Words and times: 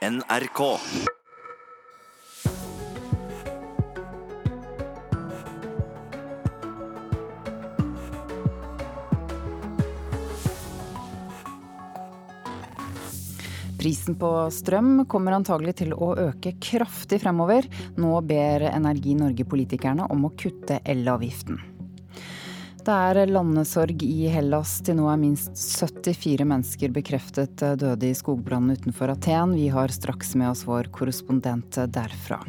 NRK. 0.00 0.60
Prisen 13.78 14.16
på 14.16 14.50
strøm 14.50 15.04
kommer 15.04 15.36
antagelig 15.36 15.74
til 15.82 15.92
å 15.92 16.14
øke 16.16 16.54
kraftig 16.56 17.20
fremover. 17.20 17.68
Nå 18.00 18.14
ber 18.24 18.70
Energi 18.72 19.12
Norge-politikerne 19.20 20.08
om 20.08 20.24
å 20.30 20.32
kutte 20.32 20.80
elavgiften. 20.80 21.60
Det 22.80 22.94
er 22.96 23.28
landesorg 23.28 24.02
i 24.02 24.28
Hellas. 24.32 24.78
Til 24.80 24.96
nå 24.96 25.04
er 25.12 25.18
minst 25.20 25.52
74 25.52 26.46
mennesker 26.48 26.92
bekreftet 26.94 27.60
døde 27.60 28.08
i 28.08 28.16
skogbrannen 28.16 28.72
utenfor 28.78 29.12
Aten. 29.12 29.52
Vi 29.58 29.66
har 29.68 29.92
straks 29.92 30.32
med 30.38 30.48
oss 30.48 30.64
vår 30.64 30.88
korrespondent 30.94 31.76
derfra. 31.92 32.40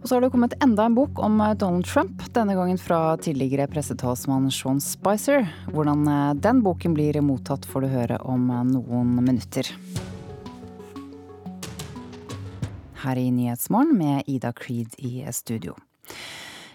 Og 0.00 0.08
så 0.08 0.16
har 0.16 0.24
det 0.24 0.30
kommet 0.32 0.56
enda 0.64 0.86
en 0.88 0.96
bok 0.96 1.20
om 1.20 1.36
Donald 1.60 1.84
Trump, 1.84 2.22
denne 2.32 2.54
gangen 2.56 2.78
fra 2.80 3.16
tidligere 3.20 3.66
pressetalsmann 3.68 4.48
Sean 4.54 4.80
Spicer. 4.80 5.44
Hvordan 5.74 6.06
den 6.40 6.62
boken 6.64 6.94
blir 6.96 7.18
mottatt 7.20 7.66
får 7.68 7.84
du 7.84 7.92
høre 7.92 8.20
om 8.24 8.48
noen 8.70 9.16
minutter. 9.18 9.68
Her 13.02 13.20
i 13.20 13.28
Nyhetsmorgen 13.34 13.98
med 13.98 14.24
Ida 14.30 14.54
Creed 14.56 14.96
i 14.96 15.26
studio. 15.34 15.76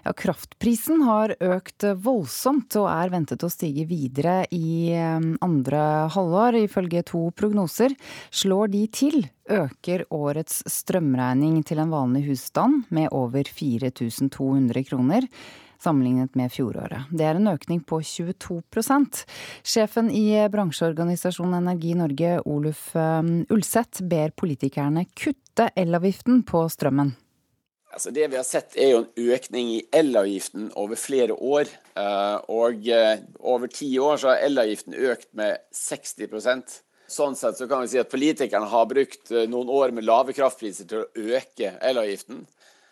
Ja, 0.01 0.13
kraftprisen 0.17 1.03
har 1.05 1.35
økt 1.37 1.85
voldsomt 2.01 2.73
og 2.79 2.87
er 2.89 3.11
ventet 3.13 3.43
å 3.45 3.51
stige 3.53 3.85
videre 3.85 4.41
i 4.49 4.95
andre 5.43 5.81
halvår. 6.13 6.57
Ifølge 6.63 7.03
to 7.05 7.27
prognoser 7.37 7.93
slår 8.33 8.71
de 8.73 8.85
til, 8.89 9.19
øker 9.45 10.07
årets 10.09 10.63
strømregning 10.65 11.61
til 11.67 11.83
en 11.83 11.93
vanlig 11.93 12.25
husstand 12.31 12.87
med 12.89 13.11
over 13.13 13.45
4200 13.45 14.87
kroner 14.89 15.29
sammenlignet 15.81 16.35
med 16.37 16.51
fjoråret. 16.53 17.09
Det 17.09 17.25
er 17.25 17.39
en 17.39 17.49
økning 17.51 17.81
på 17.85 18.01
22% 18.05 19.23
Sjefen 19.65 20.11
i 20.13 20.27
bransjeorganisasjonen 20.53 21.57
Energi 21.61 21.95
Norge, 21.97 22.35
Oluf 22.45 22.91
Ulseth, 22.95 24.03
ber 24.05 24.33
politikerne 24.37 25.07
kutte 25.17 25.71
elavgiften 25.77 26.43
på 26.47 26.65
strømmen. 26.69 27.15
Altså 27.91 28.13
det 28.15 28.29
vi 28.31 28.37
har 28.39 28.45
sett 28.47 28.77
er 28.79 28.93
jo 28.93 29.01
en 29.01 29.33
økning 29.35 29.73
i 29.73 29.81
elavgiften 29.95 30.69
over 30.79 30.99
flere 30.99 31.35
år. 31.35 31.71
Og 32.47 32.87
over 33.39 33.71
ti 33.71 33.89
år 33.99 34.21
så 34.21 34.31
har 34.31 34.45
elavgiften 34.47 34.95
økt 34.95 35.27
med 35.37 35.59
60% 35.75 36.79
Sånn 37.11 37.35
sett 37.35 37.57
så 37.59 37.65
kan 37.67 37.81
vi 37.83 37.89
si 37.91 37.99
at 37.99 38.11
politikerne 38.11 38.69
har 38.71 38.85
brukt 38.87 39.33
noen 39.51 39.69
år 39.73 39.91
med 39.91 40.05
lave 40.07 40.31
kraftpriser 40.35 40.87
til 40.87 41.01
å 41.01 41.33
øke 41.35 41.73
elavgiften. 41.83 42.45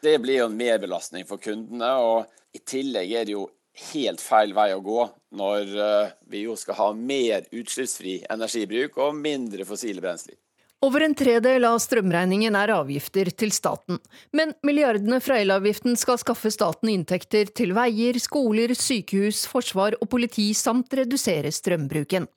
Det 0.03 0.17
blir 0.19 0.41
jo 0.41 0.49
en 0.49 0.57
merbelastning 0.59 1.23
for 1.27 1.39
kundene, 1.39 1.93
og 2.03 2.27
i 2.55 2.59
tillegg 2.59 3.13
er 3.15 3.29
det 3.29 3.37
jo 3.37 3.45
helt 3.93 4.19
feil 4.19 4.51
vei 4.57 4.73
å 4.75 4.83
gå 4.83 5.05
når 5.39 5.71
vi 6.27 6.43
jo 6.43 6.57
skal 6.59 6.79
ha 6.81 6.89
mer 6.97 7.47
utslippsfri 7.47 8.17
energibruk 8.27 8.99
og 8.99 9.15
mindre 9.15 9.67
fossile 9.69 10.03
brensler. 10.03 10.35
Over 10.81 11.03
en 11.03 11.15
tredel 11.15 11.65
av 11.67 11.75
strømregningen 11.83 12.55
er 12.55 12.71
avgifter 12.71 13.27
til 13.35 13.51
staten, 13.51 13.97
men 14.31 14.53
milliardene 14.63 15.17
fra 15.19 15.35
elavgiften 15.43 15.99
skal 15.99 16.21
skaffe 16.21 16.47
staten 16.55 16.87
inntekter 16.93 17.51
til 17.51 17.73
veier, 17.75 18.15
skoler, 18.23 18.71
sykehus, 18.71 19.43
forsvar 19.51 19.97
og 19.99 20.07
politi, 20.13 20.53
samt 20.55 20.95
redusere 20.95 21.51
strømbruken. 21.51 22.29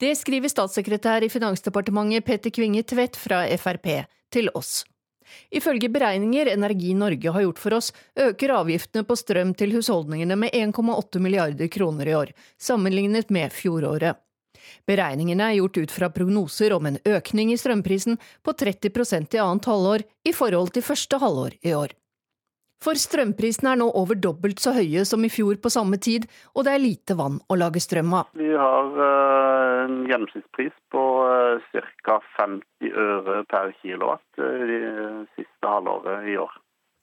Det 0.00 0.14
skriver 0.16 0.48
statssekretær 0.48 1.28
i 1.28 1.30
Finansdepartementet 1.32 2.24
Petter 2.24 2.56
Kvinge 2.56 2.82
Tvedt 2.88 3.20
fra 3.20 3.44
Frp 3.60 3.90
til 4.32 4.48
oss. 4.56 4.80
Ifølge 5.52 5.90
beregninger 5.92 6.54
Energi 6.54 6.96
Norge 6.96 7.36
har 7.36 7.44
gjort 7.44 7.60
for 7.60 7.76
oss, 7.76 7.92
øker 8.16 8.56
avgiftene 8.62 9.04
på 9.04 9.16
strøm 9.16 9.52
til 9.60 9.76
husholdningene 9.76 10.40
med 10.40 10.56
1,8 10.56 11.20
milliarder 11.20 11.68
kroner 11.68 12.08
i 12.08 12.16
år, 12.16 12.32
sammenlignet 12.56 13.28
med 13.28 13.52
fjoråret. 13.52 14.16
Beregningene 14.86 15.50
er 15.50 15.58
gjort 15.58 15.82
ut 15.82 15.94
fra 15.94 16.10
prognoser 16.14 16.76
om 16.76 16.86
en 16.90 17.00
økning 17.08 17.52
i 17.52 17.58
strømprisen 17.60 18.18
på 18.44 18.56
30% 18.64 19.36
i 19.36 19.42
annet 19.42 19.68
halvår 19.70 20.06
i 20.24 20.32
forhold 20.36 20.74
til 20.74 20.86
første 20.86 21.20
halvår 21.22 21.58
i 21.62 21.76
år. 21.76 21.94
For 22.84 22.98
strømprisene 23.00 23.70
er 23.72 23.78
nå 23.80 23.86
over 23.96 24.18
dobbelt 24.20 24.60
så 24.60 24.74
høye 24.76 25.06
som 25.08 25.22
i 25.24 25.30
fjor 25.32 25.56
på 25.62 25.72
samme 25.72 25.96
tid, 25.96 26.26
og 26.52 26.66
det 26.66 26.74
er 26.74 26.82
lite 26.82 27.16
vann 27.16 27.38
å 27.48 27.56
lage 27.56 27.80
strøm 27.80 28.12
av. 28.18 28.34
Vi 28.36 28.50
har 28.52 28.98
en 29.86 30.02
gjennomsnittspris 30.10 30.74
på 30.92 31.04
ca. 32.04 32.18
50 32.36 32.92
øre 33.06 33.38
per 33.48 33.72
kilowatt 33.80 34.42
det 34.68 34.82
siste 35.38 35.70
halvåret 35.70 36.28
i 36.28 36.36
år. 36.40 36.52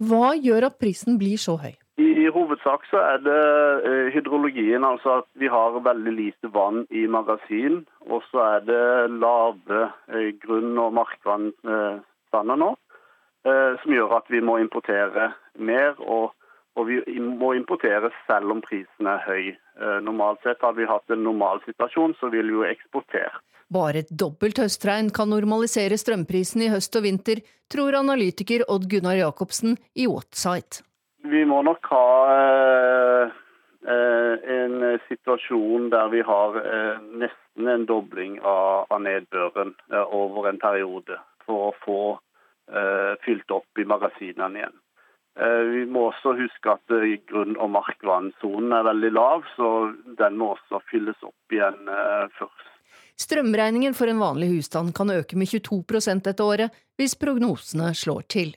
Hva 0.06 0.32
gjør 0.38 0.70
at 0.70 0.78
prisen 0.82 1.18
blir 1.22 1.42
så 1.42 1.58
høy? 1.62 1.74
I 2.02 2.30
hovedsak 2.34 2.86
så 2.90 3.00
er 3.04 3.22
det 3.22 4.12
hydrologien, 4.16 4.84
altså 4.86 5.22
at 5.22 5.28
vi 5.38 5.50
har 5.52 5.78
veldig 5.86 6.14
lite 6.16 6.50
vann 6.54 6.86
i 6.90 7.06
magasin. 7.08 7.84
Og 8.10 8.26
så 8.32 8.42
er 8.58 8.66
det 8.66 8.86
lave 9.22 9.82
grunn- 10.42 10.80
og 10.82 10.96
markvannstander 10.98 12.62
nå, 12.64 12.72
som 13.46 13.96
gjør 13.98 14.18
at 14.18 14.32
vi 14.34 14.42
må 14.42 14.58
importere 14.64 15.32
mer. 15.60 15.94
Og, 16.00 16.34
og, 16.76 16.90
vi 16.90 17.20
må 17.22 17.54
importere 17.60 18.12
selv 18.26 18.56
om 18.56 18.66
prisen 18.66 19.10
er 19.10 19.24
høy. 19.28 19.54
Normalt 20.02 20.42
sett 20.46 20.64
hadde 20.66 20.82
vi 20.82 20.90
hatt 20.90 21.14
en 21.14 21.26
normal 21.28 21.62
situasjon, 21.68 22.18
så 22.20 22.34
ville 22.34 22.50
vi 22.50 22.62
jo 22.62 22.70
eksportert. 22.72 23.42
Bare 23.72 24.02
et 24.04 24.10
dobbelt 24.12 24.60
høstregn 24.60 25.14
kan 25.16 25.30
normalisere 25.32 25.96
strømprisen 26.00 26.66
i 26.66 26.72
høst 26.74 26.96
og 27.00 27.06
vinter, 27.06 27.40
tror 27.72 27.96
analytiker 28.02 28.66
Odd 28.68 28.90
Gunnar 28.92 29.16
Jacobsen 29.22 29.78
i 29.96 30.10
Whatsite. 30.12 30.84
Vi 31.24 31.46
må 31.46 31.62
nok 31.62 31.86
ha 31.92 32.08
en 33.82 34.76
situasjon 35.08 35.90
der 35.94 36.10
vi 36.14 36.22
har 36.26 36.58
nesten 37.22 37.70
en 37.70 37.86
dobling 37.90 38.40
av 38.46 38.90
nedbøren 39.02 39.74
over 40.10 40.50
en 40.50 40.60
periode 40.62 41.18
for 41.46 41.70
å 41.70 41.76
få 41.86 42.02
fylt 43.26 43.54
opp 43.54 43.82
i 43.82 43.88
magasinene 43.90 44.62
igjen. 44.62 44.78
Vi 45.72 45.86
må 45.90 46.10
også 46.10 46.36
huske 46.38 46.74
at 46.74 46.94
grunn- 47.30 47.58
og 47.58 47.72
markvannsonen 47.78 48.74
er 48.76 48.90
veldig 48.90 49.12
lav, 49.16 49.46
så 49.56 49.70
den 50.20 50.38
må 50.38 50.54
også 50.58 50.82
fylles 50.92 51.22
opp 51.26 51.56
igjen 51.56 51.90
først. 52.38 52.68
Strømregningen 53.22 53.94
for 53.94 54.10
en 54.10 54.22
vanlig 54.22 54.50
husstand 54.56 54.96
kan 54.98 55.12
øke 55.14 55.38
med 55.38 55.50
22% 55.52 56.26
dette 56.26 56.44
året, 56.44 56.74
hvis 56.98 57.18
prognosene 57.20 57.94
slår 57.98 58.26
til. 58.34 58.56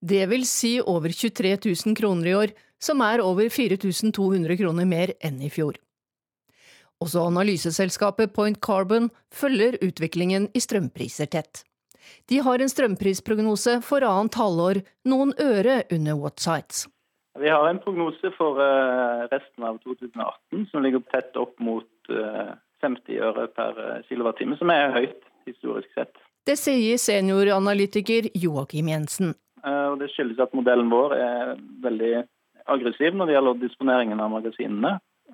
Det 0.00 0.26
vil 0.30 0.46
si 0.48 0.76
over 0.80 1.12
23 1.12 1.56
000 1.86 1.96
kroner 1.96 2.30
i 2.30 2.34
år, 2.34 2.54
som 2.82 3.00
er 3.00 3.22
over 3.24 3.48
4200 3.48 4.56
kroner 4.60 4.88
mer 4.88 5.12
enn 5.24 5.40
i 5.42 5.50
fjor. 5.52 5.78
Også 7.02 7.26
analyseselskapet 7.28 8.32
Point 8.32 8.60
Carbon 8.64 9.10
følger 9.34 9.76
utviklingen 9.84 10.48
i 10.56 10.60
strømpriser 10.64 11.28
tett. 11.32 11.64
De 12.30 12.38
har 12.40 12.62
en 12.62 12.70
strømprisprognose 12.70 13.80
for 13.84 14.04
annet 14.06 14.36
halvår, 14.38 14.80
noen 15.08 15.34
øre 15.42 15.82
under 15.92 16.20
Whatsites. 16.20 16.86
Vi 17.36 17.50
har 17.52 17.66
en 17.68 17.80
prognose 17.82 18.30
for 18.38 18.56
resten 19.28 19.66
av 19.66 19.80
2018 19.84 20.68
som 20.70 20.84
ligger 20.84 21.02
tett 21.12 21.36
opp 21.36 21.58
mot 21.60 22.12
50 22.80 23.18
øre 23.28 23.48
per 23.52 23.80
kilowattime, 24.08 24.56
som 24.56 24.72
er 24.72 24.94
høyt 24.94 25.18
historisk 25.48 25.90
sett. 25.98 26.14
Det 26.46 26.56
sier 26.56 26.96
senioranalytiker 27.02 28.30
Joakim 28.38 28.88
Jensen. 28.88 29.34
Og 29.66 29.96
det 29.98 30.12
skyldes 30.12 30.38
at 30.42 30.52
modellen 30.54 30.90
vår 30.92 31.14
er 31.18 31.54
veldig 31.82 32.12
aggressiv 32.70 33.16
når 33.16 33.26
det 33.28 33.34
gjelder 33.34 33.62
disponeringen 33.62 34.20
av 34.22 34.30
magasinene. 34.30 34.92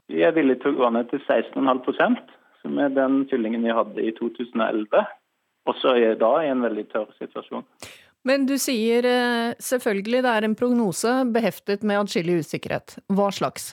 Vi 0.09 0.23
er 0.25 0.33
villige 0.37 0.63
til 0.63 0.73
å 0.73 0.79
gå 0.81 0.93
ned 0.95 1.11
til 1.11 1.21
16,5% 1.27 2.33
som 2.63 2.79
er 2.79 2.95
den 2.95 3.25
fyllingen 3.31 3.65
vi 3.67 3.75
hadde 3.75 4.07
i 4.07 4.15
2011. 4.17 5.05
Også 5.69 5.95
da 6.19 6.33
i 6.43 6.51
en 6.51 6.65
veldig 6.65 6.87
tørr 6.91 7.13
situasjon. 7.19 7.67
Men 8.27 8.47
du 8.47 8.55
sier 8.61 9.07
selvfølgelig 9.63 10.23
det 10.25 10.33
er 10.33 10.47
en 10.47 10.59
prognose 10.59 11.15
beheftet 11.35 11.83
med 11.87 12.05
atskillig 12.05 12.41
usikkerhet. 12.45 12.97
Hva 13.11 13.31
slags? 13.35 13.73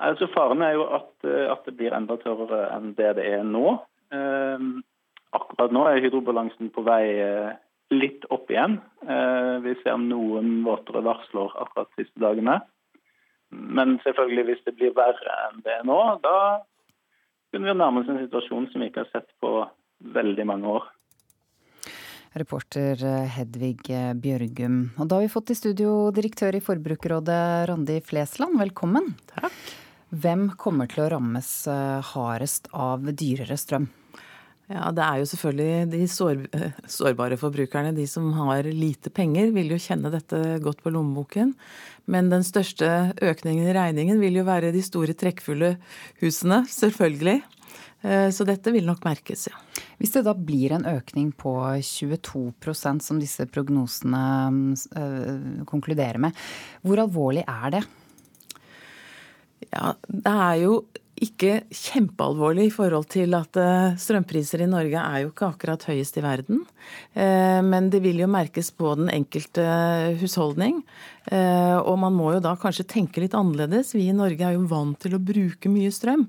Altså 0.00 0.30
Faren 0.32 0.62
er 0.64 0.76
jo 0.78 0.86
at, 0.96 1.10
at, 1.26 1.64
det 1.66 1.74
blir 1.76 1.94
enda 1.94 2.16
tørrere 2.22 2.70
enn 2.76 2.94
det 2.98 3.10
det 3.18 3.26
er 3.34 3.42
nå. 3.46 3.74
Akkurat 5.36 5.74
nå 5.74 5.82
er 5.86 6.00
hydrobalansen 6.06 6.70
på 6.74 6.86
vei 6.86 7.04
litt 7.90 8.24
opp 8.30 8.50
igjen. 8.50 8.78
Vi 9.64 9.72
ser 9.82 9.98
noen 9.98 10.60
våtere 10.66 11.02
varsler 11.06 11.50
akkurat 11.62 11.90
de 11.96 12.04
siste 12.04 12.22
dagene. 12.22 12.60
Men 13.50 13.98
selvfølgelig, 14.04 14.44
hvis 14.46 14.64
det 14.68 14.76
blir 14.78 14.94
verre 14.94 15.36
enn 15.48 15.58
det 15.64 15.72
er 15.80 15.86
nå, 15.88 15.98
da 16.22 16.62
kunne 17.50 17.66
vi 17.66 17.74
nærme 17.74 18.04
oss 18.04 18.10
en 18.12 18.22
situasjon 18.22 18.70
som 18.70 18.82
vi 18.82 18.90
ikke 18.92 19.02
har 19.02 19.10
sett 19.10 19.30
på 19.42 19.50
veldig 20.14 20.46
mange 20.46 20.70
år. 20.78 20.86
Reporter 22.38 23.00
Hedvig 23.34 23.90
Bjørgum. 24.22 24.76
Og 25.02 25.10
da 25.10 25.18
har 25.18 25.26
vi 25.26 25.32
fått 25.32 25.50
i 25.50 25.58
studio 25.58 26.12
direktør 26.14 26.54
i 26.54 26.62
Forbrukerrådet, 26.62 27.42
Randi 27.72 27.98
Flesland. 28.06 28.54
Velkommen. 28.62 29.16
Takk. 29.34 29.50
Hvem 30.10 30.52
kommer 30.58 30.86
til 30.90 31.02
å 31.04 31.10
rammes 31.10 31.50
hardest 32.14 32.70
av 32.70 33.10
dyrere 33.10 33.58
strøm? 33.58 33.90
Ja, 34.70 34.90
Det 34.94 35.02
er 35.02 35.18
jo 35.18 35.26
selvfølgelig 35.26 35.90
de 35.90 36.04
sår, 36.06 36.42
sårbare 36.98 37.38
forbrukerne, 37.40 37.90
de 37.96 38.06
som 38.06 38.28
har 38.36 38.68
lite 38.70 39.10
penger, 39.10 39.50
vil 39.54 39.72
jo 39.74 39.80
kjenne 39.82 40.12
dette 40.14 40.60
godt 40.62 40.84
på 40.84 40.92
lommeboken. 40.94 41.56
Men 42.10 42.30
den 42.30 42.46
største 42.46 43.10
økningen 43.18 43.66
i 43.66 43.74
regningen 43.74 44.20
vil 44.22 44.38
jo 44.38 44.46
være 44.46 44.70
de 44.74 44.82
store 44.86 45.16
trekkfulle 45.18 45.74
husene, 46.22 46.62
selvfølgelig. 46.70 47.40
Eh, 48.06 48.28
så 48.30 48.46
dette 48.46 48.70
vil 48.72 48.86
nok 48.86 49.02
merkes, 49.04 49.48
ja. 49.50 49.58
Hvis 49.98 50.14
det 50.14 50.22
da 50.28 50.36
blir 50.38 50.76
en 50.76 50.86
økning 50.88 51.32
på 51.36 51.52
22% 51.82 53.02
som 53.04 53.18
disse 53.20 53.44
prognosene 53.50 54.22
øh, 54.96 55.66
konkluderer 55.68 56.22
med, 56.22 56.38
hvor 56.86 57.02
alvorlig 57.02 57.42
er 57.42 57.74
det? 57.74 57.82
Ja, 59.66 59.92
det 60.06 60.32
er 60.32 60.54
jo 60.62 60.78
ikke 61.20 61.52
kjempealvorlig 61.74 62.68
i 62.68 62.72
forhold 62.74 63.08
til 63.12 63.36
at 63.36 63.58
eh, 63.60 63.96
strømpriser 64.00 64.64
i 64.64 64.68
Norge 64.70 65.00
er 65.00 65.24
jo 65.24 65.30
ikke 65.32 65.50
akkurat 65.52 65.86
høyest 65.90 66.18
i 66.20 66.24
verden. 66.24 66.64
Men 67.14 67.90
det 67.92 68.00
vil 68.02 68.22
jo 68.22 68.26
merkes 68.30 68.70
på 68.72 68.94
den 68.96 69.10
enkelte 69.12 69.62
husholdning. 70.18 70.80
Og 71.30 71.98
man 72.00 72.14
må 72.16 72.30
jo 72.34 72.40
da 72.42 72.54
kanskje 72.58 72.86
tenke 72.88 73.20
litt 73.22 73.36
annerledes. 73.36 73.92
Vi 73.94 74.06
i 74.08 74.16
Norge 74.16 74.46
er 74.46 74.56
jo 74.56 74.64
vant 74.70 74.98
til 75.02 75.14
å 75.14 75.22
bruke 75.22 75.70
mye 75.70 75.92
strøm. 75.94 76.24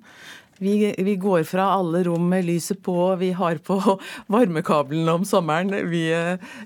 Vi, 0.62 0.76
vi, 0.98 1.16
går 1.18 1.42
fra 1.50 1.64
alle 1.74 2.04
rom 2.06 2.28
med 2.30 2.46
lyset 2.46 2.84
på, 2.86 2.94
vi 3.18 3.32
har 3.34 3.58
på 3.66 3.80
varmekablene 4.34 5.16
om 5.18 5.26
sommeren. 5.26 5.74
Vi, 5.90 6.04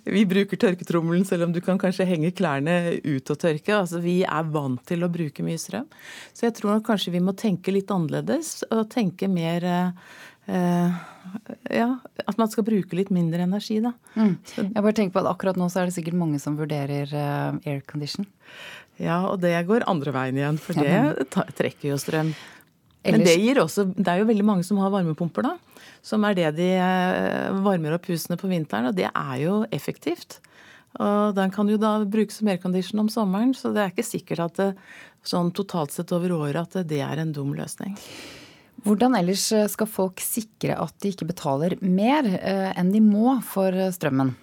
vi 0.03 0.25
bruker 0.27 0.59
tørketrommelen 0.59 1.23
selv 1.27 1.47
om 1.47 1.55
du 1.55 1.61
kan 1.63 1.79
kanskje 1.79 2.07
henge 2.09 2.33
klærne 2.35 2.97
ut 3.05 3.31
og 3.31 3.39
tørke. 3.39 3.71
Altså, 3.77 4.01
vi 4.03 4.17
er 4.27 4.51
vant 4.51 4.83
til 4.89 5.05
å 5.05 5.11
bruke 5.11 5.45
mye 5.47 5.61
strøm. 5.61 5.87
Så 6.35 6.49
jeg 6.49 6.57
tror 6.57 6.75
nok 6.75 6.89
kanskje 6.89 7.15
vi 7.15 7.23
må 7.23 7.37
tenke 7.39 7.71
litt 7.71 7.93
annerledes 7.93 8.65
og 8.67 8.89
tenke 8.91 9.29
mer 9.31 9.63
eh, 9.71 10.97
ja, 11.71 11.87
at 12.27 12.37
man 12.41 12.51
skal 12.51 12.65
bruke 12.67 12.97
litt 12.99 13.13
mindre 13.15 13.45
energi, 13.47 13.79
da. 13.83 13.93
Mm. 14.19 14.33
Jeg 14.57 14.75
bare 14.75 14.95
tenker 14.97 15.15
på 15.15 15.23
at 15.23 15.29
Akkurat 15.31 15.59
nå 15.59 15.69
så 15.71 15.81
er 15.81 15.89
det 15.89 15.95
sikkert 15.95 16.19
mange 16.19 16.41
som 16.43 16.57
vurderer 16.59 17.15
eh, 17.15 17.71
aircondition. 17.75 18.27
Ja, 18.99 19.21
og 19.27 19.39
det 19.43 19.55
går 19.67 19.87
andre 19.91 20.13
veien 20.15 20.37
igjen, 20.39 20.59
for 20.61 20.77
det 20.79 21.47
trekker 21.55 21.93
jo 21.93 21.97
strøm. 21.99 22.35
Men 23.05 23.25
det 23.25 23.35
gir 23.37 23.59
også 23.61 23.87
Det 23.93 24.07
er 24.09 24.21
jo 24.21 24.29
veldig 24.29 24.45
mange 24.47 24.65
som 24.67 24.79
har 24.81 24.93
varmepumper, 24.93 25.45
da. 25.45 25.83
Som 26.05 26.25
er 26.27 26.37
det 26.37 26.51
de 26.59 26.69
eh, 26.77 27.55
varmer 27.65 27.97
opp 27.97 28.09
husene 28.09 28.37
på 28.37 28.49
vinteren, 28.51 28.91
og 28.91 28.97
det 28.97 29.09
er 29.09 29.35
jo 29.41 29.63
effektivt. 29.73 30.39
Og 31.01 31.35
den 31.35 31.51
kan 31.51 31.67
jo 31.69 31.79
da 31.81 31.97
brukes 32.07 32.39
som 32.39 32.49
aircondition 32.53 33.01
om 33.03 33.11
sommeren, 33.11 33.53
så 33.57 33.73
det 33.75 33.83
er 33.83 33.91
ikke 33.91 34.05
sikkert 34.05 34.43
at 34.45 34.61
det, 34.61 34.69
sånn 35.25 35.49
totalt 35.57 35.91
sett 35.91 36.13
over 36.13 36.35
året 36.37 36.77
at 36.77 36.87
det 36.87 37.01
er 37.01 37.19
en 37.19 37.33
dum 37.33 37.55
løsning. 37.57 37.97
Hvordan 38.85 39.15
ellers 39.17 39.47
skal 39.73 39.89
folk 39.89 40.21
sikre 40.21 40.77
at 40.77 40.93
de 41.01 41.09
ikke 41.11 41.27
betaler 41.27 41.73
mer 41.81 42.27
eh, 42.37 42.69
enn 42.77 42.93
de 42.93 43.01
må 43.01 43.39
for 43.45 43.73
strømmen? 43.95 44.35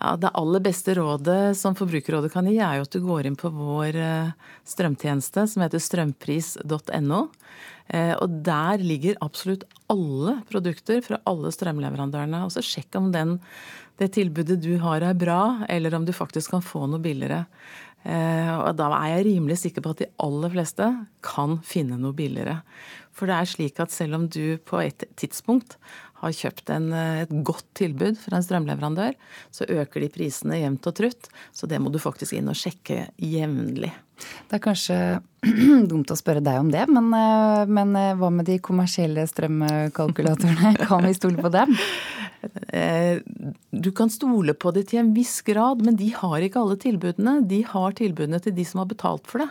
Ja, 0.00 0.16
Det 0.16 0.30
aller 0.34 0.62
beste 0.64 0.94
rådet 0.96 1.56
som 1.58 1.76
Forbrukerrådet 1.76 2.32
kan 2.32 2.46
gi, 2.48 2.56
er 2.56 2.78
jo 2.78 2.86
at 2.86 2.94
du 2.94 3.02
går 3.04 3.28
inn 3.28 3.36
på 3.36 3.50
vår 3.52 3.98
eh, 4.00 4.30
strømtjeneste 4.64 5.44
som 5.50 5.64
heter 5.64 5.82
strømpris.no. 5.82 7.20
Eh, 7.90 8.14
og 8.22 8.40
der 8.46 8.82
ligger 8.84 9.18
absolutt 9.24 9.66
alle 9.90 10.38
produkter 10.50 11.02
fra 11.04 11.20
alle 11.28 11.50
strømleverandørene. 11.54 12.44
Og 12.46 12.54
så 12.54 12.62
sjekk 12.64 12.98
om 13.00 13.10
den, 13.14 13.38
det 14.00 14.12
tilbudet 14.16 14.60
du 14.62 14.76
har 14.82 15.04
er 15.04 15.18
bra, 15.18 15.66
eller 15.68 15.96
om 15.98 16.06
du 16.06 16.14
faktisk 16.16 16.54
kan 16.54 16.64
få 16.64 16.86
noe 16.90 17.02
billigere. 17.02 17.44
Eh, 18.00 18.52
og 18.54 18.78
da 18.78 18.88
er 18.96 19.18
jeg 19.18 19.26
rimelig 19.26 19.58
sikker 19.60 19.84
på 19.84 19.92
at 19.92 20.02
de 20.04 20.10
aller 20.24 20.54
fleste 20.54 20.86
kan 21.26 21.58
finne 21.66 21.98
noe 22.00 22.16
billigere. 22.16 22.60
For 23.12 23.28
det 23.28 23.36
er 23.36 23.50
slik 23.50 23.80
at 23.82 23.92
selv 23.92 24.16
om 24.16 24.28
du 24.30 24.56
på 24.64 24.80
et 24.80 25.04
tidspunkt 25.20 25.76
har 26.20 26.36
kjøpt 26.36 26.70
en, 26.74 26.92
eh, 26.92 27.22
et 27.24 27.32
godt 27.46 27.66
tilbud 27.78 28.18
fra 28.20 28.38
en 28.38 28.44
strømleverandør, 28.44 29.16
så 29.54 29.68
øker 29.68 30.04
de 30.04 30.12
prisene 30.12 30.60
jevnt 30.60 30.86
og 30.90 30.96
trutt. 30.96 31.30
Så 31.52 31.68
det 31.70 31.80
må 31.80 31.92
du 31.92 32.00
faktisk 32.02 32.36
inn 32.36 32.50
og 32.52 32.58
sjekke 32.58 33.08
jevnlig. 33.16 33.92
Det 34.50 34.58
er 34.58 34.64
kanskje 34.64 34.98
dumt 35.90 36.12
å 36.12 36.18
spørre 36.18 36.44
deg 36.44 36.60
om 36.60 36.70
det, 36.72 36.84
men, 36.92 37.08
eh, 37.16 37.64
men 37.66 37.96
eh, 37.96 38.16
hva 38.20 38.32
med 38.34 38.48
de 38.50 38.60
kommersielle 38.60 39.24
strømkalkulatorene? 39.30 40.76
Kan 40.90 41.06
vi 41.08 41.16
stole 41.16 41.40
på 41.40 41.52
dem? 41.52 41.76
Du 43.70 43.90
kan 43.92 44.08
stole 44.08 44.54
på 44.56 44.70
det 44.72 44.86
til 44.88 45.02
en 45.02 45.10
viss 45.12 45.42
grad, 45.44 45.82
men 45.84 45.98
de 46.00 46.06
har 46.16 46.40
ikke 46.40 46.62
alle 46.62 46.78
tilbudene. 46.80 47.34
De 47.44 47.58
har 47.68 47.92
tilbudene 47.98 48.40
til 48.40 48.54
de 48.56 48.64
som 48.64 48.80
har 48.80 48.88
betalt 48.88 49.28
for 49.28 49.44
det. 49.44 49.50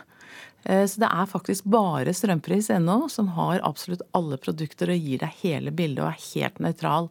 Eh, 0.64 0.84
så 0.86 1.02
det 1.02 1.10
er 1.10 1.30
faktisk 1.30 1.68
bare 1.70 2.14
strømpris.no 2.16 2.98
som 3.12 3.30
har 3.36 3.62
absolutt 3.66 4.04
alle 4.16 4.40
produkter 4.40 4.92
og 4.92 5.06
gir 5.06 5.22
deg 5.22 5.38
hele 5.44 5.72
bildet 5.72 6.04
og 6.04 6.10
er 6.12 6.26
helt 6.32 6.60
nøytral. 6.60 7.08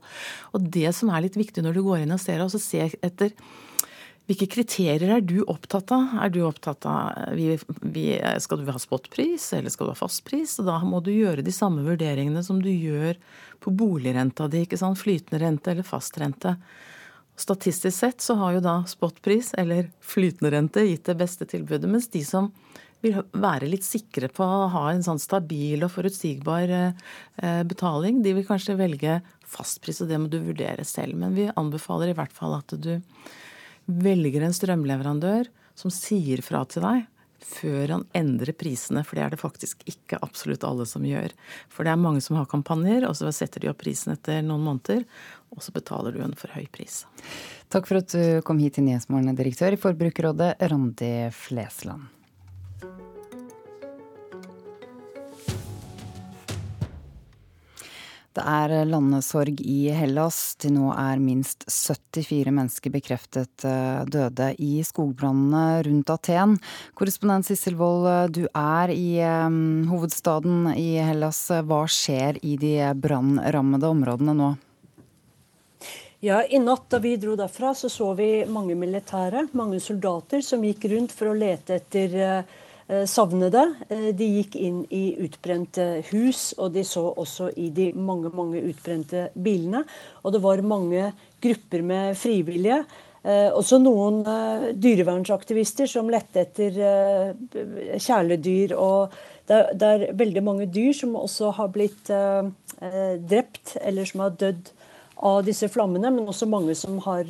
Og 0.53 0.69
det 0.77 0.93
som 0.97 1.11
er 1.13 1.25
litt 1.25 1.39
viktig 1.39 1.65
når 1.65 1.79
du 1.79 1.83
går 1.87 2.05
inn 2.05 2.15
og 2.15 2.21
ser, 2.21 2.43
og 2.43 2.53
se 2.53 2.89
etter 3.01 3.33
hvilke 4.29 4.45
kriterier 4.45 5.09
er 5.09 5.23
du 5.25 5.39
opptatt 5.49 5.89
av? 5.89 6.11
Er 6.21 6.29
du 6.29 6.43
opptatt 6.45 6.85
av 6.85 7.31
vi, 7.33 7.55
Skal 8.37 8.59
du 8.61 8.69
ha 8.69 8.77
spotpris, 8.77 9.47
eller 9.57 9.73
skal 9.73 9.89
du 9.89 9.93
ha 9.95 9.97
fastpris? 9.97 10.59
Da 10.61 10.75
må 10.85 10.99
du 11.01 11.09
gjøre 11.09 11.41
de 11.41 11.53
samme 11.55 11.81
vurderingene 11.81 12.43
som 12.45 12.59
du 12.61 12.69
gjør 12.69 13.17
på 13.59 13.73
boligrenta 13.73 14.45
di. 14.45 14.67
ikke 14.67 14.77
sant? 14.77 15.01
Flytende 15.01 15.41
rente 15.41 15.73
eller 15.73 15.87
fastrente. 15.87 16.53
Statistisk 17.41 17.97
sett 17.97 18.21
så 18.21 18.35
har 18.37 18.59
jo 18.59 18.61
da 18.61 18.75
spotpris 18.85 19.55
eller 19.57 19.89
flytende 19.97 20.53
rente 20.53 20.85
gitt 20.85 21.09
det 21.09 21.17
beste 21.17 21.49
tilbudet, 21.49 21.89
mens 21.89 22.09
de 22.13 22.21
som 22.27 22.51
vil 23.03 23.19
være 23.31 23.69
litt 23.69 23.85
sikre 23.87 24.29
på 24.31 24.43
å 24.43 24.69
ha 24.73 24.85
en 24.91 25.03
sånn 25.05 25.21
stabil 25.21 25.83
og 25.85 25.93
forutsigbar 25.93 26.73
eh, 26.75 27.61
betaling. 27.67 28.23
De 28.25 28.33
vil 28.37 28.47
kanskje 28.47 28.77
velge 28.79 29.19
fastpris, 29.49 30.01
og 30.03 30.11
det 30.11 30.19
må 30.21 30.31
du 30.31 30.39
vurdere 30.43 30.85
selv. 30.87 31.15
Men 31.19 31.37
vi 31.37 31.49
anbefaler 31.53 32.11
i 32.11 32.17
hvert 32.17 32.35
fall 32.35 32.57
at 32.57 32.75
du 32.75 32.97
velger 33.89 34.43
en 34.45 34.53
strømleverandør 34.55 35.49
som 35.79 35.93
sier 35.93 36.43
fra 36.45 36.65
til 36.69 36.85
deg 36.85 37.07
før 37.49 37.93
han 37.93 38.03
endrer 38.13 38.53
prisene, 38.57 39.01
for 39.07 39.17
det 39.17 39.23
er 39.23 39.33
det 39.33 39.39
faktisk 39.41 39.85
ikke 39.89 40.19
absolutt 40.25 40.65
alle 40.67 40.85
som 40.89 41.05
gjør. 41.07 41.31
For 41.71 41.87
det 41.87 41.93
er 41.93 42.01
mange 42.01 42.21
som 42.21 42.35
har 42.35 42.49
kampanjer, 42.51 43.07
og 43.07 43.15
så 43.17 43.31
setter 43.35 43.63
de 43.63 43.71
opp 43.71 43.79
prisen 43.81 44.13
etter 44.13 44.43
noen 44.45 44.65
måneder, 44.67 45.05
og 45.55 45.63
så 45.63 45.73
betaler 45.75 46.13
du 46.13 46.21
en 46.23 46.35
for 46.37 46.51
høy 46.53 46.67
pris. 46.73 47.05
Takk 47.71 47.89
for 47.89 48.03
at 48.03 48.11
du 48.11 48.43
kom 48.45 48.59
hit 48.61 48.77
til 48.77 48.85
Nyhetsmorgen, 48.89 49.39
direktør 49.39 49.75
i 49.75 49.81
Forbrukerrådet, 49.81 50.55
Randi 50.69 51.13
Flesland. 51.35 52.18
Det 58.37 58.43
er 58.45 58.85
landesorg 58.85 59.57
i 59.65 59.89
Hellas. 59.95 60.37
Til 60.61 60.75
nå 60.75 60.91
er 60.93 61.21
minst 61.21 61.65
74 61.65 62.53
mennesker 62.53 62.93
bekreftet 62.93 63.65
eh, 63.65 64.03
døde 64.05 64.51
i 64.61 64.83
skogbrannene 64.85 65.81
rundt 65.87 66.13
Aten. 66.13 66.55
Korrespondent 66.93 67.49
Sissel 67.49 67.79
Wold, 67.79 68.35
du 68.37 68.43
er 68.53 68.93
i 68.93 69.17
um, 69.25 69.89
hovedstaden 69.89 70.69
i 70.75 71.01
Hellas. 71.01 71.41
Hva 71.49 71.83
skjer 71.89 72.37
i 72.45 72.55
de 72.61 72.75
brannrammede 72.93 73.89
områdene 73.89 74.37
nå? 74.37 74.53
Ja, 76.21 76.43
I 76.43 76.59
natt 76.61 76.89
da 76.91 76.99
vi 77.01 77.15
dro 77.17 77.33
derfra, 77.39 77.73
så 77.73 77.89
så 77.89 78.13
vi 78.13 78.43
mange 78.45 78.75
militære, 78.77 79.47
mange 79.57 79.79
soldater, 79.81 80.43
som 80.45 80.61
gikk 80.67 80.89
rundt 80.91 81.15
for 81.15 81.31
å 81.31 81.37
lete 81.39 81.79
etter 81.79 82.17
uh, 82.19 82.33
Eh, 82.39 82.57
savnede. 83.05 83.63
Eh, 83.89 84.09
de 84.17 84.27
gikk 84.39 84.55
inn 84.57 84.79
i 84.89 85.13
utbrente 85.21 86.01
hus, 86.09 86.53
og 86.57 86.73
de 86.73 86.83
så 86.87 87.05
også 87.09 87.51
i 87.61 87.69
de 87.75 87.91
mange, 87.93 88.31
mange 88.33 88.63
utbrente 88.65 89.27
bilene. 89.35 89.83
Og 90.23 90.33
det 90.33 90.41
var 90.41 90.63
mange 90.65 91.11
grupper 91.41 91.85
med 91.85 92.17
frivillige. 92.17 92.81
Eh, 93.21 93.51
også 93.51 93.77
noen 93.83 94.23
dyrevernsaktivister 94.79 95.89
som 95.91 96.09
lette 96.09 96.45
etter 96.47 96.81
kjæledyr. 97.99 98.73
og 98.77 99.13
det 99.49 99.79
det 99.79 99.87
er, 99.87 100.13
veldig 100.13 100.43
mange 100.43 100.65
dyr 100.69 100.93
som 100.93 101.15
også 101.15 101.51
har 101.57 101.67
blitt 101.73 102.09
drept, 103.29 103.77
eller 103.81 104.05
som 104.05 104.19
har 104.21 104.29
dødd 104.37 104.69
av 105.25 105.41
disse 105.43 105.67
flammene, 105.67 106.11
men 106.13 106.27
også 106.29 106.45
mange 106.45 106.75
som 106.75 106.99
har 106.99 107.25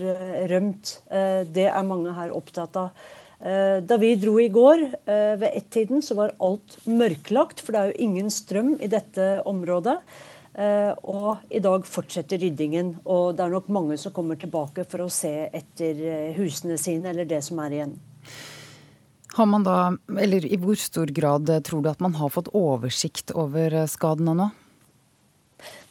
rømt. 0.51 1.00
det 1.10 1.68
er 1.72 1.84
mange 1.88 2.12
her 2.13 2.36
opptatt 2.36 2.75
av. 2.75 2.92
Eh, 3.39 3.77
da 3.88 3.96
vi 3.98 4.15
dro 4.19 4.34
i 4.41 4.50
går 4.51 4.81
eh, 4.84 5.36
ved 5.39 5.48
ett-tiden, 5.53 6.01
så 6.03 6.17
var 6.17 6.36
alt 6.43 6.75
mørklagt, 6.84 7.63
for 7.63 7.72
det 7.72 7.79
er 7.79 7.91
jo 7.93 8.08
ingen 8.10 8.31
strøm 8.34 8.74
i 8.84 8.89
dette 8.91 9.29
området. 9.48 9.96
Eh, 10.60 10.91
og 11.08 11.46
i 11.48 11.62
dag 11.63 11.88
fortsetter 11.88 12.41
ryddingen, 12.41 12.98
og 13.08 13.38
det 13.38 13.46
er 13.46 13.53
nok 13.53 13.69
mange 13.72 14.00
som 14.01 14.12
kommer 14.15 14.39
tilbake 14.39 14.84
for 14.91 15.05
å 15.05 15.12
se 15.13 15.31
etter 15.55 16.34
husene 16.36 16.75
sine, 16.81 17.13
eller 17.13 17.29
det 17.29 17.39
som 17.46 17.62
er 17.63 17.77
igjen. 17.77 17.96
Har 19.38 19.48
man 19.48 19.63
da, 19.63 19.77
eller 20.19 20.43
I 20.43 20.58
hvor 20.60 20.75
stor 20.75 21.08
grad 21.15 21.48
tror 21.63 21.86
du 21.86 21.89
at 21.93 22.01
man 22.03 22.17
har 22.19 22.34
fått 22.34 22.50
oversikt 22.58 23.31
over 23.38 23.86
skadene 23.88 24.36
nå? 24.36 24.50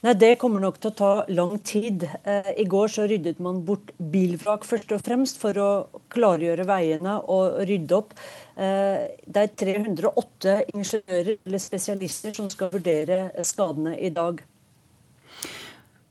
Nei, 0.00 0.14
Det 0.14 0.36
kommer 0.38 0.62
nok 0.62 0.78
til 0.78 0.92
å 0.92 0.96
ta 0.96 1.12
lang 1.28 1.56
tid. 1.66 2.04
Eh, 2.22 2.52
I 2.62 2.64
går 2.70 2.90
så 2.92 3.06
ryddet 3.10 3.40
man 3.42 3.64
bort 3.66 3.90
bilvrak 3.98 4.64
først 4.64 4.92
og 4.94 5.02
fremst 5.02 5.40
for 5.42 5.58
å 5.58 5.70
klargjøre 6.14 6.66
veiene 6.68 7.16
og 7.26 7.58
rydde 7.66 7.96
opp. 7.96 8.14
Eh, 8.54 9.08
det 9.26 9.42
er 9.42 9.56
308 9.64 10.54
ingeniører 10.72 11.34
eller 11.44 11.62
spesialister 11.62 12.36
som 12.38 12.50
skal 12.50 12.70
vurdere 12.70 13.32
skadene 13.42 13.96
i 13.98 14.12
dag. 14.14 14.44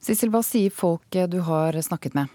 Sissel, 0.04 0.32
hva 0.32 0.44
sier 0.44 0.72
folk 0.72 1.08
du 1.32 1.40
har 1.48 1.80
snakket 1.84 2.16
med? 2.16 2.28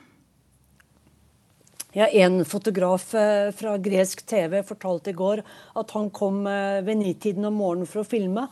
Ja, 1.93 2.07
En 2.09 2.47
fotograf 2.49 3.11
fra 3.13 3.77
gresk 3.77 4.25
TV 4.25 4.63
fortalte 4.65 5.13
i 5.13 5.17
går 5.17 5.43
at 5.77 5.91
han 5.93 6.09
kom 6.09 6.45
ved 6.49 6.97
nitiden 6.97 7.45
om 7.45 7.59
morgenen 7.61 7.89
for 7.89 8.01
å 8.01 8.09
filme. 8.09 8.47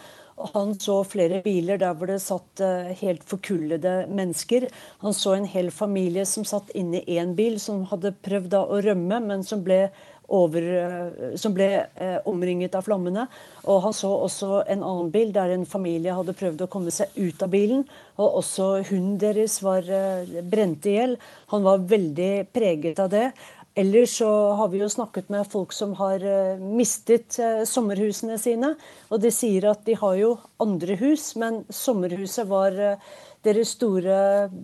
Han 0.55 0.75
så 0.81 1.01
flere 1.05 1.43
biler 1.45 1.81
der 1.81 1.97
hvor 1.97 2.09
det 2.11 2.21
satt 2.25 2.63
eh, 2.65 2.93
helt 3.03 3.25
forkullede 3.29 4.07
mennesker. 4.09 4.69
Han 5.05 5.17
så 5.17 5.37
en 5.37 5.49
hel 5.49 5.71
familie 5.75 6.25
som 6.29 6.47
satt 6.49 6.73
inne 6.77 7.03
i 7.03 7.19
én 7.21 7.35
bil, 7.37 7.59
som 7.61 7.85
hadde 7.91 8.15
prøvd 8.25 8.57
å 8.61 8.81
rømme, 8.87 9.21
men 9.27 9.45
som 9.47 9.63
ble, 9.67 9.83
over, 10.31 10.65
eh, 10.81 11.37
som 11.41 11.55
ble 11.57 11.69
eh, 11.85 12.17
omringet 12.31 12.79
av 12.79 12.89
flammene. 12.89 13.27
Og 13.69 13.83
han 13.85 13.97
så 13.97 14.15
også 14.17 14.63
en 14.65 14.85
annen 14.87 15.13
bil 15.13 15.35
der 15.37 15.53
en 15.55 15.69
familie 15.69 16.17
hadde 16.17 16.37
prøvd 16.39 16.65
å 16.65 16.71
komme 16.73 16.95
seg 16.95 17.13
ut 17.21 17.45
av 17.45 17.53
bilen. 17.53 17.85
Og 18.21 18.41
også 18.41 18.73
hunden 18.91 19.19
deres 19.21 19.61
var 19.65 19.87
brent 20.49 20.89
i 20.89 20.97
hjel. 20.97 21.17
Han 21.53 21.65
var 21.67 21.89
veldig 21.91 22.33
preget 22.55 23.01
av 23.03 23.13
det. 23.13 23.31
Ellers 23.75 24.17
så 24.19 24.51
har 24.51 24.69
vi 24.69 24.81
jo 24.81 24.89
snakket 24.89 25.29
med 25.29 25.47
folk 25.47 25.73
som 25.73 25.93
har 25.95 26.25
uh, 26.27 26.59
mistet 26.59 27.37
uh, 27.39 27.63
sommerhusene 27.63 28.35
sine. 28.39 28.75
Og 29.15 29.23
de 29.23 29.31
sier 29.31 29.69
at 29.71 29.85
de 29.87 29.95
har 29.95 30.17
jo 30.19 30.33
andre 30.59 30.97
hus, 30.99 31.37
men 31.39 31.63
sommerhuset 31.71 32.49
var 32.51 32.75
uh, 32.75 33.13
deres 33.47 33.77
store 33.77 34.17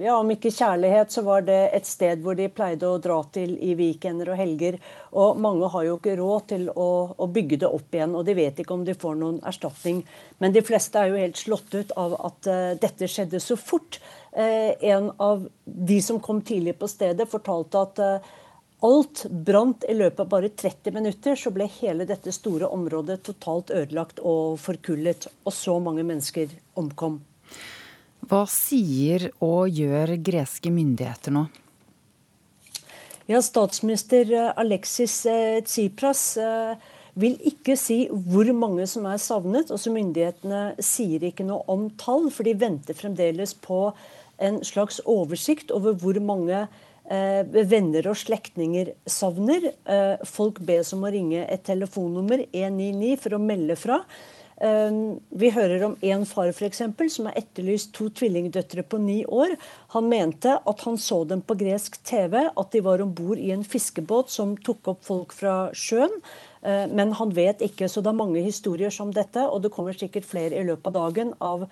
Ja, 0.02 0.16
om 0.18 0.32
ikke 0.34 0.50
kjærlighet, 0.50 1.14
så 1.14 1.22
var 1.24 1.46
det 1.46 1.60
et 1.78 1.86
sted 1.86 2.20
hvor 2.24 2.34
de 2.36 2.50
pleide 2.52 2.90
å 2.90 2.98
dra 3.00 3.20
til 3.32 3.54
i 3.62 3.76
weekender 3.78 4.34
og 4.34 4.40
helger. 4.42 4.80
Og 5.14 5.38
mange 5.40 5.70
har 5.70 5.86
jo 5.86 5.94
ikke 6.00 6.16
råd 6.18 6.48
til 6.50 6.66
å, 6.74 6.88
å 7.14 7.28
bygge 7.30 7.62
det 7.62 7.70
opp 7.70 7.94
igjen, 7.94 8.16
og 8.18 8.26
de 8.26 8.34
vet 8.36 8.58
ikke 8.58 8.74
om 8.74 8.84
de 8.84 8.96
får 8.98 9.20
noen 9.22 9.38
erstatning. 9.46 10.02
Men 10.42 10.52
de 10.52 10.66
fleste 10.66 10.98
er 10.98 11.14
jo 11.14 11.22
helt 11.22 11.40
slått 11.40 11.78
ut 11.78 11.94
av 11.96 12.18
at 12.26 12.50
dette 12.82 13.08
skjedde 13.08 13.40
så 13.40 13.56
fort. 13.56 14.00
en 14.36 15.10
av 15.16 15.46
de 15.64 16.02
som 16.02 16.20
kom 16.20 16.42
tidlig 16.42 16.76
på 16.76 16.90
stedet, 16.90 17.30
fortalte 17.30 17.86
at 17.86 18.02
Alt 18.84 19.24
brant 19.30 19.84
i 19.88 19.94
løpet 19.96 20.20
av 20.20 20.28
bare 20.28 20.50
30 20.52 20.92
minutter, 20.92 21.36
så 21.36 21.50
ble 21.52 21.64
hele 21.78 22.04
dette 22.04 22.32
store 22.34 22.68
området 22.68 23.22
totalt 23.24 23.72
ødelagt 23.72 24.20
og 24.20 24.58
forkullet. 24.60 25.30
Og 25.48 25.54
så 25.56 25.78
mange 25.80 26.04
mennesker 26.04 26.52
omkom. 26.76 27.22
Hva 28.26 28.42
sier 28.50 29.30
og 29.44 29.70
gjør 29.72 30.16
greske 30.20 30.72
myndigheter 30.74 31.32
nå? 31.32 31.46
Ja, 33.26 33.40
Statsminister 33.42 34.28
eh, 34.30 34.52
Alexis 34.60 35.14
eh, 35.26 35.62
Tsipras 35.64 36.36
eh, 36.38 36.76
vil 37.18 37.40
ikke 37.48 37.74
si 37.80 38.04
hvor 38.12 38.50
mange 38.54 38.84
som 38.90 39.08
er 39.08 39.22
savnet. 39.22 39.72
Også 39.72 39.90
myndighetene 39.94 40.76
sier 40.84 41.24
ikke 41.26 41.46
noe 41.48 41.64
om 41.72 41.88
tall, 41.98 42.28
for 42.30 42.46
de 42.46 42.54
venter 42.60 42.98
fremdeles 42.98 43.56
på 43.64 43.88
en 44.36 44.60
slags 44.68 45.00
oversikt 45.08 45.72
over 45.72 45.96
hvor 45.96 46.20
mange 46.20 46.66
Eh, 46.66 46.82
venner 47.06 48.08
og 48.10 48.18
slektninger 48.18 48.92
savner. 49.06 49.70
Eh, 49.86 50.24
folk 50.26 50.58
bes 50.58 50.92
om 50.92 51.04
å 51.06 51.12
ringe 51.12 51.44
et 51.46 51.62
telefonnummer 51.64 52.46
199 52.52 53.16
for 53.22 53.36
å 53.36 53.42
melde 53.42 53.76
fra. 53.78 54.00
Eh, 54.58 54.90
vi 55.30 55.50
hører 55.50 55.84
om 55.84 55.96
en 56.00 56.24
far 56.26 56.50
for 56.52 56.66
eksempel, 56.66 57.10
som 57.10 57.26
har 57.26 57.38
etterlyst 57.38 57.92
to 57.94 58.08
tvillingdøtre 58.10 58.82
på 58.82 58.98
ni 58.98 59.24
år. 59.24 59.54
Han 59.94 60.08
mente 60.08 60.58
at 60.58 60.80
han 60.80 60.98
så 60.98 61.24
dem 61.28 61.42
på 61.42 61.54
gresk 61.54 62.02
TV, 62.02 62.48
at 62.48 62.72
de 62.72 62.80
var 62.80 63.00
om 63.00 63.14
bord 63.14 63.38
i 63.38 63.52
en 63.52 63.64
fiskebåt 63.64 64.30
som 64.30 64.56
tok 64.56 64.88
opp 64.88 65.04
folk 65.04 65.32
fra 65.32 65.70
sjøen. 65.72 66.20
Men 66.66 67.12
han 67.14 67.30
vet 67.30 67.60
ikke, 67.62 67.86
så 67.86 68.00
det 68.02 68.10
er 68.10 68.18
mange 68.18 68.40
historier 68.42 68.90
som 68.90 69.12
dette. 69.14 69.38
Og 69.38 69.60
det 69.62 69.70
kommer 69.70 69.94
sikkert 69.94 70.26
flere 70.26 70.56
i 70.58 70.64
løpet 70.66 70.88
av 70.88 70.96
dagen 70.96 71.30
av 71.38 71.68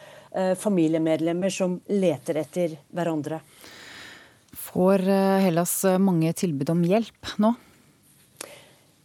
familiemedlemmer 0.61 1.51
som 1.51 1.81
leter 1.91 2.39
etter 2.45 2.77
hverandre. 2.95 3.41
Får 4.75 5.09
eh, 5.09 5.39
Hellas 5.39 5.85
eh, 5.85 6.01
mange 6.03 6.33
tilbud 6.35 6.71
om 6.73 6.81
hjelp 6.83 7.37
nå? 7.39 7.53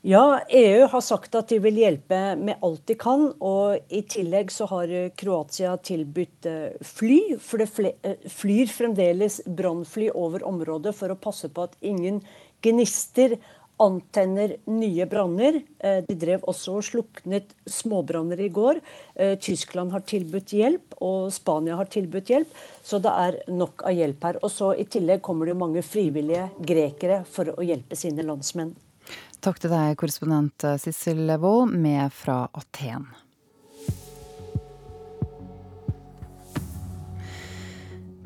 Ja, 0.01 0.39
EU 0.49 0.87
har 0.89 1.01
sagt 1.05 1.35
at 1.37 1.51
de 1.51 1.59
vil 1.61 1.77
hjelpe 1.77 2.17
med 2.39 2.63
alt 2.65 2.87
de 2.89 2.95
kan. 2.97 3.27
Og 3.37 3.93
i 3.93 4.01
tillegg 4.09 4.49
så 4.49 4.65
har 4.71 4.89
Kroatia 5.19 5.75
tilbudt 5.85 6.47
eh, 6.49 6.79
fly. 6.81 7.19
For 7.43 7.61
det 7.61 8.31
flyr 8.33 8.73
fremdeles 8.73 9.43
brannfly 9.45 10.09
over 10.09 10.47
området 10.49 10.95
for 10.97 11.13
å 11.13 11.19
passe 11.21 11.51
på 11.53 11.67
at 11.67 11.77
ingen 11.85 12.23
gnister 12.65 13.37
antenner 13.79 14.55
nye 14.69 15.05
branner. 15.09 15.61
Eh, 15.79 16.01
de 16.07 16.15
drev 16.19 16.43
også 16.49 16.77
og 16.79 16.85
sluknet 16.87 17.53
småbranner 17.69 18.41
i 18.43 18.49
går. 18.53 18.81
Eh, 19.15 19.35
Tyskland 19.39 19.93
har 19.95 20.03
tilbudt 20.07 20.53
hjelp, 20.55 20.97
og 21.01 21.31
Spania 21.33 21.77
har 21.79 21.89
tilbudt 21.91 22.33
hjelp. 22.33 22.59
Så 22.83 22.99
det 23.03 23.13
er 23.13 23.39
nok 23.51 23.85
av 23.87 23.95
hjelp 23.95 24.27
her. 24.29 24.41
Og 24.43 24.51
så 24.53 24.73
I 24.79 24.85
tillegg 24.85 25.23
kommer 25.25 25.49
det 25.49 25.57
mange 25.59 25.83
frivillige 25.85 26.49
grekere 26.59 27.23
for 27.29 27.53
å 27.55 27.65
hjelpe 27.65 27.97
sine 27.99 28.25
landsmenn. 28.27 28.75
Takk 29.39 29.61
til 29.63 29.71
deg, 29.71 29.95
korrespondent 29.97 30.67
Sissel 30.83 31.23
Wold, 31.39 31.71
med 31.71 32.11
fra 32.13 32.43
Aten. 32.53 33.07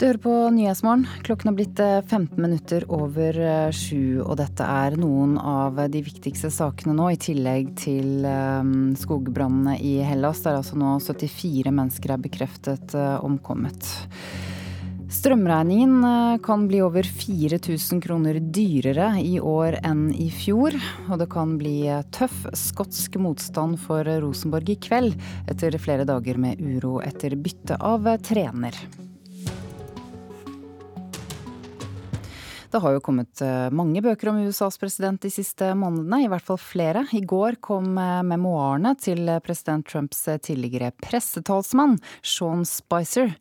Du 0.03 0.09
hører 0.09 0.19
på 0.19 0.31
Nyhetsmorgen. 0.51 1.05
Klokken 1.23 1.47
har 1.47 1.53
blitt 1.55 1.79
15 1.79 2.25
eh, 2.27 2.39
minutter 2.43 2.83
over 2.91 3.37
eh, 3.39 3.69
sju, 3.71 4.19
og 4.19 4.33
dette 4.35 4.65
er 4.67 4.97
noen 4.99 5.37
av 5.39 5.77
de 5.93 6.01
viktigste 6.03 6.49
sakene 6.51 6.91
nå, 6.97 7.05
i 7.13 7.19
tillegg 7.23 7.69
til 7.79 8.27
um, 8.27 8.73
skogbrannene 8.99 9.77
i 9.79 9.93
Hellas, 10.03 10.41
der 10.43 10.57
altså 10.57 10.75
nå 10.75 10.97
74 10.99 11.71
mennesker 11.71 12.11
er 12.17 12.19
bekreftet 12.25 12.97
omkommet. 13.23 13.87
Strømregningen 15.07 16.03
kan 16.43 16.67
bli 16.67 16.83
over 16.83 17.07
4000 17.07 18.03
kroner 18.03 18.41
dyrere 18.43 19.13
i 19.23 19.37
år 19.39 19.79
enn 19.87 20.09
i 20.11 20.27
fjor. 20.35 20.75
Og 21.07 21.15
det 21.23 21.29
kan 21.31 21.55
bli 21.61 21.77
tøff 22.11 22.43
skotsk 22.59 23.15
motstand 23.23 23.79
for 23.87 24.11
Rosenborg 24.27 24.75
i 24.75 24.79
kveld, 24.83 25.15
etter 25.47 25.79
flere 25.79 26.03
dager 26.11 26.43
med 26.43 26.59
uro 26.59 26.97
etter 27.07 27.39
bytte 27.39 27.79
av 27.79 28.11
trener. 28.27 28.83
Det 32.73 32.79
har 32.81 32.95
jo 32.95 33.01
kommet 33.05 33.41
eh, 33.45 33.67
mange 33.69 34.01
bøker 34.01 34.31
om 34.31 34.39
USAs 34.47 34.79
president 34.81 35.21
de 35.21 35.29
siste 35.29 35.67
månedene, 35.77 36.23
i 36.23 36.29
hvert 36.31 36.47
fall 36.47 36.57
flere. 36.57 37.03
I 37.13 37.21
går 37.21 37.59
kom 37.61 37.99
eh, 38.01 38.23
memoarene 38.25 38.95
til 38.97 39.29
president 39.45 39.85
Trumps 39.85 40.23
eh, 40.25 40.39
tidligere 40.41 40.89
pressetalsmann, 41.05 41.99
Sean 42.25 42.65
Spicer. 42.65 43.35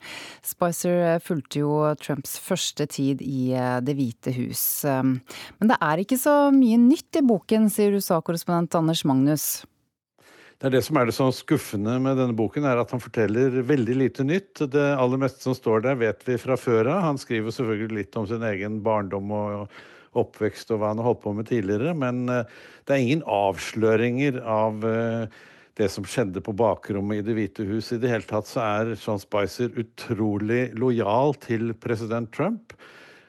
Spicer 0.45 1.17
fulgte 1.25 1.65
jo 1.65 1.73
Trumps 2.03 2.37
første 2.45 2.85
tid 2.93 3.25
i 3.25 3.57
Det 3.81 3.97
hvite 3.97 4.37
hus. 4.37 4.63
Men 4.85 5.71
det 5.71 5.81
er 5.81 6.05
ikke 6.05 6.21
så 6.21 6.37
mye 6.53 6.77
nytt 6.83 7.17
i 7.17 7.25
boken, 7.25 7.71
sier 7.73 7.97
USA-korrespondent 7.97 8.77
Anders 8.77 9.07
Magnus. 9.09 9.63
Det 10.63 10.69
er 10.69 10.77
det 10.77 10.85
som 10.87 10.95
er 11.01 11.09
det 11.09 11.13
så 11.17 11.25
skuffende 11.35 11.97
med 11.99 12.21
denne 12.21 12.37
boken, 12.39 12.63
er 12.71 12.79
at 12.79 12.93
han 12.95 13.01
forteller 13.03 13.65
veldig 13.67 13.97
lite 13.99 14.23
nytt. 14.23 14.61
Det 14.71 14.85
aller 14.95 15.19
meste 15.19 15.43
som 15.43 15.57
står 15.59 15.83
der, 15.89 15.97
vet 15.99 16.23
vi 16.23 16.37
fra 16.39 16.55
før 16.55 16.87
av. 16.87 17.01
Han 17.03 17.19
skriver 17.19 17.51
selvfølgelig 17.51 17.97
litt 17.97 18.19
om 18.21 18.29
sin 18.31 18.45
egen 18.47 18.77
barndom 18.87 19.35
og 19.35 19.75
oppvekst 20.23 20.71
og 20.71 20.79
hva 20.79 20.93
han 20.93 21.03
har 21.03 21.09
holdt 21.09 21.23
på 21.25 21.33
med 21.35 21.51
tidligere, 21.51 21.97
men 21.99 22.31
eh, 22.31 22.47
det 22.87 22.95
er 22.95 23.03
ingen 23.03 23.27
avsløringer 23.27 24.39
av 24.39 24.87
eh, 24.87 25.43
det 25.83 25.91
som 25.91 26.07
skjedde 26.07 26.45
på 26.47 26.55
bakrommet 26.55 27.25
i 27.25 27.27
Det 27.27 27.39
hvite 27.41 27.67
hus. 27.67 27.91
I 27.91 27.99
det 27.99 28.15
hele 28.15 28.31
tatt 28.31 28.47
så 28.47 28.63
er 28.63 28.95
Sean 28.95 29.19
Spicer 29.19 29.75
utrolig 29.83 30.69
lojal 30.79 31.35
til 31.43 31.75
president 31.75 32.31
Trump 32.31 32.79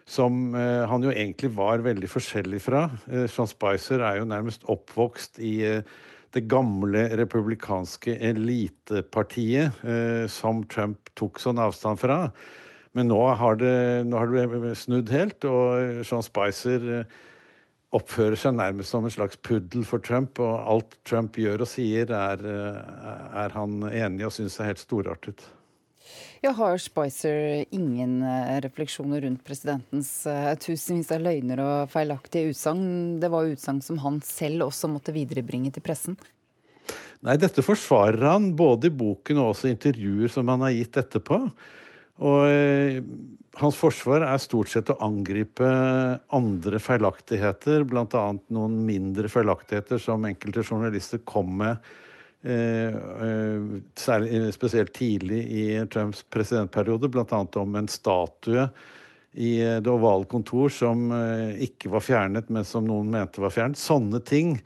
som 0.06 0.52
eh, 0.54 0.86
han 0.86 1.10
jo 1.10 1.10
egentlig 1.10 1.56
var 1.58 1.82
veldig 1.82 2.14
forskjellig 2.14 2.62
fra. 2.62 2.86
Sean 3.26 3.50
Spicer 3.50 4.06
er 4.06 4.22
jo 4.22 4.30
nærmest 4.30 4.70
oppvokst 4.70 5.42
i 5.42 5.56
det 6.34 6.48
gamle 6.50 7.06
republikanske 7.20 8.16
elitepartiet 8.30 9.84
eh, 9.86 10.26
som 10.32 10.64
Trump 10.70 11.12
tok 11.20 11.42
sånn 11.42 11.62
avstand 11.62 12.02
fra. 12.02 12.18
Men 12.94 13.10
nå 13.10 13.22
har, 13.38 13.58
det, 13.58 13.76
nå 14.06 14.20
har 14.22 14.34
det 14.34 14.74
snudd 14.78 15.10
helt, 15.14 15.46
og 15.50 16.04
Sean 16.06 16.26
Spicer 16.26 16.90
eh, 17.00 17.16
oppfører 17.94 18.38
seg 18.40 18.56
nærmest 18.58 18.94
som 18.94 19.06
en 19.06 19.14
slags 19.14 19.38
puddel 19.46 19.86
for 19.86 20.02
Trump. 20.02 20.42
Og 20.42 20.54
alt 20.76 20.98
Trump 21.06 21.38
gjør 21.38 21.66
og 21.66 21.70
sier, 21.70 22.10
er, 22.10 22.46
eh, 22.46 23.20
er 23.46 23.58
han 23.58 23.82
enig 23.90 24.30
og 24.30 24.34
syns 24.38 24.60
er 24.60 24.74
helt 24.74 24.82
storartet. 24.82 25.46
Ja, 26.44 26.52
har 26.58 26.78
Spicer 26.82 27.64
ingen 27.72 28.18
eh, 28.28 28.60
refleksjoner 28.66 29.24
rundt 29.24 29.44
presidentens 29.48 30.10
uh, 30.28 30.52
tusenvis 30.60 31.12
av 31.16 31.24
løgner 31.24 31.62
og 31.64 31.94
feilaktige 31.94 32.52
utsagn? 32.52 33.22
Det 33.22 33.30
var 33.32 33.48
utsagn 33.48 33.80
som 33.86 34.02
han 34.04 34.20
selv 34.28 34.68
også 34.68 34.92
måtte 34.92 35.16
viderebringe 35.16 35.72
til 35.72 35.86
pressen? 35.86 36.18
Nei, 37.24 37.38
dette 37.40 37.64
forsvarer 37.64 38.26
han 38.28 38.52
både 38.60 38.90
i 38.90 38.98
boken 39.00 39.40
og 39.40 39.54
også 39.54 39.70
i 39.70 39.74
intervjuer 39.78 40.32
som 40.34 40.52
han 40.52 40.66
har 40.66 40.76
gitt 40.76 41.00
etterpå. 41.00 41.40
Og 42.28 42.42
eh, 42.52 43.00
hans 43.62 43.80
forsvar 43.80 44.26
er 44.28 44.42
stort 44.44 44.74
sett 44.74 44.92
å 44.92 45.00
angripe 45.06 45.70
andre 46.36 46.82
feilaktigheter, 46.84 47.88
bl.a. 47.88 48.26
noen 48.54 48.80
mindre 48.86 49.32
feilaktigheter 49.32 50.02
som 50.04 50.28
enkelte 50.28 50.66
journalister 50.68 51.24
kom 51.24 51.56
med 51.64 51.94
spesielt 54.52 54.94
tidlig 54.94 55.44
i 55.48 55.66
Trumps 55.94 56.26
presidentperiode, 56.34 57.08
bl.a. 57.08 57.48
om 57.56 57.76
en 57.80 57.88
statue 57.88 58.68
i 59.34 59.58
Det 59.82 59.90
ovale 59.90 60.28
kontor 60.30 60.70
som 60.70 61.08
ikke 61.58 61.90
var 61.90 62.04
fjernet, 62.06 62.52
men 62.54 62.68
som 62.68 62.86
noen 62.86 63.08
mente 63.16 63.42
var 63.42 63.54
fjernet. 63.56 63.80
Sånne 63.80 64.20
ting 64.22 64.58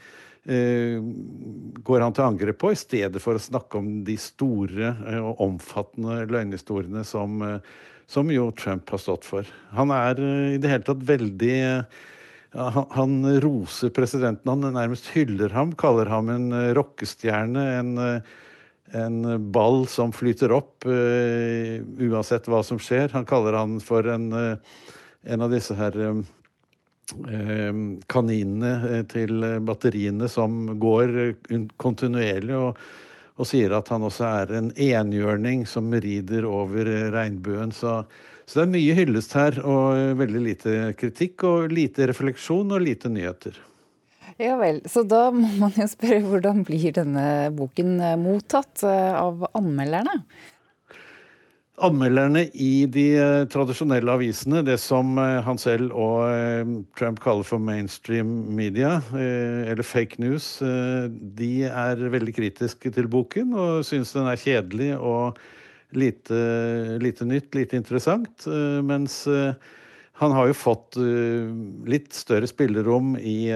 går 1.87 2.03
han 2.03 2.15
til 2.15 2.25
angrep 2.25 2.57
på, 2.63 2.71
i 2.73 2.79
stedet 2.79 3.21
for 3.23 3.37
å 3.37 3.45
snakke 3.45 3.79
om 3.79 4.03
de 4.07 4.17
store 4.19 4.91
og 5.21 5.39
omfattende 5.45 6.25
løgnhistoriene 6.31 7.03
som, 7.07 7.39
som 8.07 8.31
jo 8.31 8.49
Trump 8.57 8.89
har 8.91 9.01
stått 9.05 9.27
for. 9.27 9.47
Han 9.75 9.91
er 9.95 10.19
i 10.55 10.59
det 10.59 10.71
hele 10.71 10.87
tatt 10.87 11.03
veldig 11.13 11.57
han, 12.51 13.39
roser 13.41 13.89
presidenten, 13.89 14.49
han 14.49 14.73
nærmest 14.73 15.09
hyller 15.13 15.49
ham, 15.53 15.73
kaller 15.75 16.09
ham 16.11 16.29
en 16.31 16.51
uh, 16.53 16.73
rockestjerne. 16.77 17.63
En, 17.79 17.97
uh, 17.97 18.45
en, 18.95 19.19
ball 19.51 19.83
som 19.91 20.13
flyter 20.15 20.53
opp 20.55 20.87
uh, 20.87 21.83
uansett 22.07 22.47
hva 22.47 22.63
som 22.63 22.79
skjer. 22.79 23.11
Han 23.13 23.27
kaller 23.27 23.57
han 23.59 23.79
for 23.83 24.07
en, 24.07 24.31
en 24.31 25.43
av 25.43 25.53
disse 25.53 25.75
her 25.77 25.97
kaninene 28.11 29.03
til 29.07 29.45
batteriene 29.63 30.27
som 30.27 30.65
går 30.79 31.13
kontinuerlig. 31.79 32.55
og 32.55 32.79
og 33.37 33.45
sier 33.45 33.69
at 33.77 33.89
han 33.93 34.01
også 34.01 34.25
er 34.25 34.51
en 34.57 34.71
enhjørning 34.73 35.67
som 35.69 35.91
rider 35.93 36.45
over 36.49 36.87
regnbuen. 37.13 37.69
Så 37.69 37.99
så 38.47 38.61
det 38.61 38.63
er 38.63 38.75
mye 38.77 38.93
hyllest 38.95 39.33
her, 39.35 39.57
og 39.67 40.19
veldig 40.21 40.41
lite 40.45 40.75
kritikk, 40.99 41.43
og 41.43 41.73
lite 41.75 42.07
refleksjon 42.07 42.71
og 42.71 42.85
lite 42.85 43.11
nyheter. 43.11 43.57
Ja 44.37 44.57
vel. 44.59 44.83
Så 44.85 45.01
da 45.07 45.27
må 45.33 45.49
man 45.57 45.73
jo 45.75 45.87
spørre 45.89 46.21
hvordan 46.27 46.61
blir 46.67 46.93
denne 46.95 47.49
boken 47.57 47.97
eh, 47.99 48.19
mottatt 48.21 48.83
eh, 48.85 49.15
av 49.17 49.47
anmelderne? 49.57 50.19
Anmelderne 51.87 52.45
i 52.53 52.85
de 52.89 53.05
eh, 53.17 53.41
tradisjonelle 53.49 54.13
avisene, 54.15 54.63
det 54.65 54.77
som 54.81 55.17
han 55.17 55.59
selv 55.61 55.91
og 55.97 56.71
Trump 56.97 57.19
kaller 57.25 57.45
for 57.49 57.61
mainstream 57.61 58.31
media, 58.55 58.97
eller 59.13 59.85
fake 59.85 60.21
news, 60.21 60.55
de 61.37 61.51
er 61.67 62.07
veldig 62.15 62.37
kritiske 62.37 62.93
til 62.95 63.11
boken 63.11 63.53
og 63.57 63.85
syns 63.89 64.15
den 64.15 64.29
er 64.31 64.41
kjedelig 64.41 64.93
og 64.97 65.37
lite, 65.91 66.33
lite 67.01 67.25
nytt, 67.25 67.55
lite 67.55 67.77
interessant. 67.77 68.47
Eh, 68.47 68.81
mens 68.83 69.27
eh, 69.27 69.53
han 70.11 70.31
har 70.31 70.47
jo 70.47 70.53
fått 70.53 70.97
eh, 70.97 71.51
litt 71.89 72.13
større 72.13 72.47
spillerom 72.47 73.17
i 73.17 73.51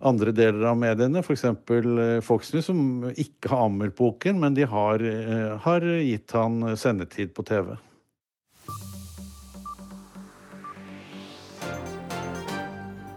andre 0.00 0.32
deler 0.32 0.64
av 0.70 0.78
mediene, 0.80 1.20
f.eks. 1.20 1.44
Fox 2.24 2.54
News, 2.54 2.70
som 2.70 2.80
ikke 3.10 3.52
har 3.52 3.66
anmeldt 3.68 3.98
boken, 3.98 4.40
men 4.40 4.56
de 4.56 4.64
har, 4.64 5.04
har 5.60 5.84
gitt 6.00 6.32
han 6.32 6.64
sendetid 6.80 7.34
på 7.36 7.44
TV. 7.44 7.74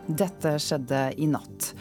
Dette 0.03 0.57
skjedde 0.59 1.05
i 1.23 1.29
natt. 1.31 1.71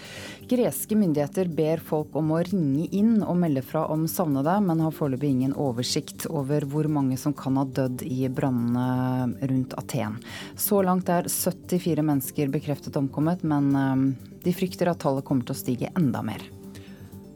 Greske 0.53 0.97
myndigheter 0.97 1.49
ber 1.49 1.81
folk 1.81 2.17
om 2.19 2.35
å 2.35 2.43
ringe 2.45 2.85
inn 2.93 3.23
og 3.25 3.39
melde 3.41 3.63
fra 3.65 3.87
om 3.95 4.03
savnede, 4.11 4.59
men 4.61 4.83
har 4.85 4.93
foreløpig 4.93 5.31
ingen 5.33 5.55
oversikt 5.57 6.27
over 6.29 6.67
hvor 6.69 6.91
mange 6.93 7.17
som 7.17 7.33
kan 7.33 7.57
ha 7.57 7.65
dødd 7.65 8.05
i 8.05 8.29
brannene 8.29 9.49
rundt 9.49 9.73
Aten. 9.81 10.19
Så 10.53 10.83
langt 10.85 11.09
er 11.09 11.31
74 11.33 12.05
mennesker 12.05 12.53
bekreftet 12.53 13.01
omkommet, 13.01 13.47
men 13.49 13.73
eh, 13.81 14.09
de 14.45 14.53
frykter 14.53 14.93
at 14.93 15.01
tallet 15.01 15.25
kommer 15.25 15.49
til 15.49 15.57
å 15.57 15.63
stige 15.63 15.95
enda 15.97 16.21
mer. 16.27 16.45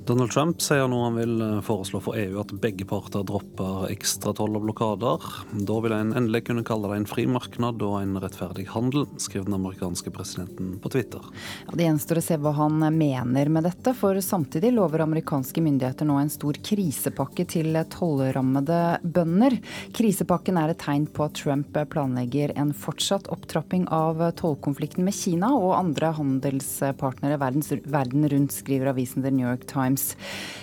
Donald 0.06 0.30
Trump 0.30 0.60
sier 0.62 0.86
nå 0.86 1.00
han 1.02 1.16
vil 1.18 1.40
eh, 1.42 1.60
foreslå 1.66 1.98
for 1.98 2.14
EU 2.14 2.36
at 2.38 2.52
begge 2.62 2.84
parter 2.86 3.25
dropper 3.26 3.88
ekstratoll 3.90 4.54
og 4.54 4.62
blokader. 4.68 5.25
Da 5.66 5.78
vil 5.82 5.94
en 5.96 6.12
endelig 6.14 6.44
kunne 6.46 6.62
kalle 6.66 6.92
det 6.92 7.00
en 7.00 7.06
fri 7.10 7.25
marknad 7.26 7.82
og 7.82 7.96
en 7.98 8.14
rettferdig 8.22 8.68
handel, 8.70 9.08
skriver 9.18 9.48
den 9.48 9.56
amerikanske 9.56 10.12
presidenten 10.14 10.76
på 10.82 10.92
Twitter. 10.94 11.25
Ja, 11.66 11.75
det 11.75 11.88
gjenstår 11.88 12.20
å 12.20 12.22
se 12.22 12.38
hva 12.38 12.52
han 12.54 12.78
mener 12.94 13.50
med 13.50 13.66
dette, 13.66 13.96
for 13.98 14.20
samtidig 14.22 14.70
lover 14.76 15.02
amerikanske 15.02 15.64
myndigheter 15.64 16.07
nå 16.07 16.20
en 16.20 16.31
stor 16.31 16.61
krisepakke 16.70 17.48
til 17.57 17.74
tollrammede 17.90 19.00
bønder. 19.02 19.59
Krisepakken 19.96 20.62
er 20.62 20.76
et 20.76 20.83
tegn 20.87 21.09
på 21.11 21.26
at 21.26 21.35
Trump 21.42 21.74
planlegger 21.90 22.54
en 22.54 22.70
fortsatt 22.70 23.26
opptrapping 23.35 23.88
av 23.90 24.22
tollkonflikten 24.38 25.02
med 25.11 25.18
Kina 25.18 25.50
og 25.59 25.74
andre 25.81 26.14
handelspartnere 26.20 27.42
verden 27.42 28.31
rundt, 28.31 28.54
skriver 28.54 28.94
avisen 28.94 29.26
The 29.26 29.35
New 29.35 29.50
York 29.50 29.66
Times. 29.66 29.95
Times. 29.96 30.16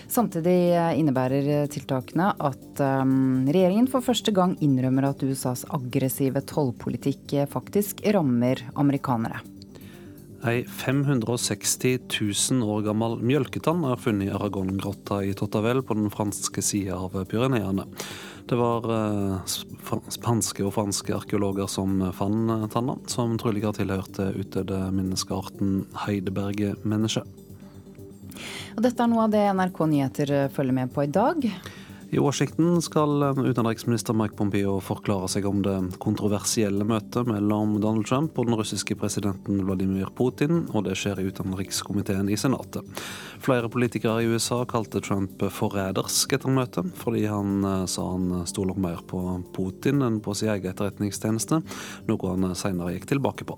Samtidig 0.08 0.74
innebærer 1.00 1.66
tiltakene 1.74 2.34
at 2.38 2.82
um, 2.84 3.48
regjeringen 3.50 3.90
for 3.90 4.06
første 4.06 4.34
gang 4.36 4.54
innrømmer 4.62 5.10
at 5.10 5.24
USAs 5.26 5.66
aggressive 5.74 6.44
tollpolitikk 6.46 7.34
faktisk 7.50 8.04
rammer 8.14 8.62
amerikanere. 8.78 9.42
Ei 10.44 10.66
560 10.68 12.12
000 12.20 12.68
år 12.68 12.84
gammel 12.84 13.16
mjølketann 13.24 13.86
er 13.88 13.98
funnet 13.98 14.28
i 14.28 14.34
Aragon-grotta 14.36 15.22
i 15.24 15.32
Tottavel 15.40 15.82
på 15.88 15.96
den 15.96 16.12
franske 16.12 16.62
sida 16.62 17.00
av 17.00 17.16
Pyreneene. 17.32 17.88
Det 18.46 18.58
var 18.60 18.86
eh, 18.92 19.54
spanske 20.12 20.66
og 20.68 20.76
franske 20.76 21.16
arkeologer 21.16 21.72
som 21.72 22.04
fant 22.14 22.68
tanna, 22.76 22.98
som 23.08 23.38
trolig 23.40 23.64
har 23.64 23.80
tilhørt 23.80 24.20
utdødde 24.20 24.82
menneskearten 25.00 25.88
heidebergemenneske. 26.04 27.24
Og 28.76 28.84
dette 28.86 29.04
er 29.04 29.12
noe 29.12 29.28
av 29.28 29.34
det 29.34 29.46
NRK 29.54 29.86
Nyheter 29.94 30.36
eh, 30.36 30.52
følger 30.54 30.80
med 30.82 30.94
på 30.94 31.06
i 31.06 31.12
dag. 31.14 31.50
I 32.14 32.20
Washington 32.20 32.82
skal 32.82 33.24
utenriksminister 33.42 34.14
Mike 34.14 34.36
Pompeo 34.38 34.76
forklare 34.86 35.26
seg 35.34 35.48
om 35.50 35.64
det 35.66 35.74
kontroversielle 36.04 36.86
møtet 36.86 37.26
mellom 37.26 37.80
Donald 37.82 38.06
Trump 38.06 38.38
og 38.38 38.46
den 38.46 38.58
russiske 38.60 38.94
presidenten 39.02 39.64
Vladimir 39.66 40.12
Putin, 40.14 40.68
og 40.78 40.86
det 40.86 40.94
skjer 41.02 41.24
i 41.24 41.26
utenrikskomiteen 41.34 42.30
i 42.30 42.38
Senatet. 42.38 42.86
Flere 43.42 43.72
politikere 43.74 44.22
i 44.22 44.30
USA 44.30 44.62
kalte 44.70 45.02
Trump 45.02 45.42
forrædersk 45.58 46.38
etter 46.38 46.54
møtet, 46.54 46.94
fordi 47.02 47.26
han 47.34 47.66
eh, 47.66 47.84
sa 47.90 48.06
han 48.12 48.46
stoler 48.46 48.78
mer 48.78 49.02
på 49.10 49.24
Putin 49.58 50.06
enn 50.06 50.22
på 50.22 50.38
sin 50.38 50.54
egen 50.54 50.70
etterretningstjeneste, 50.70 51.64
noe 52.06 52.36
han 52.36 52.54
senere 52.54 52.94
gikk 52.94 53.10
tilbake 53.16 53.50
på. 53.50 53.58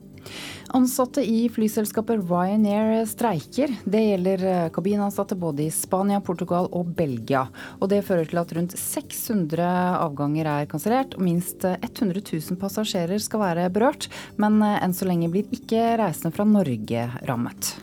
Ansatte 0.76 1.24
i 1.24 1.46
flyselskapet 1.50 2.26
Ryanair 2.28 3.06
streiker. 3.08 3.72
Det 3.86 4.02
gjelder 4.02 4.46
eh, 4.50 4.68
kabinansatte 4.76 5.38
både 5.40 5.68
i 5.68 5.72
Spania, 5.72 6.20
Portugal 6.26 6.68
og 6.76 6.92
Belgia. 6.98 7.46
Og 7.80 7.90
det 7.94 8.04
fører 8.08 8.28
til 8.30 8.42
at 8.42 8.54
rundt 8.58 8.76
600 8.80 9.66
avganger 10.02 10.50
er 10.52 10.70
kansellert, 10.72 11.16
og 11.16 11.26
minst 11.28 11.64
100 11.66 12.24
000 12.26 12.60
passasjerer 12.62 13.22
skal 13.24 13.44
være 13.46 13.70
berørt. 13.74 14.10
Men 14.42 14.60
eh, 14.66 14.80
enn 14.84 14.96
så 14.96 15.08
lenge 15.08 15.32
blir 15.34 15.48
ikke 15.56 15.96
reisende 16.02 16.34
fra 16.36 16.48
Norge 16.50 17.10
rammet. 17.30 17.76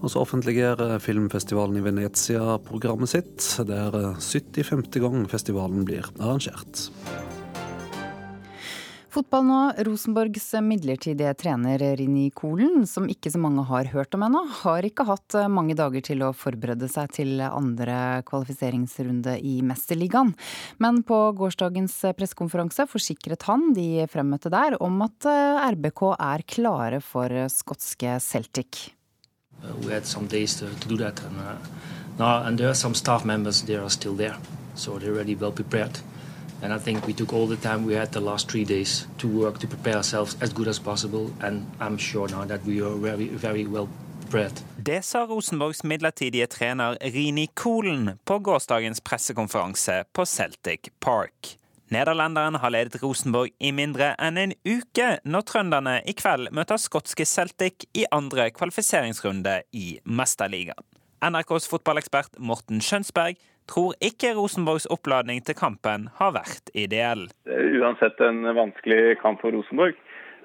Og 0.00 0.08
så 0.08 0.22
offentliggjør 0.22 0.96
filmfestivalen 1.04 1.76
i 1.76 1.84
Venezia 1.84 2.56
programmet 2.64 3.12
sitt. 3.12 3.44
Det 3.68 3.76
er 3.76 3.98
70-50 4.16 4.96
eh, 4.96 5.04
gang 5.04 5.28
festivalen 5.28 5.84
blir 5.88 6.08
arrangert. 6.16 6.88
Fotball 9.10 9.42
nå. 9.42 9.60
Rosenborgs 9.86 10.44
midlertidige 10.62 11.32
trener 11.34 11.82
Rini 11.98 12.28
Kolen, 12.30 12.84
som 12.86 13.08
ikke 13.10 13.32
så 13.34 13.40
mange 13.42 13.64
har 13.66 13.88
hørt 13.90 14.14
om 14.14 14.22
ennå, 14.22 14.44
har 14.60 14.86
ikke 14.86 15.02
hatt 15.08 15.34
mange 15.50 15.74
dager 15.74 16.04
til 16.06 16.22
å 16.22 16.28
forberede 16.30 16.86
seg 16.86 17.10
til 17.16 17.42
andre 17.42 18.20
kvalifiseringsrunde 18.28 19.34
i 19.42 19.56
Mesterligaen. 19.66 20.30
Men 20.78 21.00
på 21.02 21.18
gårsdagens 21.40 21.96
pressekonferanse 22.20 22.86
forsikret 22.86 23.48
han 23.50 23.72
de 23.74 24.06
fremmøtte 24.12 24.52
der 24.54 24.78
om 24.78 25.02
at 25.02 25.26
RBK 25.74 26.04
er 26.14 26.46
klare 26.46 27.02
for 27.02 27.34
skotske 27.50 28.14
Celtic. 28.22 28.92
We 29.82 29.90
had 29.90 30.06
some 30.06 30.28
days 30.28 30.54
to, 30.60 30.70
to 30.70 30.88
do 30.88 30.96
that, 31.02 31.20
and, 31.26 31.36
uh, 31.36 31.58
now, 32.16 32.46
and 32.46 32.56
there 32.56 32.68
are 32.70 32.78
some 32.78 32.94
staff 32.94 33.24
members 33.24 33.62
there 33.62 33.82
are 33.82 33.90
still 33.90 34.14
there, 34.14 34.38
so 34.76 34.98
they're. 34.98 35.20
And 36.62 36.72
I 36.72 36.78
think 36.78 37.06
we 37.06 37.12
took 37.12 37.32
all 37.32 37.46
the 37.46 37.56
time 37.56 37.86
we 37.86 37.94
had 37.94 38.12
the 38.12 38.20
last 38.20 38.50
three 38.50 38.64
days 38.64 39.08
to 39.18 39.28
work 39.28 39.58
to 39.58 39.66
prepare 39.66 39.96
ourselves 39.96 40.36
as 40.42 40.52
good 40.52 40.68
as 40.68 40.78
possible. 40.78 41.30
And 41.40 41.66
I'm 41.80 41.98
sure 41.98 42.28
now 42.28 42.44
that 42.44 42.60
we 42.66 42.82
are 42.82 42.96
very, 42.96 43.28
very 43.28 43.66
well. 43.66 43.88
Det 44.76 45.02
sa 45.04 45.24
Rosenborgs 45.26 45.82
midlertidige 45.82 46.46
trener 46.46 46.98
Rini 47.00 47.48
Kolen 47.54 48.10
på 48.24 48.38
gårsdagens 48.38 49.00
pressekonferanse 49.00 50.04
på 50.12 50.26
Celtic 50.26 50.80
Park. 51.00 51.56
Nederlenderen 51.90 52.54
har 52.54 52.70
ledet 52.70 53.02
Rosenborg 53.02 53.50
i 53.58 53.72
mindre 53.74 54.12
enn 54.22 54.38
en 54.38 54.54
uke 54.62 55.08
når 55.24 55.46
trønderne 55.50 55.96
i 56.06 56.14
kveld 56.14 56.52
møter 56.54 56.78
skotske 56.78 57.26
Celtic 57.26 57.88
i 57.90 58.06
andre 58.14 58.52
kvalifiseringsrunde 58.54 59.56
i 59.74 59.98
Mesterligaen. 60.06 60.86
NRKs 61.20 61.66
fotballekspert 61.68 62.38
Morten 62.38 62.78
Skjønsberg 62.80 63.34
tror 63.70 63.96
ikke 64.04 64.34
Rosenborgs 64.36 64.88
oppladning 64.90 65.42
til 65.46 65.56
kampen 65.58 66.08
har 66.18 66.34
vært 66.36 66.72
ideell. 66.74 67.28
Uansett 67.46 68.20
en 68.26 68.44
vanskelig 68.56 69.18
kamp 69.22 69.42
for 69.44 69.54
Rosenborg. 69.56 69.98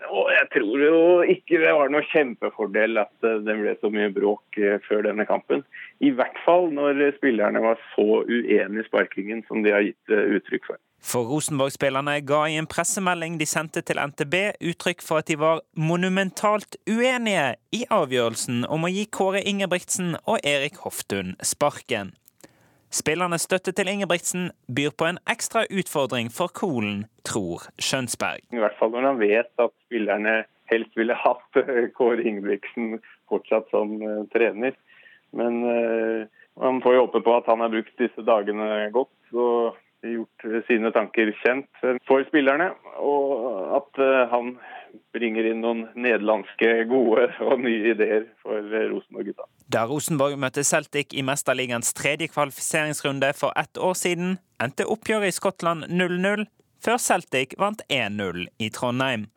Og 0.06 0.28
jeg 0.30 0.48
tror 0.54 0.82
jo 0.84 0.98
ikke 1.34 1.60
det 1.64 1.72
var 1.74 1.90
noe 1.90 2.06
kjempefordel 2.12 3.00
at 3.02 3.14
det 3.26 3.56
ble 3.58 3.74
så 3.82 3.90
mye 3.94 4.12
bråk 4.14 4.60
før 4.86 5.06
denne 5.08 5.26
kampen. 5.26 5.64
I 5.98 6.12
hvert 6.14 6.38
fall 6.46 6.70
når 6.76 7.02
spillerne 7.18 7.64
var 7.64 7.80
så 7.96 8.22
uenige 8.22 8.84
i 8.84 8.88
sparkingen 8.90 9.42
som 9.48 9.64
de 9.66 9.74
har 9.74 9.86
gitt 9.86 10.14
uttrykk 10.14 10.70
for. 10.70 10.82
For 11.06 11.28
Rosenborg-spillerne 11.30 12.16
ga 12.26 12.42
i 12.50 12.58
en 12.58 12.70
pressemelding 12.70 13.38
de 13.38 13.46
sendte 13.50 13.84
til 13.86 14.00
NTB 14.02 14.36
uttrykk 14.72 15.04
for 15.06 15.22
at 15.22 15.30
de 15.30 15.38
var 15.38 15.62
monumentalt 15.78 16.80
uenige 16.90 17.52
i 17.78 17.84
avgjørelsen 17.94 18.64
om 18.66 18.88
å 18.88 18.94
gi 18.94 19.06
Kåre 19.14 19.44
Ingebrigtsen 19.46 20.16
og 20.24 20.40
Erik 20.42 20.82
Hoftun 20.86 21.36
sparken. 21.46 22.16
Spillernes 22.92 23.48
støtte 23.48 23.72
til 23.76 23.90
Ingebrigtsen 23.92 24.50
byr 24.76 24.94
på 24.98 25.08
en 25.10 25.20
ekstra 25.32 25.66
utfordring 25.70 26.30
for 26.32 26.48
Kolen, 26.48 27.06
tror 27.26 27.66
Skjønsberg. 27.82 28.46
I 28.54 28.62
hvert 28.64 28.78
fall 28.80 28.94
når 28.94 29.10
han 29.10 29.22
vet 29.22 29.52
at 29.66 29.74
spillerne 29.88 30.36
helst 30.72 30.98
ville 30.98 31.18
hatt 31.18 31.62
eh, 31.62 31.88
Kåre 31.98 32.24
Ingebrigtsen 32.24 33.00
fortsatt 33.30 33.70
som 33.74 33.98
uh, 34.02 34.24
trener. 34.34 34.78
Men 35.36 35.62
uh, 35.66 36.28
man 36.62 36.82
får 36.82 36.96
jo 36.96 37.08
håpe 37.08 37.22
på 37.26 37.36
at 37.38 37.50
han 37.52 37.62
har 37.62 37.74
brukt 37.74 37.98
disse 38.02 38.26
dagene 38.26 38.90
godt. 38.94 39.14
og 39.34 39.82
gjort 40.06 40.46
sine 40.68 40.92
tanker 40.96 41.32
kjent 41.42 41.84
for 42.08 42.26
spillerne. 42.30 42.72
Og 43.02 43.78
at 43.78 44.02
eh, 44.02 44.24
han 44.32 44.56
bringer 45.16 45.48
inn 45.52 45.62
noen 45.64 45.86
nederlandske 45.96 46.72
gode 46.90 47.28
og 47.44 47.62
nye 47.64 47.94
ideer 47.94 48.26
for 48.44 48.60
Rosenborg-gutta. 48.62 49.48
Da 49.72 49.86
Rosenborg 49.90 50.40
møtte 50.42 50.66
Celtic 50.68 51.16
i 51.16 51.24
Mesterligaens 51.26 51.94
tredje 51.98 52.30
kvalifiseringsrunde 52.34 53.32
for 53.38 53.56
ett 53.60 53.78
år 53.78 53.96
siden, 53.98 54.38
endte 54.62 54.88
oppgjøret 54.88 55.34
i 55.34 55.36
Skottland 55.36 55.88
0-0, 55.92 56.46
før 56.86 57.00
Celtic 57.02 57.56
vant 57.62 57.82
1-0 57.90 58.46
i 58.62 58.70
Trondheim. 58.70 59.30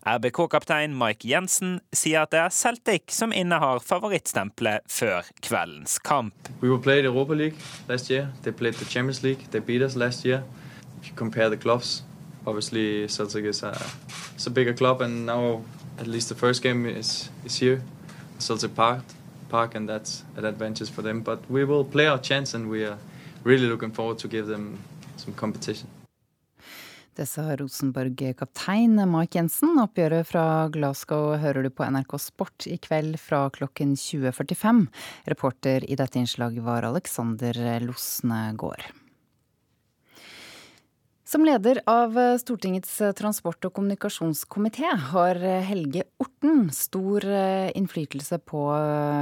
RBK-kaptein 0.00 0.94
Mike 0.96 1.28
Jensen 1.28 1.74
sier 1.92 2.24
at 2.24 2.32
det 2.32 2.40
er 2.40 2.54
Celtic 2.56 3.12
som 3.12 3.34
innehar 3.36 3.82
favorittstempelet 3.84 4.86
før 4.88 5.28
kveldens 5.44 5.98
kamp. 6.00 6.48
We 6.62 6.70
were 6.70 6.80
played 6.80 7.04
Europa 7.04 7.34
League 7.34 7.60
last 7.88 8.10
year. 8.10 8.30
They 8.42 8.52
played 8.52 8.80
the 8.80 8.88
Champions 8.88 9.22
League. 9.22 9.50
They 9.50 9.60
beat 9.60 9.82
us 9.82 9.96
last 9.96 10.24
year. 10.24 10.42
If 11.02 11.10
you 11.10 11.14
compare 11.16 11.50
the 11.50 11.56
clubs, 11.56 12.02
obviously 12.46 13.08
Celtic 13.08 13.44
is 13.44 13.62
a, 13.62 13.76
it's 14.34 14.46
a 14.46 14.50
bigger 14.50 14.74
club, 14.74 15.00
and 15.00 15.26
now 15.26 15.62
at 15.98 16.06
least 16.06 16.28
the 16.28 16.34
first 16.34 16.62
game 16.62 16.86
is 16.86 17.30
is 17.44 17.56
here, 17.56 17.82
Celtic 18.38 18.74
Park, 18.74 19.04
Park, 19.48 19.74
and 19.74 19.88
that's 19.88 20.24
an 20.36 20.44
advantage 20.44 20.90
for 20.90 21.02
them. 21.02 21.20
But 21.22 21.38
we 21.50 21.64
will 21.64 21.84
play 21.84 22.06
our 22.06 22.18
chance, 22.18 22.54
and 22.54 22.70
we 22.70 22.84
are 22.84 22.98
really 23.44 23.66
looking 23.66 23.92
forward 23.92 24.18
to 24.18 24.28
give 24.28 24.46
them 24.46 24.78
some 25.16 25.34
competition. 25.34 25.88
Det 27.14 27.26
sa 27.26 27.56
Rosenborg-kaptein 27.56 29.08
Mark 29.10 29.34
Jensen. 29.34 29.74
Oppgjøret 29.82 30.28
fra 30.28 30.44
Glasgow 30.72 31.34
hører 31.42 31.66
du 31.66 31.70
på 31.74 31.84
NRK 31.84 32.14
Sport 32.22 32.68
i 32.70 32.78
kveld 32.80 33.18
fra 33.20 33.42
klokken 33.52 33.92
20.45. 33.98 34.86
Reporter 35.28 35.84
i 35.90 35.98
dette 36.00 36.16
innslaget 36.22 36.64
var 36.64 36.86
Alexander 36.88 37.60
Losnegård. 37.84 38.86
Som 41.30 41.44
leder 41.46 41.78
av 41.86 42.16
Stortingets 42.42 42.96
transport- 43.14 43.62
og 43.68 43.76
kommunikasjonskomité 43.76 44.88
har 45.12 45.38
Helge 45.62 46.02
Orten 46.18 46.64
stor 46.74 47.22
innflytelse 47.78 48.40
på 48.50 48.64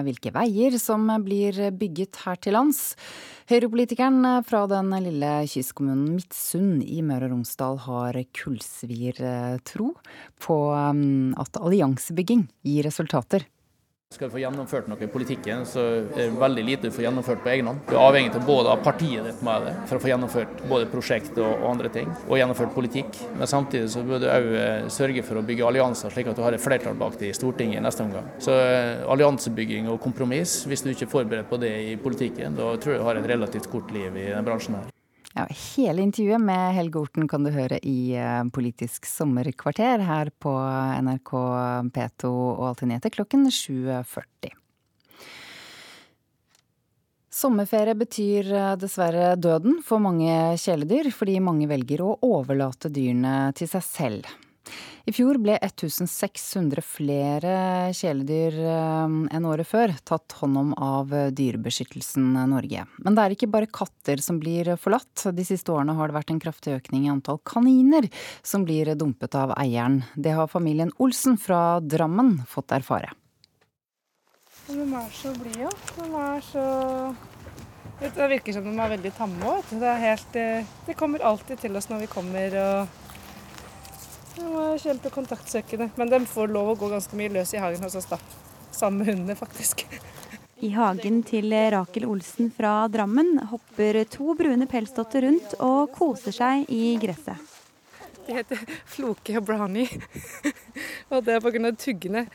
hvilke 0.07 0.33
veier 0.33 0.79
som 0.81 1.05
blir 1.21 1.59
bygget 1.77 2.23
her 2.25 2.41
til 2.41 2.57
lands. 2.57 2.81
Høyrepolitikeren 3.53 4.41
fra 4.49 4.63
den 4.73 4.89
lille 5.05 5.35
kystkommunen 5.53 6.15
Midtsund 6.15 6.81
i 6.89 7.03
Møre 7.05 7.29
og 7.29 7.35
Romsdal 7.35 7.77
har 7.85 8.23
kullsviertro 8.41 9.93
på 10.41 10.59
um, 10.73 11.37
at 11.37 11.61
alliansebygging 11.61 12.49
gir 12.65 12.89
resultater. 12.89 13.45
Skal 14.09 14.31
du 14.31 14.33
få 14.33 14.41
gjennomført 14.41 14.87
noe 14.89 15.05
i 15.05 15.07
politikken, 15.13 15.67
så 15.69 15.83
er 15.85 16.07
det 16.17 16.25
veldig 16.41 16.63
lite 16.65 16.89
du 16.89 16.95
får 16.97 17.05
gjennomført 17.05 17.43
på 17.45 17.51
egen 17.53 17.69
hånd. 17.69 17.83
Du 17.87 17.93
er 17.93 18.01
avhengig 18.01 18.33
av 18.35 18.47
både 18.49 18.73
partiet 18.81 19.29
ditt 19.29 19.45
med 19.45 19.67
det, 19.69 19.75
for 19.91 19.99
å 19.99 20.03
få 20.03 20.09
gjennomført 20.09 20.63
både 20.71 20.89
prosjekt 20.89 21.37
og, 21.37 21.67
andre 21.69 21.93
ting, 21.93 22.09
og 22.25 22.41
gjennomført 22.41 22.73
politikk. 22.73 23.21
Men 23.37 23.53
samtidig 23.53 23.93
så 23.93 24.03
bør 24.09 24.25
du 24.25 24.27
òg 24.33 24.51
eh, 24.63 24.89
sørge 24.97 25.27
for 25.29 25.39
å 25.39 25.45
bygge 25.53 25.69
allianser, 25.69 26.11
slik 26.17 26.33
at 26.33 26.41
du 26.41 26.43
har 26.47 26.57
et 26.57 26.65
flertall 26.65 26.97
bak 26.97 27.21
det 27.21 27.31
i 27.31 27.37
Stortinget 27.37 27.83
i 27.83 27.85
neste 27.85 28.09
omgang. 28.09 28.33
Så 28.41 28.57
eh, 28.57 29.05
alliansebygging 29.13 29.93
og 29.93 30.01
kompromiss, 30.09 30.63
hvis 30.67 30.83
du 30.83 30.95
ikke 30.97 31.05
er 31.07 31.17
forberedt 31.19 31.53
på 31.53 31.61
det 31.61 31.77
i 31.93 31.99
politikken, 32.01 32.57
da 32.57 32.79
tror 32.81 32.97
jeg 32.97 33.05
du 33.05 33.11
har 33.13 33.21
et 33.21 33.35
relativt 33.37 33.69
kort 33.69 33.93
liv 33.93 34.09
i 34.17 34.31
denne 34.33 34.47
bransjen 34.49 34.81
her. 34.81 34.95
Ja, 35.37 35.45
hele 35.77 36.03
intervjuet 36.03 36.41
med 36.41 36.73
Helge 36.75 37.03
Orten 37.03 37.29
kan 37.29 37.45
du 37.45 37.51
høre 37.53 37.79
i 37.85 38.15
eh, 38.17 38.45
Politisk 38.55 39.07
sommerkvarter 39.07 40.01
her 40.03 40.31
på 40.41 40.55
NRK 41.05 41.35
P2 41.95 42.31
og 42.31 42.65
Alltid 42.71 42.91
nyheter 42.91 43.13
klokken 43.13 43.45
7.40. 43.53 44.57
Sommerferie 47.39 47.95
betyr 47.95 48.51
eh, 48.57 48.75
dessverre 48.81 49.35
døden 49.37 49.83
for 49.87 50.03
mange 50.03 50.57
kjæledyr, 50.59 51.13
fordi 51.15 51.39
mange 51.45 51.69
velger 51.71 52.03
å 52.03 52.17
overlate 52.25 52.91
dyrene 52.91 53.53
til 53.59 53.71
seg 53.71 53.85
selv. 53.85 54.37
I 55.09 55.13
fjor 55.17 55.39
ble 55.41 55.55
1600 55.57 56.83
flere 56.85 57.53
kjæledyr 57.97 58.57
eh, 58.61 59.13
enn 59.33 59.47
året 59.49 59.65
før 59.65 59.95
tatt 60.05 60.35
hånd 60.43 60.59
om 60.61 60.75
av 60.85 61.15
Dyrebeskyttelsen 61.33 62.35
Norge. 62.51 62.85
Men 63.01 63.17
det 63.17 63.25
er 63.25 63.37
ikke 63.37 63.49
bare 63.55 63.71
katter 63.73 64.21
som 64.21 64.37
blir 64.43 64.75
forlatt. 64.77 65.31
De 65.33 65.47
siste 65.49 65.73
årene 65.73 65.95
har 65.97 66.11
det 66.11 66.19
vært 66.19 66.35
en 66.35 66.43
kraftig 66.45 66.77
økning 66.77 67.07
i 67.07 67.13
antall 67.15 67.41
kaniner 67.49 68.11
som 68.45 68.69
blir 68.69 68.93
dumpet 69.01 69.39
av 69.39 69.57
eieren. 69.57 70.03
Det 70.13 70.37
har 70.37 70.53
familien 70.53 70.93
Olsen 71.01 71.41
fra 71.41 71.81
Drammen 71.81 72.43
fått 72.45 72.77
erfare. 72.77 73.17
De 74.69 74.85
er 74.85 75.11
så 75.17 75.33
blide. 75.41 75.73
De 75.97 76.13
er 76.27 76.49
så 76.53 76.69
Det 77.99 78.31
virker 78.37 78.61
som 78.61 78.69
de 78.69 78.77
er 78.77 78.97
veldig 78.99 79.17
tamme 79.17 79.57
òg. 79.57 79.73
Det, 79.73 79.99
eh, 80.37 80.65
det 80.85 81.01
kommer 81.01 81.25
alltid 81.25 81.65
til 81.65 81.81
oss 81.81 81.89
når 81.89 82.05
vi 82.05 82.15
kommer. 82.19 82.63
og 82.69 83.08
de 84.39 84.53
var 84.55 84.79
kjempekontaktsøkende. 84.79 85.91
Men 85.97 86.11
de 86.13 86.21
får 86.27 86.53
lov 86.55 86.73
å 86.73 86.79
gå 86.79 86.91
ganske 86.93 87.19
mye 87.19 87.33
løs 87.35 87.55
i 87.55 87.63
hagen 87.63 87.85
hos 87.85 87.97
oss, 87.99 88.09
da. 88.11 88.19
Sammen 88.71 89.03
med 89.03 89.13
hundene, 89.13 89.37
faktisk. 89.39 89.85
I 90.59 90.73
hagen 90.75 91.21
til 91.23 91.53
Rakel 91.71 92.07
Olsen 92.09 92.51
fra 92.55 92.89
Drammen 92.91 93.37
hopper 93.53 94.01
to 94.11 94.35
brune 94.39 94.67
pelsdotter 94.71 95.23
rundt 95.29 95.55
og 95.63 95.93
koser 95.95 96.35
seg 96.35 96.65
i 96.75 96.97
gresset. 96.99 97.39
De 98.27 98.35
heter 98.37 98.61
Floke 98.85 99.39
og 99.39 99.47
Brownie, 99.49 99.87
og 101.15 101.23
det 101.25 101.39
er 101.39 101.45
pga. 101.45 101.71
tuggene. 101.73 102.27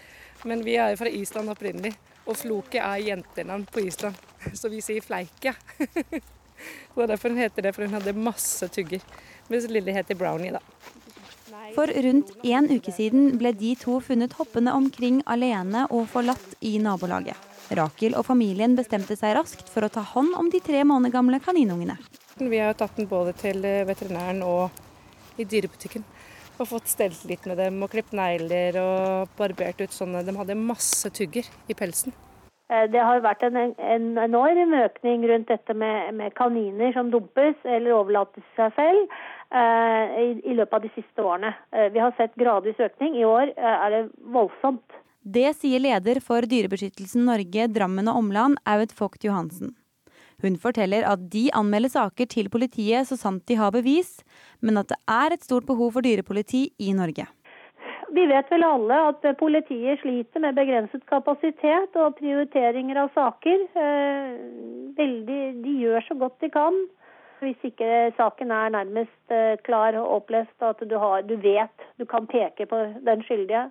Men 0.44 0.64
vi 0.64 0.78
er 0.80 0.92
jo 0.92 1.00
fra 1.04 1.12
Island 1.12 1.52
opprinnelig, 1.52 1.94
og 2.26 2.36
Floke 2.40 2.80
er 2.80 3.04
jentenavn 3.04 3.68
på 3.72 3.84
Island, 3.86 4.16
så 4.56 4.72
vi 4.72 4.82
sier 4.84 5.04
Fleike. 5.04 5.54
Det 5.84 7.04
er 7.04 7.10
derfor 7.12 7.30
hun 7.34 7.44
heter 7.44 7.64
det, 7.64 7.76
for 7.76 7.84
hun 7.84 7.96
hadde 7.96 8.16
masse 8.16 8.68
tugger. 8.72 9.04
Mens 9.52 9.68
lille 9.68 9.92
heter 9.96 10.16
Brownie, 10.16 10.56
da. 10.56 10.64
For 11.74 11.90
rundt 12.06 12.32
en 12.46 12.70
uke 12.70 12.92
siden 12.94 13.34
ble 13.42 13.52
de 13.58 13.74
to 13.80 14.00
funnet 14.02 14.34
hoppende 14.38 14.74
omkring 14.74 15.22
alene 15.30 15.86
og 15.90 16.08
forlatt 16.12 16.56
i 16.66 16.76
nabolaget. 16.82 17.38
Rakel 17.74 18.18
og 18.20 18.26
familien 18.28 18.76
bestemte 18.78 19.16
seg 19.18 19.36
raskt 19.38 19.70
for 19.72 19.86
å 19.86 19.92
ta 19.94 20.04
hånd 20.14 20.36
om 20.38 20.50
de 20.54 20.62
tre 20.64 20.84
måneder 20.86 21.14
gamle 21.14 21.40
kaninungene. 21.44 21.98
Vi 22.38 22.60
har 22.60 22.76
tatt 22.78 22.98
den 22.98 23.10
både 23.10 23.36
til 23.38 23.62
veterinæren 23.62 24.42
og 24.46 25.40
i 25.40 25.46
dyrebutikken. 25.46 26.06
Og 26.60 26.70
fått 26.70 26.92
stelt 26.92 27.24
litt 27.30 27.48
med 27.50 27.58
dem 27.58 27.80
og 27.82 27.90
klippet 27.94 28.18
negler 28.18 28.78
og 28.82 29.34
barbert 29.38 29.82
ut 29.82 29.94
sånne. 29.94 30.22
De 30.26 30.36
hadde 30.38 30.60
masse 30.60 31.10
tugger 31.14 31.48
i 31.70 31.78
pelsen. 31.78 32.14
Eh, 32.74 32.88
det 32.90 33.06
har 33.06 33.22
vært 33.22 33.46
en, 33.46 33.60
en 33.78 34.10
enorm 34.26 34.74
økning 34.82 35.28
rundt 35.30 35.54
dette 35.54 35.78
med, 35.78 36.12
med 36.18 36.34
kaniner 36.40 36.94
som 36.98 37.14
dumpes 37.14 37.56
eller 37.64 37.94
overlates 38.02 38.46
seg 38.58 38.74
selv. 38.80 39.14
Eh, 39.54 40.14
i, 40.18 40.30
i 40.50 40.54
løpet 40.58 40.74
av 40.74 40.82
de 40.82 40.90
siste 40.96 41.22
årene. 41.22 41.52
Eh, 41.78 41.92
vi 41.94 42.02
har 42.02 42.14
sett 42.18 42.34
gradvis 42.42 42.80
økning. 42.82 43.20
I 43.20 43.26
år 43.30 43.52
eh, 43.54 43.76
er 43.86 43.94
det 43.94 44.00
voldsomt. 44.34 44.96
Det 45.22 45.52
sier 45.60 45.84
leder 45.84 46.18
for 46.26 46.48
Dyrebeskyttelsen 46.50 47.28
Norge, 47.30 47.68
Drammen 47.70 48.10
og 48.10 48.18
omland, 48.24 48.58
Aud 48.66 48.96
Vogt 48.98 49.28
Johansen. 49.28 49.76
Hun 50.42 50.58
forteller 50.58 51.06
at 51.06 51.30
de 51.32 51.46
anmelder 51.54 51.94
saker 51.94 52.28
til 52.34 52.50
politiet 52.52 53.08
så 53.08 53.16
sant 53.20 53.46
de 53.48 53.60
har 53.60 53.72
bevis, 53.76 54.18
men 54.60 54.82
at 54.82 54.90
det 54.90 54.98
er 55.06 55.38
et 55.38 55.46
stort 55.46 55.70
behov 55.70 55.94
for 55.94 56.04
dyrepoliti 56.04 56.66
i 56.82 56.90
Norge. 56.98 57.30
Vi 58.14 58.26
vet 58.30 58.52
vel 58.52 58.64
alle 58.66 58.98
at 59.10 59.24
politiet 59.40 60.02
sliter 60.04 60.44
med 60.44 60.58
begrenset 60.58 61.02
kapasitet 61.10 61.96
og 61.98 62.18
prioriteringer 62.20 63.00
av 63.02 63.14
saker. 63.16 63.64
Veldig, 64.98 65.40
de 65.64 65.74
gjør 65.82 66.06
så 66.06 66.18
godt 66.22 66.38
de 66.44 66.52
kan. 66.54 66.78
Hvis 67.42 67.66
ikke 67.68 68.14
saken 68.18 68.54
er 68.56 68.72
nærmest 68.72 69.34
eh, 69.34 69.58
klar 69.66 69.98
og 70.00 70.12
opplest, 70.20 70.54
at 70.64 70.80
du, 70.88 70.94
har, 71.02 71.26
du 71.28 71.36
vet 71.44 71.88
du 72.00 72.06
kan 72.08 72.30
peke 72.30 72.68
på 72.70 72.80
den 73.04 73.26
skyldige, 73.28 73.66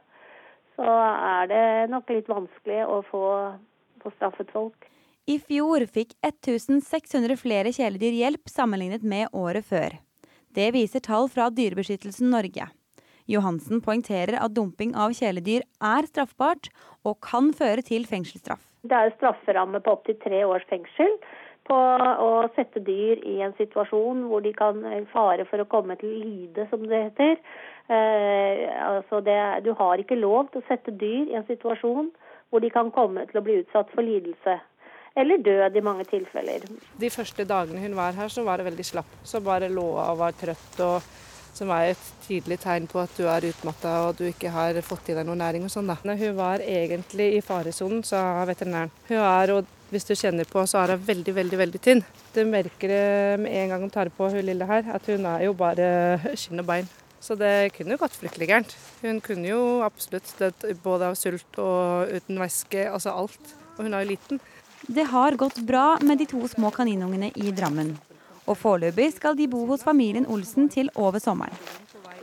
så 0.77 0.89
er 0.91 1.49
det 1.49 1.65
nok 1.93 2.11
litt 2.13 2.29
vanskelig 2.29 2.83
å 2.85 3.01
få, 3.09 3.25
få 4.03 4.13
straffet 4.19 4.53
folk. 4.53 4.91
I 5.31 5.39
fjor 5.39 5.87
fikk 5.87 6.17
1600 6.27 7.39
flere 7.39 7.73
kjæledyr 7.73 8.19
hjelp 8.19 8.51
sammenlignet 8.51 9.07
med 9.07 9.31
året 9.33 9.65
før. 9.71 10.01
Det 10.53 10.73
viser 10.75 11.01
tall 11.01 11.31
fra 11.33 11.47
Dyrebeskyttelsen 11.55 12.33
Norge. 12.35 12.67
Johansen 13.31 13.83
poengterer 13.85 14.39
at 14.41 14.55
dumping 14.57 14.97
av 14.99 15.15
kjæledyr 15.19 15.63
er 15.63 16.09
straffbart 16.11 16.71
og 17.05 17.21
kan 17.25 17.53
føre 17.57 17.85
til 17.87 18.07
fengselsstraff. 18.09 18.63
Det 18.83 18.99
er 18.99 19.15
strafferamme 19.17 19.81
på 19.83 19.95
opptil 19.95 20.19
tre 20.25 20.43
års 20.47 20.67
fengsel 20.71 21.19
på 21.69 21.77
å 22.27 22.31
sette 22.57 22.83
dyr 22.83 23.21
i 23.29 23.37
en 23.47 23.55
situasjon 23.59 24.25
hvor 24.31 24.43
de 24.43 24.51
kan 24.57 24.83
fare 25.13 25.47
for 25.47 25.63
å 25.63 25.69
komme 25.71 25.95
til 26.01 26.17
lide, 26.25 26.67
som 26.71 26.83
det 26.91 27.05
heter. 27.07 27.39
Eh, 27.87 28.67
altså 28.87 29.23
det, 29.23 29.39
du 29.67 29.73
har 29.79 30.03
ikke 30.03 30.19
lov 30.19 30.51
til 30.51 30.63
å 30.63 30.69
sette 30.69 30.95
dyr 30.99 31.31
i 31.31 31.39
en 31.39 31.47
situasjon 31.47 32.11
hvor 32.51 32.63
de 32.63 32.71
kan 32.75 32.91
komme 32.95 33.25
til 33.31 33.41
å 33.41 33.47
bli 33.47 33.61
utsatt 33.63 33.91
for 33.95 34.05
lidelse. 34.07 34.59
Eller 35.17 35.43
død 35.45 35.77
i 35.77 35.85
mange 35.85 36.05
tilfeller. 36.09 36.65
De 37.01 37.11
første 37.13 37.45
dagene 37.45 37.83
hun 37.83 37.97
var 37.97 38.17
her, 38.17 38.33
så 38.33 38.45
var 38.47 38.59
det 38.59 38.71
veldig 38.71 38.87
slapp. 38.87 39.19
Så 39.29 39.43
bare 39.45 39.69
lå 39.69 39.85
og 39.93 40.19
var 40.21 40.35
trøtt. 40.37 40.81
og 40.81 41.05
som 41.53 41.71
er 41.75 41.93
et 41.93 42.09
tydelig 42.25 42.59
tegn 42.63 42.89
på 42.91 43.03
at 43.03 43.13
du 43.19 43.27
er 43.29 43.45
utmatta 43.51 43.93
og 44.07 44.17
du 44.19 44.25
ikke 44.29 44.53
har 44.55 44.79
fått 44.87 45.11
i 45.13 45.17
deg 45.17 45.27
noe 45.29 45.39
næring. 45.39 45.67
og 45.67 45.73
sånn 45.75 45.91
da. 45.91 45.99
Hun 46.03 46.37
var 46.39 46.65
egentlig 46.65 47.29
i 47.37 47.45
faresonen, 47.45 48.03
sa 48.05 48.45
veterinæren. 48.49 48.93
Hun 49.09 49.21
er, 49.21 49.55
og 49.57 49.93
hvis 49.93 50.09
du 50.09 50.15
kjenner 50.17 50.49
på, 50.49 50.65
så 50.67 50.83
er 50.83 50.97
hun 50.97 51.07
veldig, 51.07 51.35
veldig 51.37 51.61
veldig 51.61 51.83
tynn. 51.85 52.03
Du 52.33 52.43
merker 52.49 52.89
det 52.89 53.05
med 53.45 53.53
en 53.53 53.75
gang 53.75 53.85
hun 53.85 53.93
tar 53.93 54.09
på 54.09 54.31
hun 54.33 54.45
lille 54.47 54.67
her, 54.67 54.89
at 54.89 55.07
hun 55.13 55.29
er 55.29 55.47
jo 55.47 55.55
bare 55.57 56.19
skinn 56.41 56.65
og 56.65 56.69
bein. 56.71 56.89
Så 57.23 57.37
det 57.39 57.75
kunne 57.77 57.95
jo 57.95 58.01
gått 58.01 58.17
fryktelig 58.19 58.49
gærent. 58.51 58.73
Hun 59.05 59.21
kunne 59.23 59.47
jo 59.47 59.83
absolutt 59.87 60.33
dødd 60.41 60.65
både 60.83 61.13
av 61.13 61.19
sult 61.19 61.61
og 61.63 62.11
uten 62.11 62.41
væske, 62.43 62.89
altså 62.91 63.15
alt. 63.15 63.53
Og 63.77 63.85
hun 63.85 63.95
er 63.95 64.03
jo 64.03 64.15
liten. 64.15 64.41
Det 64.89 65.05
har 65.13 65.39
gått 65.39 65.61
bra 65.63 66.01
med 66.03 66.19
de 66.19 66.27
to 66.27 66.41
små 66.51 66.73
kaninungene 66.75 67.31
i 67.39 67.53
Drammen. 67.55 67.95
Og 68.47 68.57
foreløpig 68.57 69.13
skal 69.17 69.39
de 69.39 69.49
bo 69.49 69.67
hos 69.67 69.85
familien 69.85 70.27
Olsen 70.27 70.69
til 70.69 70.89
over 70.95 71.19
sommeren. 71.19 71.53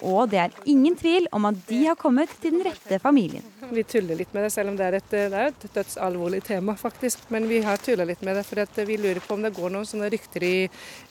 Og 0.06 0.30
det 0.32 0.40
er 0.42 0.56
ingen 0.70 0.96
tvil 0.98 1.28
om 1.36 1.48
at 1.50 1.58
de 1.68 1.80
har 1.86 1.98
kommet 2.00 2.32
til 2.42 2.56
den 2.56 2.66
rette 2.68 3.00
familien. 3.04 3.46
Vi 3.70 3.84
tuller 3.86 4.18
litt 4.18 4.32
med 4.34 4.46
det, 4.46 4.52
selv 4.54 4.72
om 4.72 4.78
det 4.80 4.86
er 4.88 4.98
et, 4.98 5.10
det 5.12 5.24
er 5.28 5.52
et 5.52 5.66
dødsalvorlig 5.76 6.40
tema, 6.48 6.74
faktisk. 6.80 7.26
Men 7.34 7.46
vi 7.50 7.60
har 7.66 7.82
tulla 7.84 8.08
litt 8.08 8.24
med 8.26 8.40
det, 8.40 8.46
for 8.48 8.86
vi 8.88 8.98
lurer 8.98 9.22
på 9.22 9.36
om 9.36 9.44
det 9.46 9.54
går 9.54 9.74
noen 9.76 9.86
sånne 9.86 10.10
rykter 10.10 10.46
i, 10.48 10.56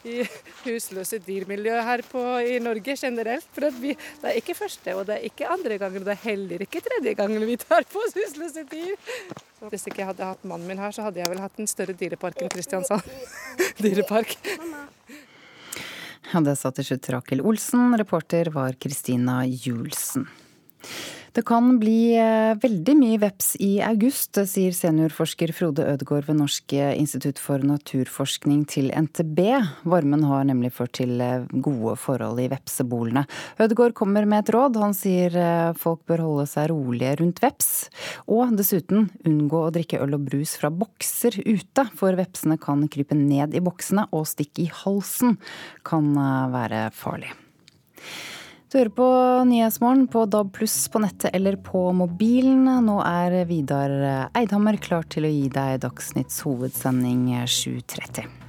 i 0.08 0.16
husløse 0.64 1.20
dyrmiljøet 1.26 1.86
her 1.86 2.02
på, 2.08 2.24
i 2.42 2.58
Norge 2.64 2.96
generelt. 2.98 3.46
For 3.54 3.68
vi, 3.78 3.94
det 4.22 4.32
er 4.32 4.40
ikke 4.40 4.58
første, 4.58 4.96
og 4.96 5.06
det 5.08 5.18
er 5.18 5.28
ikke 5.30 5.52
andre 5.54 5.78
gangen, 5.78 6.02
og 6.02 6.10
det 6.10 6.16
er 6.16 6.24
heller 6.24 6.66
ikke 6.66 6.82
tredje 6.88 7.14
gangen 7.18 7.46
vi 7.46 7.58
tar 7.62 7.86
på 7.88 8.02
oss 8.02 8.16
husløse 8.18 8.66
dyr. 8.72 8.94
Så 9.58 9.70
hvis 9.70 9.88
ikke 9.90 10.02
jeg 10.02 10.12
hadde 10.12 10.32
hatt 10.32 10.44
mannen 10.48 10.70
min 10.70 10.82
her, 10.82 10.94
så 10.94 11.06
hadde 11.06 11.22
jeg 11.22 11.30
vel 11.30 11.42
hatt 11.42 11.62
en 11.62 11.70
større 11.70 11.96
dyrepark 11.98 12.42
enn 12.42 12.52
Kristiansand 12.52 13.06
dyrepark. 13.84 14.38
Ja, 14.48 14.86
det 16.44 16.56
sa 16.58 16.72
til 16.74 16.84
slutt 16.84 17.08
Rakel 17.14 17.40
Olsen. 17.40 17.96
Reporter 17.98 18.50
var 18.54 18.76
Kristina 18.80 19.40
Julsen. 19.46 20.28
Det 21.38 21.44
kan 21.46 21.76
bli 21.78 22.16
eh, 22.18 22.56
veldig 22.58 22.94
mye 22.98 23.18
veps 23.22 23.52
i 23.62 23.76
august, 23.86 24.40
sier 24.50 24.72
seniorforsker 24.74 25.52
Frode 25.54 25.84
Ødegård 25.86 26.24
ved 26.26 26.40
Norsk 26.40 26.72
institutt 26.98 27.38
for 27.38 27.62
naturforskning 27.62 28.64
til 28.66 28.88
NTB. 28.90 29.44
Varmen 29.86 30.24
har 30.26 30.48
nemlig 30.48 30.72
ført 30.74 30.96
til 30.98 31.20
eh, 31.22 31.44
gode 31.62 31.92
forhold 32.02 32.42
i 32.42 32.48
vepsebolene. 32.50 33.22
Ødegård 33.62 33.94
kommer 34.00 34.26
med 34.26 34.48
et 34.48 34.50
råd. 34.56 34.80
Han 34.82 34.96
sier 34.98 35.36
eh, 35.38 35.68
folk 35.78 36.02
bør 36.10 36.24
holde 36.24 36.46
seg 36.50 36.72
rolige 36.72 37.12
rundt 37.20 37.38
veps. 37.44 37.68
Og 38.26 38.56
dessuten 38.58 39.06
unngå 39.22 39.60
å 39.68 39.70
drikke 39.76 40.00
øl 40.02 40.16
og 40.18 40.24
brus 40.32 40.56
fra 40.58 40.72
bokser 40.74 41.38
ute, 41.44 41.84
for 42.00 42.18
vepsene 42.18 42.58
kan 42.58 42.82
krype 42.90 43.14
ned 43.14 43.54
i 43.54 43.62
boksene 43.62 44.08
og 44.10 44.26
stikke 44.26 44.66
i 44.66 44.72
halsen. 44.80 45.38
Kan 45.86 46.10
være 46.50 46.88
farlig. 46.98 47.30
Du 48.68 48.76
hører 48.76 48.90
på 48.92 49.04
Nyhetsmorgen 49.48 50.02
på 50.12 50.26
DAB 50.28 50.50
pluss 50.58 50.76
på 50.92 51.00
nettet 51.00 51.32
eller 51.32 51.56
på 51.56 51.86
mobilen. 51.96 52.66
Nå 52.84 52.98
er 53.00 53.38
Vidar 53.48 53.94
Eidhammer 54.36 54.76
klar 54.76 55.08
til 55.08 55.24
å 55.24 55.30
gi 55.32 55.46
deg 55.54 55.80
Dagsnytts 55.86 56.42
hovedsending 56.44 57.30
7.30. 57.48 58.47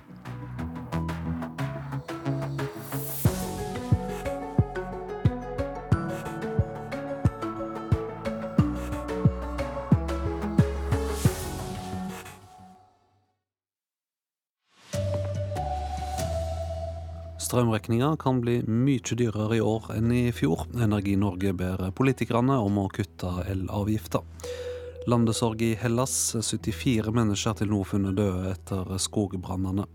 Strømregninga 17.50 18.12
kan 18.22 18.44
bli 18.44 18.60
mye 18.70 19.16
dyrere 19.18 19.56
i 19.58 19.62
år 19.66 19.88
enn 19.96 20.12
i 20.14 20.28
fjor. 20.30 20.68
Energi 20.78 21.16
Norge 21.18 21.50
ber 21.58 21.82
politikerne 21.98 22.60
om 22.62 22.76
å 22.78 22.84
kutte 22.94 23.32
elavgifta. 23.50 24.22
Landesorg 25.10 25.64
i 25.66 25.72
Hellas. 25.82 26.14
74 26.46 27.10
mennesker 27.10 27.58
til 27.58 27.72
nå 27.72 27.80
funnet 27.90 28.20
døde 28.20 28.52
etter 28.52 28.94
skogbrannene. 29.02 29.88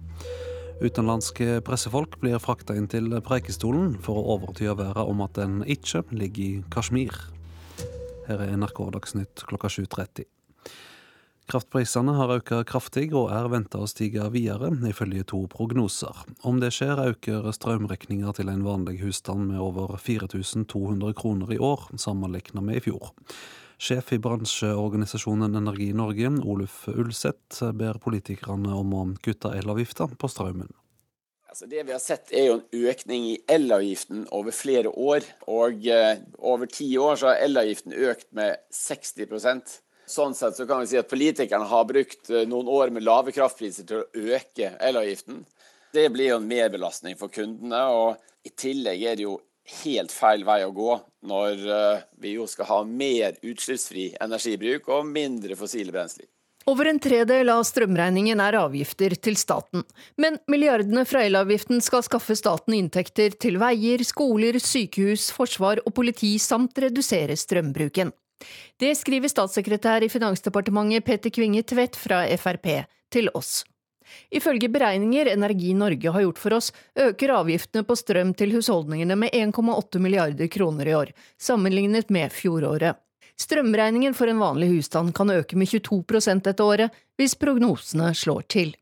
Utenlandske 0.83 1.61
pressefolk 1.63 2.19
blir 2.25 2.43
frakta 2.43 2.75
inn 2.75 2.91
til 2.91 3.15
Preikestolen 3.23 4.01
for 4.03 4.19
å 4.19 4.35
overtyde 4.35 4.75
verden 4.83 5.15
om 5.15 5.23
at 5.23 5.39
den 5.39 5.61
ikke 5.63 6.03
ligger 6.11 6.43
i 6.49 6.65
Kashmir. 6.75 7.15
Her 8.27 8.43
er 8.43 8.57
NRK 8.59 8.89
Dagsnytt 8.99 9.47
klokka 9.47 9.71
7.30. 9.71 10.27
Kraftprisene 11.45 12.15
har 12.17 12.31
økt 12.39 12.55
kraftig 12.71 13.11
og 13.13 13.29
er 13.37 13.51
venta 13.53 13.83
å 13.85 13.89
stige 13.91 14.31
videre, 14.33 14.71
ifølge 14.89 15.27
to 15.29 15.43
prognoser. 15.53 16.23
Om 16.41 16.63
det 16.63 16.71
skjer, 16.73 17.03
øker 17.13 17.51
strømregninga 17.53 18.33
til 18.39 18.49
en 18.49 18.65
vanlig 18.65 19.03
husstand 19.03 19.51
med 19.51 19.61
over 19.61 19.93
4200 20.01 21.13
kroner 21.19 21.53
i 21.53 21.61
år, 21.61 21.91
sammenlignet 22.01 22.65
med 22.65 22.81
i 22.81 22.85
fjor. 22.87 23.13
Sjef 23.77 24.15
i 24.17 24.21
bransjeorganisasjonen 24.23 25.59
Energi 25.61 25.91
Norge, 25.93 26.31
Oluf 26.49 26.87
Ulseth, 26.89 27.61
ber 27.77 28.01
politikerne 28.01 28.73
om 28.73 28.97
å 28.97 29.05
kutte 29.21 29.53
elavgifta 29.59 30.09
på 30.17 30.31
strømmen. 30.33 30.73
Altså 31.55 31.69
det 31.71 31.85
vi 31.87 31.93
har 31.95 32.01
sett 32.03 32.33
er 32.35 32.49
jo 32.49 32.55
en 32.57 32.87
økning 32.91 33.27
i 33.29 33.35
elavgiften 33.53 34.25
over 34.35 34.51
flere 34.51 34.91
år. 34.91 35.23
Og 35.47 35.85
eh, 35.87 36.25
over 36.43 36.67
ti 36.67 36.89
år 36.99 37.21
så 37.21 37.29
har 37.31 37.45
elavgiften 37.45 37.95
økt 37.95 38.27
med 38.35 38.59
60 38.75 39.29
Sånn 40.07 40.35
sett 40.37 40.59
så 40.59 40.67
kan 40.69 40.83
vi 40.83 40.91
si 40.91 40.99
at 41.01 41.09
politikerne 41.09 41.65
har 41.71 41.87
brukt 41.89 42.29
eh, 42.31 42.45
noen 42.49 42.69
år 42.69 42.93
med 42.93 43.07
lave 43.07 43.33
kraftpriser 43.33 43.89
til 43.89 44.03
å 44.03 44.35
øke 44.37 44.75
elavgiften. 44.85 45.43
Det 45.95 46.09
blir 46.13 46.33
jo 46.33 46.39
en 46.41 46.49
merbelastning 46.51 47.17
for 47.17 47.33
kundene, 47.33 47.81
og 47.89 48.45
i 48.45 48.53
tillegg 48.53 49.05
er 49.09 49.17
det 49.17 49.25
jo 49.25 49.39
helt 49.85 50.13
feil 50.13 50.45
vei 50.45 50.61
å 50.67 50.75
gå 50.77 50.99
når 51.31 51.67
eh, 51.79 52.05
vi 52.21 52.35
jo 52.37 52.47
skal 52.51 52.69
ha 52.69 52.81
mer 52.85 53.39
utslippsfri 53.41 54.11
energibruk 54.21 54.91
og 54.93 55.09
mindre 55.09 55.57
fossile 55.57 55.95
brensler. 55.95 56.29
Over 56.69 56.89
en 56.89 56.99
tredel 57.01 57.51
av 57.53 57.61
strømregningen 57.69 58.41
er 58.41 58.57
avgifter 58.57 59.13
til 59.21 59.37
staten. 59.37 59.83
Men 60.17 60.39
milliardene 60.49 61.05
fra 61.05 61.21
elavgiften 61.27 61.85
skal 61.85 62.05
skaffe 62.07 62.37
staten 62.41 62.77
inntekter 62.77 63.37
til 63.37 63.59
veier, 63.61 64.01
skoler, 64.05 64.57
sykehus, 64.57 65.29
forsvar 65.37 65.83
og 65.85 65.93
politi, 65.97 66.39
samt 66.41 66.81
redusere 66.81 67.37
strømbruken. 67.37 68.15
Det 68.81 68.95
skriver 68.99 69.31
statssekretær 69.31 70.05
i 70.05 70.11
Finansdepartementet 70.13 71.07
Petter 71.07 71.33
Kvinge 71.35 71.63
Tvedt 71.63 71.97
fra 71.97 72.25
Frp 72.39 72.69
til 73.15 73.31
oss. 73.35 73.63
Ifølge 74.31 74.69
beregninger 74.69 75.31
Energi 75.33 75.73
Norge 75.75 76.11
har 76.13 76.25
gjort 76.27 76.41
for 76.43 76.57
oss, 76.59 76.73
øker 76.99 77.33
avgiftene 77.39 77.85
på 77.89 77.97
strøm 77.97 78.35
til 78.37 78.53
husholdningene 78.57 79.17
med 79.17 79.33
1,8 79.33 80.03
milliarder 80.03 80.51
kroner 80.53 80.91
i 80.91 80.95
år, 80.95 81.13
sammenlignet 81.41 82.11
med 82.13 82.33
fjoråret. 82.33 83.01
Strømregningen 83.41 84.15
for 84.15 84.31
en 84.31 84.39
vanlig 84.39 84.69
husstand 84.71 85.15
kan 85.15 85.31
øke 85.31 85.59
med 85.59 85.69
22% 85.73 86.45
dette 86.47 86.63
året, 86.63 86.95
hvis 87.19 87.35
prognosene 87.35 88.13
slår 88.15 88.47
til. 88.47 88.75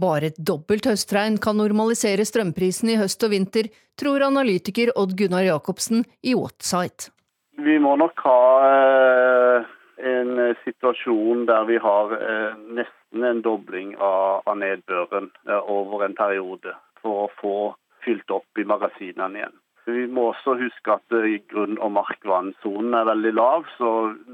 Bare 0.00 0.30
et 0.30 0.38
dobbelt 0.38 0.86
høstregn 0.88 1.36
kan 1.42 1.58
normalisere 1.60 2.24
strømprisen 2.24 2.94
i 2.94 2.96
høst 2.96 3.20
og 3.26 3.34
vinter, 3.34 3.68
tror 4.00 4.24
analytiker 4.24 4.94
Odd 4.96 5.12
Gunnar 5.18 5.44
Jacobsen 5.44 6.06
i 6.24 6.32
Whatsite. 6.38 7.12
Vi 7.60 7.76
må 7.78 7.92
nok 8.00 8.20
ha 8.24 8.42
eh, 8.64 9.66
en 10.10 10.38
situasjon 10.62 11.42
der 11.48 11.66
vi 11.68 11.76
har 11.82 12.14
eh, 12.16 12.54
nesten 12.78 13.26
en 13.26 13.42
dobling 13.44 13.90
av, 14.00 14.48
nedbøren 14.56 15.28
eh, 15.48 15.68
over 15.68 16.06
en 16.06 16.16
periode 16.16 16.72
for 17.02 17.26
å 17.26 17.32
få 17.40 17.56
fylt 18.04 18.32
opp 18.32 18.60
i 18.60 18.64
magasinene 18.64 19.42
igjen. 19.42 19.58
Vi 19.90 20.06
må 20.08 20.30
også 20.30 20.54
huske 20.60 20.94
at 20.94 21.16
grunn- 21.52 21.80
og 21.82 21.92
markvannsonen 21.98 22.96
er 22.96 23.08
veldig 23.10 23.34
lav, 23.36 23.68
så 23.76 23.90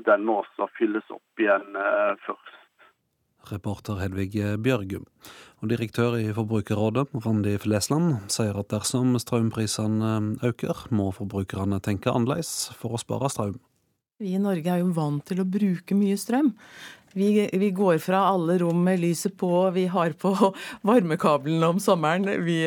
den 0.06 0.26
må 0.28 0.42
også 0.44 0.68
fylles 0.78 1.10
opp 1.14 1.42
igjen 1.42 1.78
først. 2.26 2.55
Reporter 3.52 4.00
Hedvig 4.00 4.32
Bjørgum. 4.62 5.06
Og 5.62 5.70
direktør 5.70 6.18
i 6.20 6.32
Forbrukerrådet, 6.36 7.06
Randi 7.24 7.54
Flesland, 7.62 8.18
sier 8.32 8.58
at 8.60 8.72
dersom 8.72 9.14
strømprisene 9.22 10.38
øker, 10.44 10.86
må 10.90 11.12
forbrukerne 11.16 11.80
tenke 11.84 12.12
annerledes 12.12 12.72
for 12.76 12.96
å 12.96 13.00
spare 13.00 13.30
strøm. 13.32 13.56
Vi 14.16 14.30
i 14.32 14.40
Norge 14.40 14.70
er 14.72 14.80
jo 14.80 14.94
vant 14.96 15.20
til 15.28 15.42
å 15.42 15.44
bruke 15.44 15.96
mye 15.96 16.16
strøm. 16.16 16.54
Vi, 17.16 17.28
vi, 17.52 17.70
går 17.72 17.96
fra 18.04 18.18
alle 18.28 18.58
rom 18.60 18.82
med 18.84 19.00
lyset 19.00 19.36
på, 19.40 19.48
vi 19.72 19.86
har 19.88 20.12
på 20.20 20.34
varmekablene 20.88 21.70
om 21.72 21.80
sommeren. 21.80 22.28
Vi, 22.44 22.58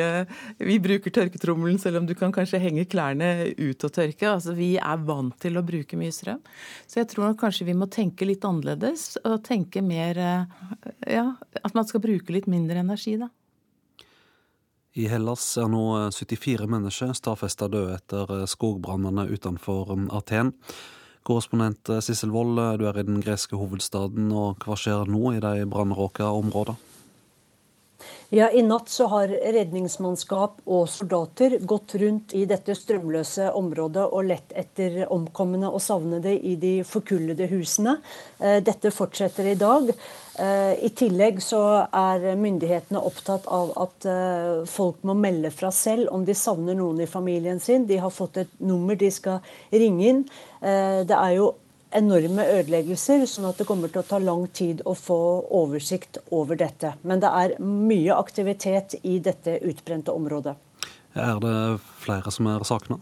vi 0.58 0.80
bruker 0.82 1.14
tørketrommelen 1.14 1.78
selv 1.82 2.02
om 2.02 2.08
du 2.10 2.16
kan 2.18 2.34
kanskje 2.34 2.62
henge 2.64 2.88
klærne 2.90 3.52
ut 3.54 3.86
og 3.86 3.94
tørke. 3.94 4.26
Altså, 4.32 4.58
vi 4.58 4.72
er 4.82 5.06
vant 5.06 5.38
til 5.42 5.60
å 5.60 5.66
bruke 5.66 6.00
mye 6.02 6.14
strøm. 6.16 6.42
Så 6.90 7.04
jeg 7.04 7.12
tror 7.14 7.30
nok 7.30 7.44
kanskje 7.46 7.70
vi 7.70 7.78
må 7.78 7.90
tenke 7.94 8.26
litt 8.26 8.48
annerledes 8.48 9.20
og 9.22 9.44
tenke 9.46 9.86
mer 9.86 10.18
ja, 10.18 11.28
at 11.38 11.78
man 11.78 11.86
skal 11.86 12.02
bruke 12.02 12.34
litt 12.34 12.50
mindre 12.50 12.82
energi, 12.82 13.20
da. 13.22 13.30
I 14.98 15.06
Hellas 15.08 15.44
er 15.62 15.70
nå 15.70 15.84
74 16.10 16.66
mennesker 16.68 17.14
stadfesta 17.14 17.70
døde 17.70 18.00
etter 18.00 18.48
skogbrannene 18.50 19.30
utenfor 19.30 19.94
Aten. 20.18 20.56
Korrespondent 21.30 21.92
eh, 21.94 22.02
Sissel 22.02 22.34
Wold, 22.34 22.58
du 22.82 22.88
er 22.90 22.98
i 22.98 23.06
den 23.06 23.22
greske 23.22 23.60
hovedstaden, 23.60 24.32
og 24.34 24.66
hva 24.66 24.78
skjer 24.80 25.10
nå 25.14 25.36
i 25.36 25.42
de 25.44 25.68
brannråka 25.70 26.32
områdene? 26.34 26.89
Ja, 28.32 28.52
I 28.52 28.62
natt 28.62 28.92
så 28.94 29.08
har 29.10 29.32
redningsmannskap 29.32 30.60
og 30.70 30.84
soldater 30.94 31.56
gått 31.66 31.96
rundt 31.98 32.36
i 32.38 32.44
dette 32.46 32.76
strømløse 32.78 33.48
området 33.58 34.04
og 34.06 34.28
lett 34.30 34.52
etter 34.54 35.00
omkomne 35.10 35.66
og 35.66 35.82
savnede 35.82 36.36
i 36.38 36.52
de 36.62 36.76
forkullede 36.86 37.48
husene. 37.50 37.96
Eh, 38.38 38.60
dette 38.62 38.92
fortsetter 38.94 39.50
i 39.50 39.56
dag. 39.58 39.90
Eh, 40.38 40.76
I 40.78 40.92
tillegg 40.94 41.42
så 41.42 41.64
er 41.90 42.38
myndighetene 42.38 43.02
opptatt 43.02 43.50
av 43.50 43.72
at 43.82 44.06
eh, 44.06 44.62
folk 44.70 45.02
må 45.10 45.16
melde 45.18 45.50
fra 45.50 45.74
selv 45.74 46.14
om 46.14 46.22
de 46.28 46.38
savner 46.38 46.78
noen 46.78 47.02
i 47.02 47.10
familien 47.10 47.58
sin. 47.58 47.90
De 47.90 47.98
har 47.98 48.14
fått 48.14 48.44
et 48.44 48.54
nummer 48.62 48.94
de 48.94 49.10
skal 49.10 49.42
ringe 49.74 50.06
inn. 50.06 50.22
Det 50.60 51.18
er 51.18 51.34
jo 51.40 51.54
enorme 51.96 52.46
ødeleggelser, 52.60 53.26
sånn 53.30 53.50
at 53.50 53.60
det 53.60 53.68
kommer 53.70 53.92
til 53.92 54.04
å 54.04 54.08
ta 54.08 54.20
lang 54.22 54.46
tid 54.54 54.84
å 54.86 54.94
få 54.98 55.20
oversikt 55.62 56.20
over 56.36 56.60
dette. 56.60 56.94
Men 57.02 57.24
det 57.24 57.32
er 57.42 57.56
mye 57.64 58.18
aktivitet 58.18 59.00
i 59.04 59.18
dette 59.24 59.58
utbrente 59.66 60.14
området. 60.14 60.56
Er 61.18 61.40
det 61.42 61.56
flere 62.04 62.32
som 62.32 62.48
er 62.52 62.66
savna? 62.68 63.00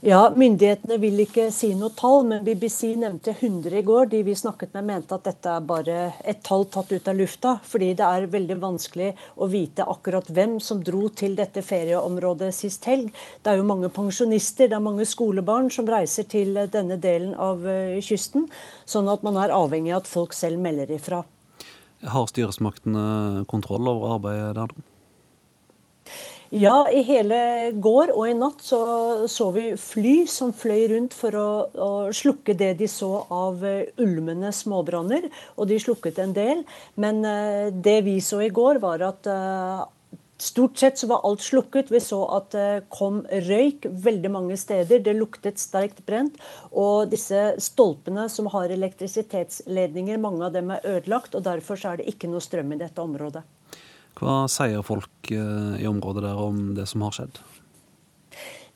Ja, 0.00 0.28
Myndighetene 0.30 0.94
vil 1.02 1.18
ikke 1.24 1.48
si 1.50 1.72
noe 1.74 1.90
tall, 1.98 2.20
men 2.30 2.44
BBC 2.46 2.92
nevnte 3.00 3.32
100 3.32 3.80
i 3.80 3.82
går. 3.82 4.04
De 4.12 4.20
vi 4.22 4.34
snakket 4.38 4.76
med 4.76 4.86
mente 4.86 5.16
at 5.16 5.24
dette 5.26 5.50
er 5.50 5.64
bare 5.66 5.96
et 6.22 6.38
tall 6.46 6.68
tatt 6.70 6.92
ut 6.92 7.08
av 7.10 7.16
lufta. 7.18 7.56
Fordi 7.66 7.88
det 7.98 8.06
er 8.06 8.28
veldig 8.30 8.56
vanskelig 8.62 9.08
å 9.34 9.48
vite 9.50 9.82
akkurat 9.90 10.28
hvem 10.30 10.60
som 10.62 10.84
dro 10.86 11.08
til 11.10 11.34
dette 11.38 11.64
ferieområdet 11.66 12.52
sist 12.54 12.86
helg. 12.86 13.08
Det 13.42 13.50
er 13.50 13.58
jo 13.58 13.66
mange 13.66 13.90
pensjonister, 13.90 14.70
det 14.70 14.78
er 14.78 14.84
mange 14.86 15.06
skolebarn 15.08 15.66
som 15.74 15.90
reiser 15.90 16.28
til 16.30 16.54
denne 16.70 17.00
delen 17.02 17.32
av 17.34 17.66
eh, 17.66 17.98
kysten. 17.98 18.46
Sånn 18.86 19.10
at 19.10 19.26
man 19.26 19.40
er 19.42 19.56
avhengig 19.56 19.96
av 19.96 20.04
at 20.04 20.12
folk 20.12 20.36
selv 20.36 20.62
melder 20.62 20.94
ifra. 20.94 21.24
Har 22.06 22.30
styresmaktene 22.30 23.42
kontroll 23.50 23.90
over 23.90 24.14
arbeidet 24.20 24.54
der? 24.60 24.78
Ja, 26.48 26.86
i 26.88 27.02
hele 27.04 27.38
går 27.76 28.14
og 28.14 28.22
i 28.24 28.32
natt 28.32 28.62
så, 28.64 28.78
så 29.28 29.50
vi 29.52 29.74
fly 29.76 30.22
som 30.32 30.54
fløy 30.56 30.86
rundt 30.94 31.12
for 31.12 31.36
å, 31.36 31.50
å, 31.68 31.88
slukke 32.08 32.54
det 32.56 32.70
de 32.78 32.88
så 32.88 33.10
av 33.28 33.60
eh, 33.68 33.90
ulmende 34.00 34.48
småbranner. 34.56 35.26
Og 35.60 35.68
de 35.68 35.76
slukket 35.82 36.22
en 36.24 36.32
del. 36.32 36.64
Men 36.96 37.20
uh, 37.26 37.68
det 37.68 38.00
vi 38.08 38.16
så 38.24 38.40
i 38.46 38.48
går, 38.48 38.80
var 38.80 39.04
at 39.10 39.28
uh, 39.28 39.84
Stort 40.38 40.78
sett 40.78 41.00
så 41.00 41.08
var 41.10 41.24
alt 41.26 41.42
slukket. 41.42 41.88
Vi 41.90 41.98
så 41.98 42.20
at 42.36 42.52
det 42.54 42.84
kom 42.94 43.24
røyk 43.26 43.88
veldig 43.90 44.30
mange 44.30 44.56
steder. 44.56 45.02
Det 45.02 45.16
luktet 45.18 45.58
sterkt 45.58 46.04
brent. 46.06 46.38
Og 46.70 47.10
disse 47.10 47.56
stolpene 47.58 48.28
som 48.30 48.46
har 48.54 48.70
elektrisitetsledninger, 48.70 50.22
mange 50.22 50.46
av 50.46 50.54
dem 50.54 50.70
er 50.70 50.86
ødelagt. 50.94 51.34
og 51.34 51.42
Derfor 51.42 51.82
er 51.90 51.98
det 51.98 52.06
ikke 52.14 52.30
noe 52.30 52.44
strøm 52.44 52.76
i 52.76 52.78
dette 52.86 53.02
området. 53.02 53.42
Hva 54.18 54.48
sier 54.50 54.82
folk 54.86 55.30
eh, 55.30 55.78
i 55.78 55.86
området 55.86 56.24
der 56.26 56.42
om 56.42 56.72
det 56.74 56.88
som 56.90 57.06
har 57.06 57.14
skjedd? 57.14 57.38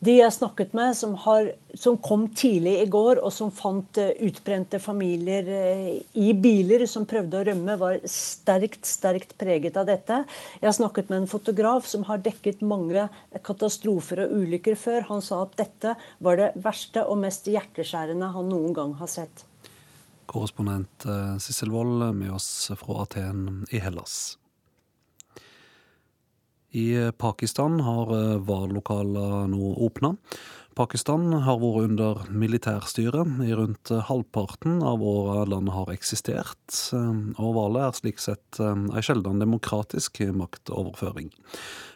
De 0.03 0.17
jeg 0.17 0.35
snakket 0.35 0.73
med, 0.75 0.97
som, 0.99 1.13
har, 1.23 1.53
som, 1.79 1.95
kom 2.03 2.25
tidlig 2.35 2.73
i 2.83 2.89
går, 2.91 3.21
og 3.23 3.31
som 3.35 3.53
fant 3.55 3.99
eh, 4.03 4.17
utbrente 4.27 4.81
familier 4.83 5.47
eh, 5.47 5.89
i 6.19 6.33
biler 6.35 6.85
som 6.91 7.07
prøvde 7.11 7.39
å 7.39 7.45
rømme, 7.47 7.77
var 7.79 7.99
sterkt 8.11 8.87
sterkt 8.87 9.37
preget 9.39 9.79
av 9.79 9.87
dette. 9.91 10.25
Jeg 10.59 10.67
har 10.67 10.77
snakket 10.79 11.11
med 11.11 11.23
en 11.23 11.31
fotograf 11.31 11.87
som 11.91 12.07
har 12.11 12.23
dekket 12.23 12.63
mange 12.67 13.07
katastrofer 13.47 14.25
og 14.27 14.37
ulykker 14.43 14.79
før. 14.79 15.07
Han 15.11 15.23
sa 15.23 15.45
at 15.47 15.57
dette 15.59 15.97
var 16.23 16.39
det 16.39 16.53
verste 16.67 17.07
og 17.07 17.23
mest 17.23 17.51
hjerteskjærende 17.51 18.31
han 18.35 18.51
noen 18.51 18.75
gang 18.79 18.95
har 18.99 19.11
sett. 19.11 19.47
Korrespondent 20.31 21.05
Sissel 21.43 21.75
Wold 21.75 22.07
med 22.17 22.31
oss 22.33 22.71
fra 22.79 23.03
Aten 23.03 23.67
i 23.75 23.83
Hellas. 23.83 24.39
I 26.73 27.13
Pakistan 27.19 27.81
har 27.85 28.09
eh, 28.17 28.39
valglokaler 28.41 29.47
nå 29.53 29.75
åpna. 29.85 30.15
Pakistan 30.73 31.27
har 31.45 31.59
vært 31.61 31.91
under 31.91 32.23
militærstyre 32.33 33.27
i 33.45 33.53
rundt 33.53 33.93
eh, 33.93 34.01
halvparten 34.09 34.79
av 34.81 35.05
åra 35.05 35.43
landet 35.51 35.77
har 35.77 35.93
eksistert, 35.93 36.65
eh, 36.97 37.11
og 37.37 37.59
valget 37.59 37.85
er 37.85 38.01
slik 38.01 38.25
sett 38.25 38.63
ei 38.63 39.05
sjelden 39.05 39.45
demokratisk 39.45 40.23
maktoverføring. 40.33 41.29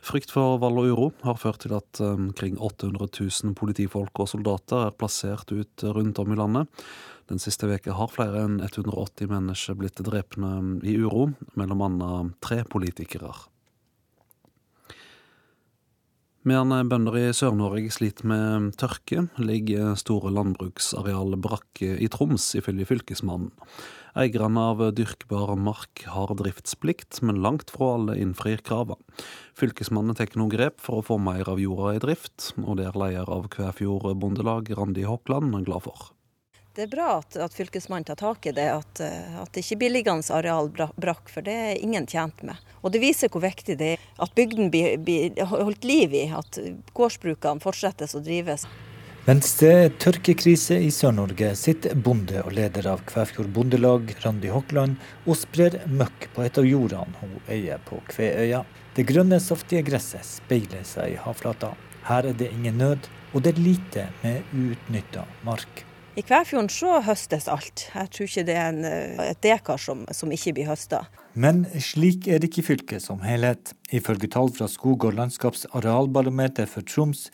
Frykt 0.05 0.37
for 0.37 0.61
valg 0.61 0.83
og 0.85 0.93
uro 0.93 1.09
har 1.25 1.41
ført 1.41 1.65
til 1.65 1.73
at 1.75 2.05
kring 2.37 2.61
800 2.61 3.09
000 3.17 3.57
politifolk 3.59 4.21
og 4.23 4.29
soldater 4.31 4.91
er 4.91 4.95
plassert 4.95 5.51
ut 5.57 5.89
rundt 5.97 6.21
om 6.21 6.37
i 6.37 6.39
landet. 6.39 6.87
Den 7.33 7.41
siste 7.43 7.67
veka 7.67 7.97
har 7.97 8.13
flere 8.13 8.45
enn 8.45 8.61
180 8.61 9.33
mennesker 9.33 9.81
blitt 9.81 10.05
drepne 10.05 10.79
i 10.87 10.95
uro, 11.01 11.31
mellom 11.59 11.83
annet 11.89 12.37
tre 12.45 12.61
politikere. 12.71 13.33
Medan 16.47 16.71
bønder 16.87 17.17
i 17.19 17.23
Sør-Norge 17.35 17.91
sliter 17.91 18.29
med 18.31 18.69
tørke, 18.79 19.25
ligger 19.43 19.97
store 19.99 20.31
landbruksareal 20.31 21.35
brakke 21.43 21.97
i 21.99 22.07
Troms, 22.07 22.53
ifølge 22.55 22.87
fylkesmannen. 22.87 23.51
Eierne 24.17 24.63
av 24.71 24.85
dyrkbar 24.95 25.57
mark 25.59 26.05
har 26.07 26.31
driftsplikt, 26.39 27.19
men 27.27 27.43
langt 27.43 27.75
fra 27.75 27.97
alle 27.97 28.15
innfrir 28.23 28.63
kravene. 28.63 29.03
Fylkesmannen 29.59 30.15
tar 30.15 30.39
nå 30.39 30.47
grep 30.53 30.79
for 30.81 31.03
å 31.03 31.09
få 31.11 31.19
mer 31.19 31.51
av 31.51 31.59
jorda 31.59 31.97
i 31.97 32.05
drift, 32.07 32.53
og 32.63 32.79
det 32.79 32.87
er 32.93 33.01
leder 33.03 33.27
av 33.27 33.51
Kvæfjord 33.51 34.15
Bondelag, 34.23 34.71
Randi 34.79 35.03
Hokland, 35.03 35.51
glad 35.67 35.83
for. 35.91 36.13
Det 36.77 36.85
er 36.85 36.91
bra 36.93 37.07
at, 37.23 37.37
at 37.41 37.55
Fylkesmannen 37.57 38.05
tar 38.05 38.19
tak 38.21 38.47
i 38.47 38.53
det, 38.53 38.67
at, 38.69 39.01
eh, 39.01 39.37
at 39.41 39.49
det 39.57 39.63
ikke 39.65 39.79
blir 39.81 40.11
areal 40.37 40.67
brakk, 40.69 41.31
for 41.33 41.41
det 41.41 41.55
er 41.57 41.79
ingen 41.81 42.05
tjent 42.07 42.43
med. 42.45 42.61
Og 42.83 42.93
Det 42.93 43.01
viser 43.01 43.33
hvor 43.33 43.41
viktig 43.41 43.79
det 43.81 43.95
er 43.95 44.03
at 44.21 44.35
bygden 44.37 44.69
blir, 44.71 44.99
blir 45.01 45.33
holdt 45.49 45.85
liv 45.89 46.13
i, 46.13 46.27
at 46.29 46.59
gårdsbrukene 46.93 47.65
fortsettes 47.65 48.15
å 48.15 48.21
drives. 48.21 48.67
Mens 49.25 49.57
det 49.59 49.73
er 49.73 49.97
tørkekrise 50.05 50.77
i 50.85 50.93
Sør-Norge, 50.93 51.55
sitter 51.57 51.97
bonde 51.97 52.45
og 52.45 52.53
leder 52.53 52.93
av 52.93 53.01
Kvæfjord 53.09 53.49
Bondelag, 53.57 54.13
Randi 54.21 54.53
Hokland, 54.53 55.01
og 55.25 55.41
sprer 55.41 55.81
møkk 55.89 56.29
på 56.37 56.45
et 56.45 56.61
av 56.61 56.69
jordene 56.69 57.17
hun 57.23 57.35
eier 57.49 57.81
på 57.89 58.03
Kveøya. 58.13 58.67
Det 58.95 59.09
grønne, 59.09 59.41
saftige 59.41 59.83
gresset 59.89 60.29
speiler 60.29 60.85
seg 60.85 61.17
i 61.17 61.21
havflata. 61.25 61.73
Her 62.13 62.29
er 62.29 62.37
det 62.37 62.53
ingen 62.53 62.77
nød, 62.85 63.11
og 63.33 63.43
det 63.43 63.57
er 63.57 63.65
lite 63.65 64.09
med 64.21 64.45
uutnytta 64.53 65.25
mark. 65.49 65.86
I 66.17 66.23
Kvæfjorden 66.25 66.71
så 66.73 66.95
høstes 67.05 67.45
alt. 67.53 67.83
Jeg 67.93 68.09
tror 68.09 68.25
ikke 68.25 68.45
det 68.49 68.55
er 68.57 68.71
en, 68.73 68.85
eh, 68.89 69.19
et 69.35 69.41
dekar 69.45 69.77
som, 69.77 70.07
som 70.17 70.31
ikke 70.33 70.55
blir 70.57 70.71
høsta. 70.71 71.03
Men 71.37 71.67
slik 71.77 72.25
er 72.25 72.41
det 72.41 72.49
ikke 72.49 72.63
i 72.63 72.69
fylket 72.71 73.05
som 73.05 73.21
helhet. 73.21 73.75
Ifølge 73.93 74.31
tall 74.33 74.49
fra 74.49 74.65
Skog- 74.73 75.05
og 75.05 75.13
landskapsarealbarometer 75.19 76.71
for 76.73 76.89
Troms 76.89 77.27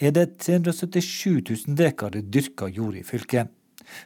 er 0.00 0.16
det 0.16 0.38
377 0.40 1.66
000 1.68 1.76
dekar 1.76 2.16
dyrka 2.16 2.70
jord 2.72 2.96
i 2.96 3.04
fylket. 3.04 3.52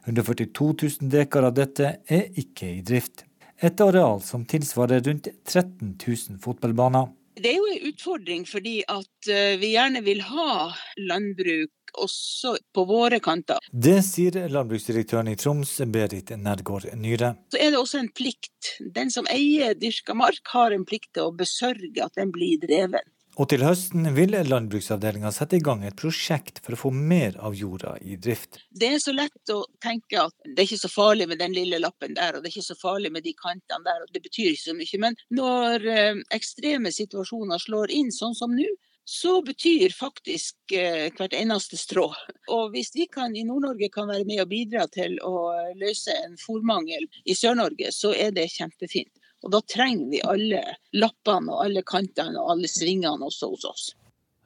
142 0.03 0.73
000 0.83 1.15
dekar 1.15 1.47
av 1.47 1.55
dette 1.55 1.93
er 2.11 2.27
ikke 2.35 2.73
i 2.81 2.83
drift. 2.83 3.23
Et 3.63 3.81
areal 3.87 4.19
som 4.19 4.43
tilsvarer 4.43 5.05
rundt 5.07 5.31
13 5.47 5.95
000 5.95 6.43
fotballbaner. 6.43 7.07
Det 7.35 7.51
er 7.51 7.57
jo 7.59 7.71
en 7.71 7.89
utfordring 7.91 8.45
fordi 8.49 8.77
at 8.89 9.31
eh, 9.31 9.57
vi 9.61 9.75
gjerne 9.75 10.05
vil 10.07 10.23
ha 10.29 10.71
landbruk 11.11 11.73
også 11.95 12.57
på 12.75 12.85
våre 12.89 13.21
kanter. 13.23 13.63
Det 13.71 14.01
sier 14.07 14.49
landbruksdirektøren 14.51 15.31
i 15.31 15.37
Troms, 15.39 15.77
Berit 15.95 16.33
Nergård 16.39 16.89
Nyre. 16.99 17.35
Så 17.53 17.61
er 17.61 17.71
det 17.71 17.81
også 17.81 18.01
en 18.03 18.11
plikt. 18.15 18.75
Den 18.97 19.13
som 19.15 19.29
eier 19.31 19.77
dyrka 19.79 20.17
mark, 20.19 20.43
har 20.55 20.75
en 20.75 20.87
plikt 20.89 21.13
til 21.15 21.29
å 21.29 21.35
besørge 21.37 22.03
at 22.03 22.19
den 22.19 22.35
blir 22.35 22.59
dreven. 22.63 23.14
Og 23.35 23.49
til 23.51 23.65
høsten 23.67 24.07
vil 24.15 24.37
landbruksavdelinga 24.47 25.33
sette 25.35 25.59
i 25.59 25.65
gang 25.65 25.83
et 25.83 25.97
prosjekt 25.99 26.61
for 26.63 26.77
å 26.77 26.79
få 26.85 26.93
mer 26.95 27.35
av 27.43 27.57
jorda 27.59 27.97
i 27.99 28.15
drift. 28.15 28.61
Det 28.71 28.93
er 28.95 29.03
så 29.03 29.15
lett 29.15 29.51
å 29.51 29.65
tenke 29.83 30.21
at 30.23 30.35
det 30.45 30.55
er 30.55 30.69
ikke 30.69 30.85
så 30.85 30.93
farlig 30.93 31.27
med 31.31 31.43
den 31.43 31.57
lille 31.57 31.81
lappen 31.83 32.15
der, 32.15 32.37
og 32.37 32.45
det 32.45 32.53
er 32.53 32.55
ikke 32.55 32.69
så 32.71 32.79
farlig 32.79 33.11
med 33.15 33.27
de 33.27 33.35
kantene 33.39 33.83
der, 33.89 34.05
og 34.05 34.15
det 34.15 34.23
betyr 34.23 34.53
ikke 34.53 34.69
så 34.69 34.77
mye. 34.79 35.01
Men 35.03 35.19
når 35.35 35.89
eh, 35.91 36.23
ekstreme 36.39 36.95
situasjoner 36.95 37.63
slår 37.63 37.95
inn, 37.97 38.15
sånn 38.15 38.39
som 38.39 38.55
nå, 38.55 38.71
så 39.05 39.43
betyr 39.45 39.93
faktisk 39.93 40.73
eh, 40.73 41.11
hvert 41.19 41.35
eneste 41.37 41.77
strå. 41.77 42.07
Og 42.55 42.71
hvis 42.73 42.95
vi 42.95 43.09
kan, 43.11 43.35
i 43.37 43.45
Nord-Norge 43.45 43.91
kan 43.93 44.09
være 44.09 44.25
med 44.31 44.45
og 44.47 44.53
bidra 44.55 44.87
til 44.95 45.19
å 45.27 45.51
løse 45.81 46.15
en 46.23 46.39
fòrmangel 46.41 47.11
i 47.27 47.37
Sør-Norge, 47.37 47.91
så 47.93 48.15
er 48.15 48.33
det 48.37 48.49
kjempefint. 48.55 49.13
Og 49.45 49.53
da 49.53 49.61
trenger 49.69 50.09
vi 50.11 50.25
alle 50.25 50.63
lappene 50.97 51.53
og 51.53 51.67
alle 51.67 51.85
kantene 51.87 52.41
og 52.41 52.57
alle 52.57 52.71
svingene 52.71 53.29
også 53.29 53.53
hos 53.53 53.69
oss. 53.69 53.87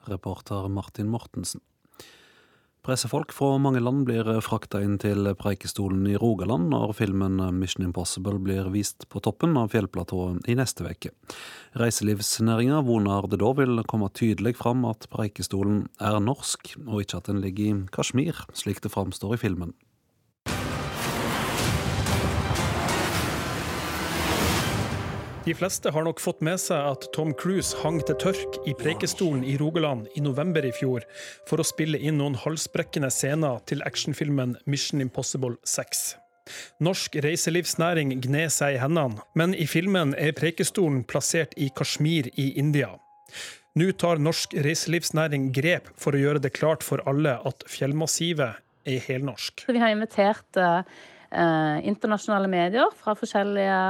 Reporter 0.09 0.67
Martin 0.73 1.11
Mortensen. 1.13 1.63
Pressefolk 2.89 3.35
fra 3.37 3.51
mange 3.61 3.83
land 3.83 4.07
blir 4.09 4.25
frakta 4.41 4.79
inn 4.81 4.95
til 5.03 5.27
Preikestolen 5.37 6.07
i 6.09 6.15
Rogaland 6.17 6.71
når 6.73 6.95
filmen 6.97 7.37
Mission 7.59 7.85
Impossible 7.85 8.39
blir 8.41 8.71
vist 8.73 9.05
på 9.13 9.21
toppen 9.21 9.59
av 9.61 9.75
fjellplatået 9.75 10.49
i 10.49 10.57
neste 10.57 10.87
uke. 10.87 11.13
Reiselivsnæringa 11.77 12.81
voner 12.87 13.29
det 13.29 13.43
da 13.43 13.51
vil 13.59 13.83
komme 13.91 14.09
tydelig 14.17 14.55
fram 14.63 14.87
at 14.89 15.05
Preikestolen 15.13 15.85
er 16.01 16.17
norsk, 16.23 16.73
og 16.87 17.05
ikke 17.05 17.21
at 17.21 17.29
den 17.29 17.43
ligger 17.45 17.69
i 17.69 17.77
Kashmir, 17.93 18.41
slik 18.57 18.81
det 18.81 18.95
framstår 18.95 19.37
i 19.37 19.43
filmen. 19.45 19.77
De 25.49 25.55
fleste 25.57 25.89
har 25.89 26.05
nok 26.05 26.19
fått 26.21 26.43
med 26.45 26.61
seg 26.61 26.77
at 26.77 27.07
Tom 27.17 27.31
Cruise 27.41 27.79
hang 27.81 28.03
til 28.05 28.19
tørk 28.21 28.57
i 28.69 28.75
Preikestolen 28.77 29.41
i 29.49 29.55
Rogaland 29.57 30.05
i 30.13 30.21
november 30.21 30.67
i 30.69 30.73
fjor 30.77 31.07
for 31.49 31.63
å 31.63 31.65
spille 31.65 31.97
inn 31.97 32.19
noen 32.21 32.35
halsbrekkende 32.37 33.09
scener 33.09 33.63
til 33.71 33.81
actionfilmen 33.89 34.59
Mission 34.69 35.01
Impossible 35.01 35.57
6. 35.65 36.03
Norsk 36.85 37.17
reiselivsnæring 37.25 38.13
gned 38.27 38.53
seg 38.53 38.77
i 38.77 38.83
hendene, 38.83 39.25
men 39.41 39.55
i 39.57 39.65
filmen 39.65 40.13
er 40.21 40.35
Preikestolen 40.37 41.01
plassert 41.09 41.57
i 41.57 41.71
Kashmir 41.73 42.29
i 42.37 42.51
India. 42.61 42.91
Nå 43.81 43.89
tar 43.97 44.21
norsk 44.21 44.53
reiselivsnæring 44.67 45.49
grep 45.57 45.89
for 45.97 46.13
å 46.13 46.21
gjøre 46.21 46.43
det 46.45 46.53
klart 46.59 46.85
for 46.85 47.01
alle 47.09 47.39
at 47.49 47.65
fjellmassivet 47.73 48.61
er 48.85 49.01
helnorsk. 49.09 49.65
Vi 49.65 49.81
har 49.81 49.97
invitert 49.97 50.61
eh, 50.61 51.81
internasjonale 51.89 52.53
medier 52.53 52.93
fra 53.01 53.17
forskjellige 53.17 53.81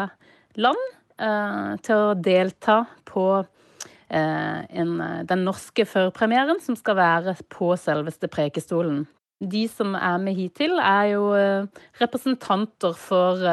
land 0.63 0.87
Eh, 0.87 0.98
til 1.19 2.03
å 2.09 2.15
delta 2.15 2.83
på 3.09 3.27
eh, 3.39 4.59
en, 4.81 4.97
den 5.29 5.47
norske 5.47 5.87
førpremieren 5.89 6.61
som 6.65 6.79
skal 6.79 6.99
være 6.99 7.37
på 7.53 7.73
selveste 7.81 8.31
Prekestolen. 8.31 9.07
De 9.39 9.65
som 9.71 9.95
er 9.95 10.19
med 10.23 10.39
hittil, 10.39 10.79
er 10.83 11.13
jo 11.15 11.31
eh, 11.39 11.85
representanter 12.03 12.95
for 12.99 13.47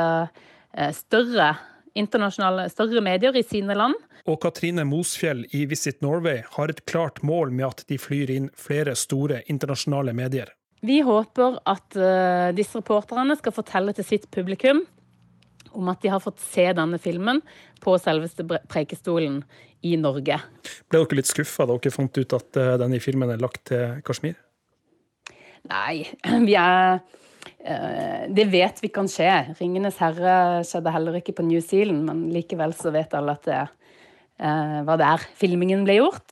større 0.91 1.53
internasjonale 1.95 2.65
større 2.67 2.99
medier 2.99 3.37
i 3.39 3.45
sine 3.47 3.77
land. 3.77 3.93
Og 4.27 4.41
Katrine 4.43 4.83
Mosfjell 4.83 5.45
i 5.55 5.61
Visit 5.69 6.01
Norway 6.03 6.41
har 6.57 6.73
et 6.73 6.81
klart 6.89 7.21
mål 7.23 7.53
med 7.55 7.69
at 7.69 7.85
de 7.87 7.95
flyr 8.01 8.33
inn 8.33 8.49
flere 8.59 8.97
store 8.99 9.39
internasjonale 9.47 10.11
medier. 10.17 10.51
Vi 10.83 10.97
håper 11.05 11.55
at 11.71 11.95
disse 12.57 12.81
reporterne 12.81 13.37
skal 13.39 13.55
fortelle 13.55 13.95
til 13.95 14.09
sitt 14.09 14.27
publikum 14.35 14.83
om 15.75 15.91
at 15.91 16.01
de 16.03 16.11
har 16.13 16.23
fått 16.23 16.41
se 16.43 16.65
denne 16.75 16.99
filmen 17.01 17.41
på 17.83 17.95
selveste 18.01 18.45
Preikestolen 18.71 19.41
i 19.85 19.95
Norge. 20.01 20.39
Ble 20.89 21.01
dere 21.01 21.19
litt 21.19 21.29
skuffa 21.29 21.67
da 21.67 21.77
dere 21.77 21.93
fant 21.93 22.17
ut 22.17 22.35
at 22.37 22.59
eh, 22.61 22.73
denne 22.81 23.01
filmen 23.03 23.33
er 23.33 23.41
lagt 23.41 23.67
til 23.69 24.01
Kashmir? 24.05 24.37
Nei, 25.69 26.05
vi 26.47 26.57
er 26.59 26.99
eh, 27.59 28.25
det 28.33 28.47
vet 28.53 28.81
vi 28.83 28.91
kan 28.93 29.09
skje. 29.11 29.31
'Ringenes 29.55 29.99
herre' 30.01 30.63
skjedde 30.67 30.93
heller 30.95 31.19
ikke 31.21 31.37
på 31.37 31.47
New 31.47 31.61
Zealand, 31.63 32.05
men 32.07 32.27
likevel 32.33 32.75
så 32.77 32.93
vet 32.95 33.13
alle 33.17 33.37
at 33.37 33.49
det 33.49 33.61
eh, 33.61 34.79
var 34.87 35.01
der 35.01 35.27
filmingen 35.37 35.85
ble 35.87 35.99
gjort. 36.01 36.31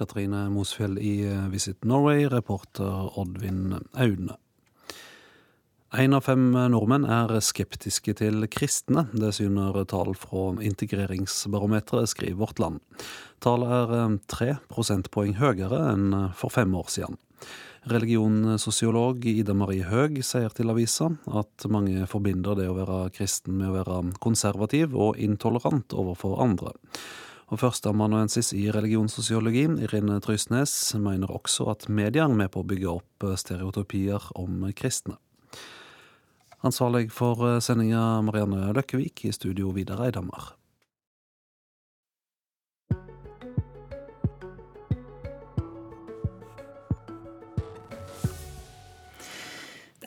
Katrine 0.00 0.46
Mosfjell 0.48 0.94
i 0.96 1.26
Visit 1.52 1.84
Norway, 1.84 2.24
reporter 2.32 3.10
Oddvin 3.20 3.74
Aune. 4.00 4.38
Én 5.98 6.14
av 6.14 6.22
fem 6.22 6.52
nordmenn 6.70 7.02
er 7.10 7.32
skeptiske 7.42 8.12
til 8.20 8.44
kristne. 8.46 9.08
Det 9.10 9.32
syner 9.34 9.74
tall 9.90 10.12
fra 10.14 10.52
Integreringsbarometeret, 10.62 12.12
skriver 12.12 12.36
Vårt 12.38 12.60
Land. 12.62 12.76
Tallet 13.42 13.72
er 13.74 13.94
eh, 13.96 14.12
tre 14.30 14.52
prosentpoeng 14.70 15.34
høyere 15.40 15.80
enn 15.90 16.12
for 16.38 16.54
fem 16.54 16.76
år 16.78 16.92
siden. 16.94 17.18
Religionssosiolog 17.90 19.26
Ida 19.32 19.56
Marie 19.58 19.88
Høeg 19.88 20.20
sier 20.22 20.54
til 20.54 20.70
avisa 20.70 21.08
at 21.26 21.66
mange 21.66 22.06
forbinder 22.06 22.54
det 22.54 22.68
å 22.70 22.76
være 22.76 22.98
kristen 23.16 23.56
med 23.58 23.72
å 23.72 23.78
være 23.80 23.96
konservativ 24.22 24.94
og 24.94 25.18
intolerant 25.18 25.90
overfor 25.90 26.38
andre. 26.44 26.70
Og 27.50 27.64
Førsteamanuensis 27.64 28.52
i 28.54 28.68
religionssosiologi, 28.70 29.66
Irine 29.88 30.20
Trysnes, 30.22 30.76
mener 31.02 31.34
også 31.34 31.66
at 31.74 31.88
media 31.90 32.28
er 32.28 32.38
med 32.44 32.54
på 32.54 32.62
å 32.62 32.68
bygge 32.70 32.94
opp 32.94 33.26
stereotypier 33.42 34.30
om 34.38 34.68
kristne. 34.78 35.18
Ansvarlig 36.60 37.08
for 37.12 37.40
eh, 37.48 37.60
sendinga 37.64 38.20
Marianne 38.20 38.74
Løkkevik, 38.76 39.24
i 39.24 39.32
studio 39.32 39.70
Vidar 39.72 40.02
Eidhammer. 40.04 40.59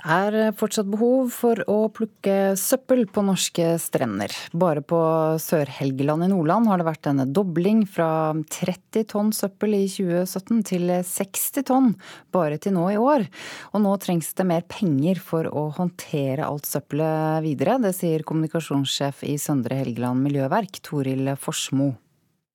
Er 0.03 0.51
fortsatt 0.57 0.89
behov 0.91 1.31
for 1.31 1.59
å 1.71 1.87
plukke 1.95 2.53
søppel 2.59 3.05
på 3.11 3.23
norske 3.25 3.77
strender. 3.79 4.33
Bare 4.51 4.83
på 4.83 4.99
Sør-Helgeland 5.39 6.25
i 6.25 6.29
Nordland 6.31 6.67
har 6.69 6.81
det 6.81 6.87
vært 6.87 7.09
en 7.11 7.23
dobling 7.33 7.83
fra 7.89 8.33
30 8.35 9.07
tonn 9.13 9.31
søppel 9.35 9.77
i 9.77 9.83
2017 9.87 10.63
til 10.69 10.93
60 11.07 11.67
tonn 11.69 11.91
bare 12.35 12.59
til 12.61 12.75
nå 12.75 12.89
i 12.93 12.99
år. 12.99 13.27
Og 13.73 13.83
nå 13.85 13.95
trengs 14.03 14.33
det 14.35 14.47
mer 14.49 14.67
penger 14.67 15.23
for 15.23 15.47
å 15.47 15.69
håndtere 15.77 16.47
alt 16.47 16.67
søppelet 16.69 17.43
videre. 17.47 17.79
Det 17.83 17.95
sier 17.95 18.27
kommunikasjonssjef 18.27 19.23
i 19.29 19.37
Søndre 19.41 19.79
Helgeland 19.81 20.23
miljøverk, 20.25 20.81
Toril 20.83 21.33
Forsmo. 21.39 21.93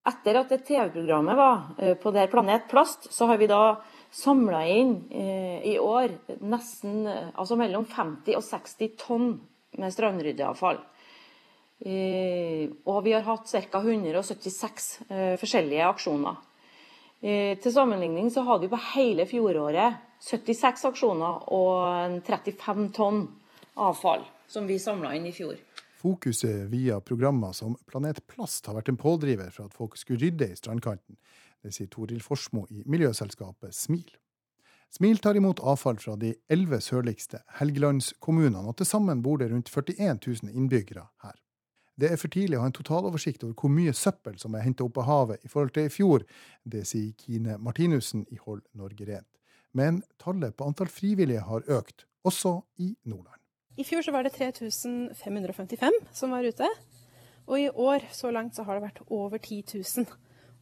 Etter 0.08 0.38
at 0.40 0.52
TV-programmet 0.64 1.36
var 1.36 1.56
eh, 1.76 1.96
på 2.00 2.12
der 2.14 2.30
Planet 2.32 2.68
Plast, 2.70 3.10
så 3.12 3.26
har 3.28 3.40
vi 3.40 3.48
da 3.50 3.78
samla 4.14 4.62
inn 4.70 4.94
eh, 5.10 5.60
i 5.72 5.78
år 5.78 6.14
nesten 6.40 7.06
altså 7.08 7.58
mellom 7.60 7.86
50 7.88 8.38
og 8.38 8.44
60 8.46 8.94
tonn 9.00 9.32
med 9.78 9.92
strandryddeavfall. 9.94 10.80
Eh, 11.78 12.66
og 12.90 13.04
vi 13.06 13.14
har 13.14 13.22
hatt 13.26 13.46
ca. 13.70 13.80
176 13.80 14.88
eh, 15.08 15.34
forskjellige 15.38 15.86
aksjoner. 15.86 16.40
Eh, 17.20 17.54
til 17.62 17.74
sammenligning 17.74 18.32
så 18.34 18.42
hadde 18.46 18.66
vi 18.66 18.72
på 18.72 18.82
hele 18.94 19.26
fjoråret 19.30 20.02
76 20.22 20.88
aksjoner 20.90 21.46
og 21.54 22.18
35 22.26 22.90
tonn 22.96 23.22
avfall 23.78 24.26
som 24.50 24.66
vi 24.66 24.80
samla 24.82 25.14
inn 25.14 25.28
i 25.30 25.34
fjor. 25.34 25.54
Fokuset 25.98 26.66
via 26.70 27.00
programmer 27.02 27.54
som 27.54 27.76
Planet 27.90 28.20
Plast 28.30 28.66
har 28.66 28.78
vært 28.78 28.90
en 28.90 28.98
pådriver 28.98 29.50
for 29.54 29.66
at 29.66 29.74
folk 29.74 29.98
skulle 29.98 30.22
rydde 30.22 30.50
i 30.50 30.58
strandkanten. 30.58 31.18
Det 31.64 31.74
sier 31.74 31.90
Toril 31.90 32.22
Forsmo 32.22 32.66
i 32.70 32.84
miljøselskapet 32.86 33.74
SMIL. 33.74 34.08
SMIL 34.94 35.18
tar 35.20 35.36
imot 35.36 35.60
avfall 35.60 35.98
fra 36.00 36.14
de 36.16 36.32
elleve 36.48 36.80
sørligste 36.80 37.42
Helgelandskommunene, 37.58 38.62
og 38.70 38.78
til 38.78 38.88
sammen 38.88 39.20
bor 39.22 39.36
det 39.40 39.50
rundt 39.52 39.68
41 39.68 40.20
000 40.24 40.54
innbyggere 40.54 41.04
her. 41.24 41.36
Det 41.98 42.12
er 42.12 42.20
for 42.20 42.30
tidlig 42.30 42.56
å 42.56 42.62
ha 42.62 42.68
en 42.70 42.76
totaloversikt 42.76 43.42
over 43.42 43.56
hvor 43.58 43.72
mye 43.74 43.92
søppel 43.96 44.36
som 44.38 44.54
er 44.54 44.62
henta 44.62 44.86
opp 44.86 45.00
av 45.02 45.08
havet 45.08 45.44
i 45.44 45.50
forhold 45.50 45.74
til 45.74 45.88
i 45.88 45.92
fjor. 45.92 46.24
Det 46.62 46.84
sier 46.86 47.10
Kine 47.18 47.58
Martinussen 47.58 48.22
i 48.30 48.38
Hold 48.44 48.62
Norge 48.78 49.08
Rent. 49.08 49.26
Men 49.74 50.04
tallet 50.22 50.54
på 50.56 50.68
antall 50.70 50.88
frivillige 50.94 51.42
har 51.44 51.66
økt, 51.66 52.06
også 52.24 52.60
i 52.78 52.92
Nordland. 53.02 53.42
I 53.78 53.84
fjor 53.86 54.06
så 54.06 54.14
var 54.14 54.24
det 54.26 54.32
3555 54.38 55.98
som 56.14 56.32
var 56.34 56.46
ute. 56.46 56.70
Og 57.50 57.60
i 57.60 57.68
år 57.68 58.06
så 58.14 58.30
langt 58.30 58.54
så 58.56 58.64
har 58.66 58.78
det 58.78 58.86
vært 58.86 59.02
over 59.10 59.38
10 59.38 59.82
000. 59.82 60.06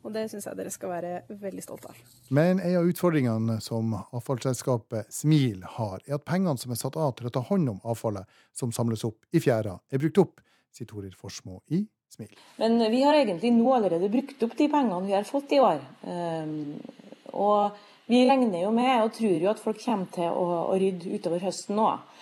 Og 0.06 0.12
det 0.14 0.28
syns 0.30 0.46
jeg 0.46 0.58
dere 0.58 0.70
skal 0.70 0.92
være 0.92 1.12
veldig 1.42 1.64
stolte 1.64 1.90
av. 1.90 1.98
Men 2.36 2.60
en 2.62 2.76
av 2.78 2.86
utfordringene 2.86 3.58
som 3.64 3.90
avfallsselskapet 3.96 5.10
Smil 5.12 5.64
har, 5.76 5.98
er 6.06 6.20
at 6.20 6.26
pengene 6.28 6.54
som 6.62 6.70
er 6.70 6.78
satt 6.78 6.98
av 7.00 7.16
til 7.18 7.26
å 7.26 7.32
ta 7.34 7.42
hånd 7.48 7.72
om 7.74 7.80
avfallet 7.82 8.38
som 8.54 8.74
samles 8.74 9.02
opp 9.08 9.26
i 9.34 9.42
fjæra, 9.42 9.74
er 9.90 10.02
brukt 10.02 10.22
opp, 10.22 10.44
sier 10.70 10.86
Torir 10.86 11.16
Forsmo 11.18 11.58
i 11.74 11.82
Smil. 12.12 12.38
Men 12.62 12.78
vi 12.92 13.02
har 13.02 13.18
egentlig 13.18 13.50
nå 13.56 13.66
allerede 13.74 14.12
brukt 14.12 14.46
opp 14.46 14.54
de 14.54 14.70
pengene 14.70 15.02
vi 15.08 15.16
har 15.16 15.26
fått 15.26 15.56
i 15.56 15.60
år. 15.64 15.82
Ehm, 16.06 16.76
og 17.34 17.74
vi 18.06 18.22
regner 18.28 18.62
jo 18.62 18.70
med 18.74 19.02
og 19.02 19.10
tror 19.16 19.42
jo 19.42 19.50
at 19.50 19.62
folk 19.62 19.82
kommer 19.82 20.06
til 20.14 20.30
å, 20.30 20.46
å 20.70 20.78
rydde 20.78 21.18
utover 21.18 21.42
høsten 21.42 21.82
òg. 21.82 22.15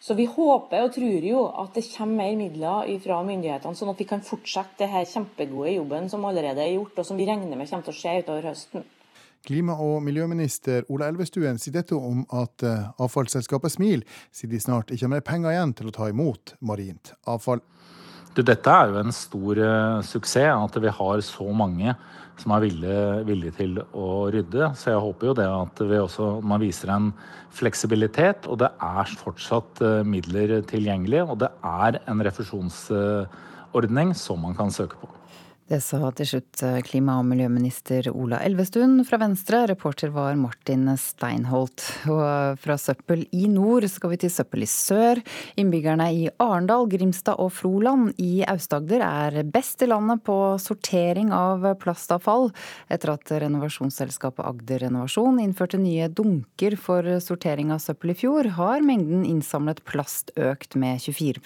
Så 0.00 0.14
vi 0.14 0.28
håper 0.30 0.84
og 0.84 0.92
tror 0.94 1.24
jo 1.26 1.40
at 1.58 1.74
det 1.74 1.82
kommer 1.90 2.22
mer 2.22 2.36
midler 2.38 2.90
fra 3.02 3.18
myndighetene, 3.26 3.74
sånn 3.74 3.90
at 3.90 3.98
vi 3.98 4.06
kan 4.06 4.22
fortsette 4.22 4.84
det 4.84 4.92
her 4.92 5.08
kjempegode 5.10 5.74
jobben 5.74 6.06
som 6.12 6.26
allerede 6.28 6.62
er 6.62 6.76
gjort, 6.76 7.00
og 7.00 7.08
som 7.08 7.18
vi 7.18 7.26
regner 7.26 7.58
med 7.58 7.66
kommer 7.66 7.88
til 7.88 7.96
å 7.96 7.98
skje 7.98 8.14
utover 8.22 8.46
høsten. 8.52 8.86
Klima- 9.46 9.78
og 9.82 10.02
miljøminister 10.02 10.86
Ola 10.90 11.08
Elvestuen 11.10 11.58
sier 11.62 11.76
dette 11.78 11.96
om 11.96 12.24
at 12.34 12.62
eh, 12.66 12.88
avfallsselskapet 13.00 13.74
Smil 13.74 14.02
sier 14.34 14.50
de 14.50 14.60
snart 14.62 14.90
ikke 14.90 15.06
har 15.06 15.12
mer 15.14 15.26
penger 15.26 15.54
igjen 15.54 15.74
til 15.78 15.90
å 15.90 15.94
ta 15.94 16.08
imot 16.10 16.54
marint 16.60 17.14
avfall. 17.26 17.62
Dette 18.46 18.70
er 18.70 18.92
jo 18.92 19.00
en 19.00 19.14
stor 19.14 19.60
uh, 19.62 20.04
suksess, 20.06 20.52
at 20.54 20.78
vi 20.82 20.92
har 21.00 21.24
så 21.26 21.48
mange 21.56 21.94
som 22.38 22.54
er 22.54 22.62
villige, 22.68 23.04
villige, 23.26 23.54
til 23.56 23.80
å 23.98 24.28
rydde. 24.30 24.70
Så 24.78 24.92
jeg 24.92 25.02
håper 25.02 25.30
jo 25.30 25.36
det 25.40 25.48
at 25.50 25.82
vi 25.90 25.98
også, 25.98 26.30
man 26.46 26.62
viser 26.62 26.92
en 26.94 27.10
fleksibilitet, 27.58 28.46
og 28.46 28.60
det 28.62 28.70
er 28.70 29.14
fortsatt 29.18 29.82
uh, 29.82 30.00
midler 30.06 30.60
tilgjengelig. 30.70 31.24
Og 31.26 31.40
det 31.42 31.50
er 31.66 31.98
en 32.06 32.26
refusjonsordning 32.28 34.14
som 34.18 34.46
man 34.46 34.58
kan 34.58 34.70
søke 34.74 35.00
på. 35.02 35.17
Det 35.68 35.82
sa 35.84 35.98
til 36.16 36.24
slutt 36.24 36.62
eh, 36.64 36.78
klima- 36.80 37.18
og 37.20 37.26
miljøminister 37.28 38.06
Ola 38.08 38.38
Elvestuen 38.40 39.02
fra 39.04 39.18
Venstre. 39.20 39.66
Reporter 39.68 40.08
var 40.14 40.32
Martin 40.40 40.86
Steinholt. 40.96 41.82
Og 42.08 42.56
fra 42.62 42.76
søppel 42.80 43.26
i 43.36 43.50
nord 43.52 43.84
skal 43.92 44.14
vi 44.14 44.18
til 44.22 44.32
søppel 44.32 44.64
i 44.64 44.68
sør. 44.72 45.20
Innbyggerne 45.60 46.06
i 46.16 46.22
Arendal, 46.40 46.88
Grimstad 46.88 47.36
og 47.36 47.52
Froland 47.52 48.14
i 48.16 48.46
Aust-Agder 48.48 49.04
er 49.04 49.36
best 49.44 49.84
i 49.84 49.90
landet 49.90 50.22
på 50.24 50.38
sortering 50.56 51.34
av 51.36 51.66
plastavfall, 51.82 52.48
etter 52.88 53.12
at 53.18 53.34
renovasjonsselskapet 53.44 54.48
Agder 54.48 54.86
Renovasjon 54.86 55.36
innførte 55.44 55.76
nye 55.82 56.08
dunker 56.08 56.78
for 56.80 57.04
sortering 57.20 57.74
av 57.76 57.84
søppel 57.84 58.14
i 58.14 58.16
fjor, 58.16 58.48
har 58.56 58.80
mengden 58.88 59.28
innsamlet 59.28 59.84
plast 59.84 60.32
økt 60.32 60.80
med 60.80 61.04
24 61.04 61.44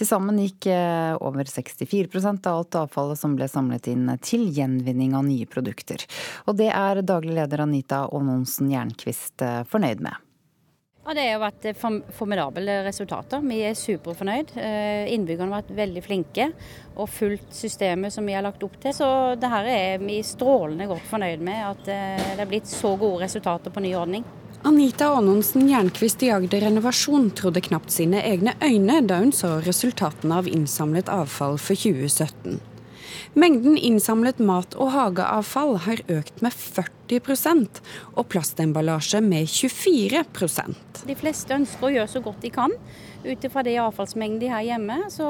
Til 0.00 0.12
sammen 0.14 0.40
gikk 0.46 0.72
eh, 0.72 1.12
over 1.20 1.44
64% 1.44 2.48
av 2.48 2.64
alt 2.64 2.82
avfallet 2.86 3.17
som 3.18 3.34
ble 3.38 3.48
samlet 3.50 3.90
inn 3.90 4.06
til 4.24 4.46
gjenvinning 4.54 5.16
av 5.18 5.26
nye 5.26 5.48
produkter. 5.50 6.04
Og 6.46 6.56
det 6.60 6.70
er 6.72 7.02
daglig 7.02 7.36
leder 7.38 7.64
Anita 7.66 8.06
Aanonsen 8.06 8.72
Jernquist 8.72 9.44
eh, 9.44 9.60
fornøyd 9.68 10.02
med. 10.06 10.24
Ja, 11.08 11.14
Det 11.16 11.24
har 11.24 11.40
vært 11.40 11.68
eh, 11.68 11.84
formidable 12.12 12.80
resultater. 12.84 13.44
Vi 13.44 13.60
er 13.64 13.78
superfornøyd. 13.78 14.54
Eh, 14.60 15.12
innbyggerne 15.14 15.54
har 15.54 15.62
vært 15.62 15.76
veldig 15.78 16.02
flinke 16.04 16.50
og 16.96 17.08
fulgt 17.08 17.54
systemet 17.56 18.12
som 18.12 18.28
vi 18.28 18.36
har 18.36 18.44
lagt 18.44 18.62
opp 18.66 18.76
til. 18.82 18.94
Så 18.96 19.08
det 19.40 19.52
her 19.52 19.70
er 19.72 20.02
vi 20.04 20.20
strålende 20.26 20.88
godt 20.90 21.06
fornøyd 21.08 21.44
med, 21.44 21.64
at 21.72 21.88
det 21.88 22.42
er 22.44 22.50
blitt 22.50 22.68
så 22.68 22.96
gode 23.00 23.24
resultater 23.24 23.72
på 23.72 23.84
ny 23.84 23.94
ordning. 23.96 24.26
Anita 24.66 25.06
Aanonsen 25.14 25.68
Jernquist 25.70 26.22
i 26.22 26.30
Agder 26.34 26.60
Renovasjon 26.60 27.30
trodde 27.30 27.60
knapt 27.62 27.92
sine 27.94 28.18
egne 28.26 28.56
øyne 28.58 28.98
da 29.06 29.20
hun 29.22 29.30
så 29.32 29.60
resultatene 29.62 30.40
av 30.40 30.48
innsamlet 30.50 31.08
avfall 31.14 31.54
for 31.62 31.78
2017. 31.78 32.58
Mengden 33.34 33.76
innsamlet 33.76 34.38
mat- 34.38 34.76
og 34.78 34.92
hageavfall 34.94 35.76
har 35.84 36.00
økt 36.08 36.40
med 36.44 36.54
40% 36.54 37.82
og 38.14 38.28
plastemballasje 38.32 39.20
med 39.24 39.50
24% 39.50 41.04
De 41.08 41.16
fleste 41.18 41.54
ønsker 41.54 41.88
å 41.88 41.92
gjøre 41.92 42.12
så 42.14 42.22
godt 42.24 42.42
de 42.44 42.52
kan 42.54 42.74
ut 43.24 43.44
ifra 43.44 43.64
det 43.66 43.76
avfallsmengden 43.82 44.40
de 44.40 44.50
har 44.52 44.64
hjemme. 44.64 44.98
Så, 45.10 45.26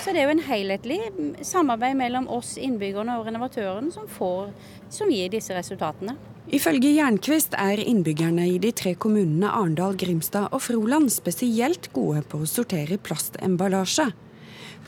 så, 0.00 0.12
det 0.12 0.22
er 0.22 0.28
jo 0.28 0.34
en 0.36 0.46
helhetlig 0.46 0.98
samarbeid 1.46 1.98
mellom 1.98 2.28
oss 2.32 2.56
innbyggerne 2.60 3.18
og 3.20 3.28
renovatøren 3.28 3.90
som, 3.94 4.08
får, 4.08 4.50
som 4.92 5.12
gir 5.12 5.30
disse 5.32 5.54
resultatene. 5.56 6.16
Ifølge 6.50 6.90
Jernquist 6.96 7.54
er 7.60 7.82
innbyggerne 7.84 8.48
i 8.50 8.56
de 8.62 8.72
tre 8.74 8.96
kommunene 8.98 9.52
Arendal, 9.52 9.94
Grimstad 10.00 10.48
og 10.50 10.64
Froland 10.64 11.12
spesielt 11.14 11.92
gode 11.94 12.24
på 12.26 12.40
å 12.42 12.48
sortere 12.48 12.98
plastemballasje 12.98 14.08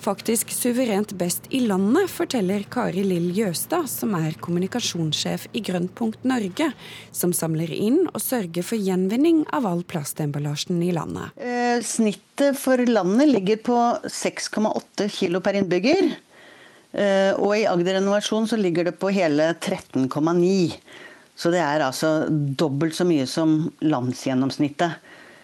faktisk 0.02 0.50
suverent 0.50 1.12
best 1.18 1.46
i 1.54 1.60
landet, 1.66 2.10
forteller 2.10 2.64
Kari 2.70 3.04
Lill 3.06 3.30
Jøstad, 3.36 3.86
som 3.90 4.16
er 4.18 4.34
kommunikasjonssjef 4.42 5.46
i 5.54 5.62
Grønnpunkt 5.64 6.26
Norge, 6.26 6.72
som 7.14 7.34
samler 7.36 7.70
inn 7.72 8.00
og 8.10 8.18
sørger 8.22 8.66
for 8.66 8.80
gjenvinning 8.82 9.44
av 9.54 9.68
all 9.70 9.84
plastemballasjen 9.86 10.82
i 10.82 10.90
landet. 10.96 11.30
Eh, 11.38 11.78
snittet 11.86 12.58
for 12.58 12.82
landet 12.88 13.30
ligger 13.30 13.62
på 13.62 13.78
6,8 14.10 15.08
kilo 15.12 15.42
per 15.44 15.60
innbygger. 15.60 16.10
Eh, 16.92 17.32
og 17.38 17.54
i 17.56 17.68
Agder 17.70 18.00
Renovasjon 18.00 18.50
så 18.50 18.58
ligger 18.58 18.90
det 18.90 18.98
på 19.00 19.12
hele 19.14 19.52
13,9. 19.54 20.74
Så 21.38 21.54
det 21.54 21.62
er 21.62 21.86
altså 21.86 22.26
dobbelt 22.28 22.98
så 22.98 23.06
mye 23.08 23.24
som 23.30 23.70
landsgjennomsnittet. 23.80 24.98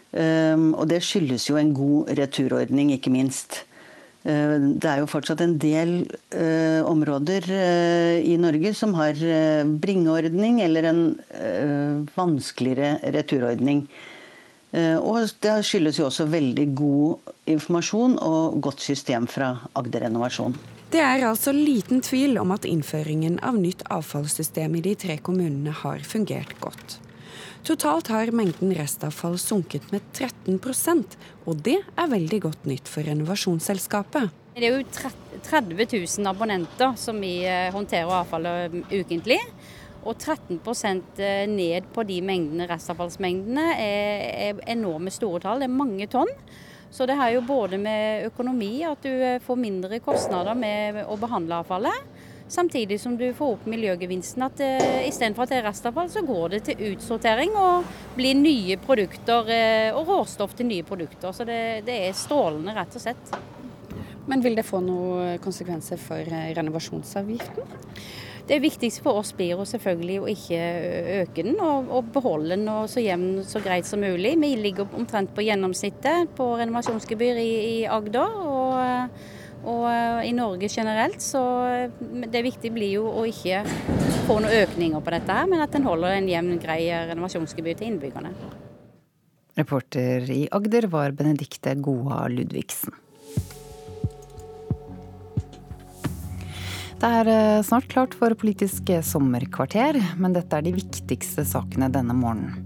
Um, 0.09 0.71
og 0.73 0.87
det 0.89 1.03
skyldes 1.05 1.51
jo 1.51 1.59
en 1.61 1.75
god 1.77 2.15
returordning, 2.17 2.95
ikke 2.95 3.13
minst. 3.13 3.67
Eh, 4.27 4.55
det 4.83 4.89
er 4.91 5.01
jo 5.03 5.09
fortsatt 5.11 5.43
en 5.45 5.55
del 5.63 5.93
uh, 6.35 6.83
områder 6.89 7.45
uh, 7.47 8.17
i 8.19 8.35
Norge 8.41 8.73
som 8.75 8.97
har 8.99 9.15
uh, 9.15 9.63
bringeordning 9.79 10.59
eller 10.65 10.89
en 10.91 11.03
vanskeligere 12.17 12.99
returordning. 13.15 13.87
og 15.01 15.31
det 15.41 15.53
skyldes 15.65 15.99
jo 15.99 16.05
også 16.11 16.27
veldig 16.29 16.67
god 16.77 17.31
informasjon 17.49 18.19
og 18.21 18.59
godt 18.61 18.83
system 18.85 19.27
fra 19.27 19.55
Agder 19.75 20.05
Renovasjon. 20.05 20.59
Det 20.93 21.01
er 21.01 21.25
altså 21.25 21.55
liten 21.57 22.03
tvil 22.05 22.37
om 22.41 22.53
at 22.53 22.69
innføringen 22.69 23.39
av 23.41 23.57
nytt 23.57 23.87
avfallssystem 23.89 24.77
i 24.77 24.85
de 24.85 24.95
tre 24.95 25.17
kommunene 25.25 25.73
har 25.73 26.05
fungert 26.05 26.53
godt. 26.61 26.99
Totalt 27.67 28.09
har 28.13 28.31
mengden 28.33 28.75
restavfall 28.77 29.39
sunket 29.41 29.91
med 29.93 30.05
13% 30.15 31.19
og 31.49 31.65
det 31.65 31.79
er 31.81 32.11
veldig 32.11 32.43
godt 32.45 32.69
nytt 32.69 32.91
for 32.91 33.07
renovasjonsselskapet. 33.09 34.29
Det 34.59 34.67
er 34.67 34.75
jo 34.75 34.87
30 35.47 35.77
000 35.79 36.29
abonnenter 36.29 36.97
som 36.99 37.21
vi 37.23 37.41
eh, 37.47 37.71
håndterer 37.73 38.11
avfallet 38.21 38.75
um, 38.75 38.83
ukentlig. 38.91 39.39
Og 40.09 40.19
13 40.19 40.59
eh, 41.23 41.45
ned 41.49 41.89
på 41.95 42.05
de 42.09 42.19
mengdene, 42.25 42.67
restavfallsmengdene 42.71 43.67
er 43.79 44.61
enorme 44.67 45.13
store 45.15 45.41
tall. 45.45 45.63
Det 45.63 45.71
er 45.71 45.79
mange 45.79 46.09
tonn. 46.11 46.33
Så 46.91 47.07
det 47.07 47.19
har 47.21 47.31
jo 47.35 47.45
både 47.45 47.79
med 47.81 48.27
økonomi, 48.31 48.83
at 48.89 49.05
du 49.05 49.13
eh, 49.13 49.41
får 49.45 49.61
mindre 49.61 50.01
kostnader 50.05 50.57
med 50.59 51.05
å 51.07 51.17
behandle 51.21 51.63
avfallet. 51.63 52.27
Samtidig 52.49 53.01
som 53.01 53.17
du 53.17 53.27
får 53.37 53.59
opp 53.59 53.67
miljøgevinsten. 53.69 54.45
At 54.47 54.61
eh, 54.65 55.09
istedenfor 55.09 55.45
at 55.45 55.53
det 55.53 55.59
er 55.61 55.67
restavfall, 55.69 56.09
så 56.09 56.25
går 56.25 56.55
det 56.55 56.63
til 56.71 56.87
utsortering 56.95 57.53
og 57.61 57.89
blir 58.17 58.39
nye 58.39 58.79
produkter 58.81 59.53
eh, 59.53 59.91
og 59.93 60.09
råstoff 60.09 60.57
til 60.57 60.71
nye 60.71 60.87
produkter. 60.89 61.35
Så 61.37 61.45
det, 61.49 61.61
det, 61.89 61.99
er 62.09 62.17
strålende, 62.17 62.73
rett 62.77 62.97
og 62.97 63.05
slett. 63.05 63.35
Men 64.29 64.45
vil 64.45 64.57
det 64.57 64.65
få 64.69 64.81
noen 64.85 65.39
konsekvenser 65.41 66.01
for 66.01 66.21
uh, 66.21 66.49
renovasjonsavgiften? 66.57 67.69
Det 68.49 68.59
viktigste 68.65 69.05
for 69.05 69.21
oss 69.21 69.35
blir 69.37 69.55
jo 69.55 69.65
selvfølgelig 69.69 70.19
å 70.21 70.29
ikke 70.33 70.61
øke 71.23 71.45
den, 71.45 71.57
og, 71.61 71.89
og 71.93 72.13
beholde 72.13 72.57
den 72.57 72.69
så 72.89 73.01
jevn 73.05 73.43
så 73.45 73.61
greit 73.65 73.89
som 73.89 74.01
mulig. 74.01 74.35
Vi 74.41 74.55
ligger 74.57 74.89
omtrent 74.97 75.35
på 75.37 75.45
gjennomsnittet 75.45 76.33
på 76.37 76.55
renovasjonsgebyr 76.61 77.41
i, 77.45 77.51
i 77.73 77.77
Agder. 77.93 78.41
og 78.41 79.37
og 79.65 79.89
eh, 79.91 80.29
i 80.29 80.35
Norge 80.37 80.71
generelt, 80.71 81.23
så 81.25 81.43
eh, 81.67 81.99
det 82.31 82.45
viktige 82.47 82.75
blir 82.75 82.93
jo 82.99 83.09
å 83.11 83.25
ikke 83.29 83.65
få 84.29 84.39
noen 84.43 84.63
økninger 84.63 85.03
på 85.03 85.15
dette, 85.17 85.41
her, 85.41 85.51
men 85.51 85.65
at 85.65 85.75
en 85.75 85.89
holder 85.89 86.19
en 86.19 86.31
jevn, 86.31 86.57
grei 86.63 86.81
renovasjonsgebyr 87.11 87.81
til 87.81 87.93
innbyggerne. 87.93 88.33
Reporter 89.59 90.29
i 90.31 90.45
Agder 90.55 90.87
var 90.93 91.17
Benedikte 91.19 91.75
Goa 91.83 92.27
Ludvigsen. 92.31 92.95
Det 96.99 97.07
er 97.07 97.29
eh, 97.31 97.63
snart 97.63 97.87
klart 97.87 98.15
for 98.19 98.35
politisk 98.35 98.89
sommerkvarter, 99.07 100.01
men 100.19 100.33
dette 100.35 100.59
er 100.59 100.65
de 100.67 100.73
viktigste 100.75 101.45
sakene 101.47 101.87
denne 101.95 102.17
morgenen. 102.19 102.65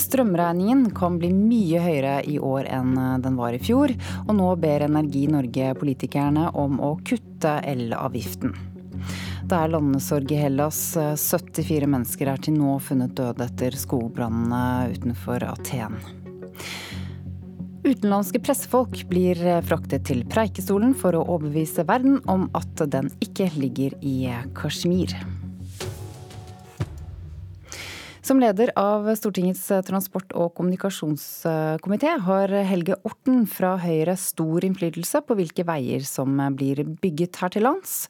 Strømregningen 0.00 0.86
kan 0.96 1.18
bli 1.20 1.28
mye 1.36 1.82
høyere 1.84 2.14
i 2.24 2.38
år 2.40 2.70
enn 2.72 2.96
eh, 2.96 3.18
den 3.26 3.36
var 3.36 3.52
i 3.52 3.60
fjor, 3.60 3.92
og 4.24 4.32
nå 4.40 4.48
ber 4.62 4.86
Energi 4.88 5.26
Norge 5.28 5.74
politikerne 5.76 6.48
om 6.56 6.80
å 6.80 6.94
kutte 7.04 7.58
elavgiften. 7.74 8.56
Det 9.44 9.60
er 9.60 9.72
landesorg 9.76 10.32
i 10.32 10.40
Hellas. 10.40 10.80
74 11.20 11.84
mennesker 11.84 12.32
er 12.32 12.40
til 12.40 12.56
nå 12.56 12.78
funnet 12.80 13.12
døde 13.18 13.44
etter 13.44 13.76
skogbrannene 13.76 14.94
utenfor 14.96 15.44
Aten. 15.44 16.00
Utenlandske 17.84 18.40
pressefolk 18.40 19.02
blir 19.10 19.36
fraktet 19.68 20.06
til 20.08 20.22
Preikestolen 20.32 20.94
for 20.96 21.18
å 21.18 21.24
overbevise 21.36 21.84
verden 21.84 22.16
om 22.32 22.46
at 22.56 22.80
den 22.88 23.12
ikke 23.20 23.50
ligger 23.60 23.92
i 24.00 24.32
Kashmir. 24.56 25.12
Som 28.24 28.38
leder 28.40 28.70
av 28.80 29.04
Stortingets 29.20 29.66
transport- 29.84 30.32
og 30.32 30.54
kommunikasjonskomité 30.56 32.14
har 32.24 32.52
Helge 32.64 32.96
Orten 33.04 33.42
fra 33.44 33.74
Høyre 33.82 34.14
stor 34.16 34.64
innflytelse 34.64 35.20
på 35.28 35.34
hvilke 35.36 35.66
veier 35.68 36.00
som 36.08 36.38
blir 36.56 36.80
bygget 37.02 37.36
her 37.42 37.52
til 37.52 37.66
lands. 37.66 38.06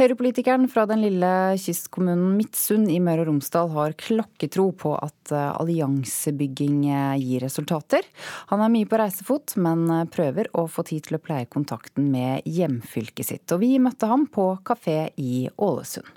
Høyre-politikeren 0.00 0.64
fra 0.72 0.86
den 0.88 1.02
lille 1.04 1.32
kystkommunen 1.60 2.38
Midtsund 2.38 2.88
i 2.88 2.96
Møre 3.04 3.26
og 3.26 3.28
Romsdal 3.28 3.68
har 3.74 3.96
klokketro 4.00 4.70
på 4.80 4.94
at 4.96 5.34
alliansebygging 5.36 6.86
gir 7.20 7.44
resultater. 7.44 8.08
Han 8.54 8.64
er 8.64 8.72
mye 8.72 8.88
på 8.88 9.02
reisefot, 9.02 9.58
men 9.60 10.08
prøver 10.14 10.48
å 10.56 10.64
få 10.72 10.86
tid 10.88 11.04
til 11.04 11.18
å 11.18 11.22
pleie 11.26 11.44
kontakten 11.52 12.08
med 12.08 12.48
hjemfylket 12.48 13.28
sitt. 13.28 13.44
Og 13.52 13.60
vi 13.66 13.74
møtte 13.76 14.08
ham 14.08 14.24
på 14.24 14.54
kafé 14.64 15.10
i 15.20 15.50
Ålesund. 15.60 16.16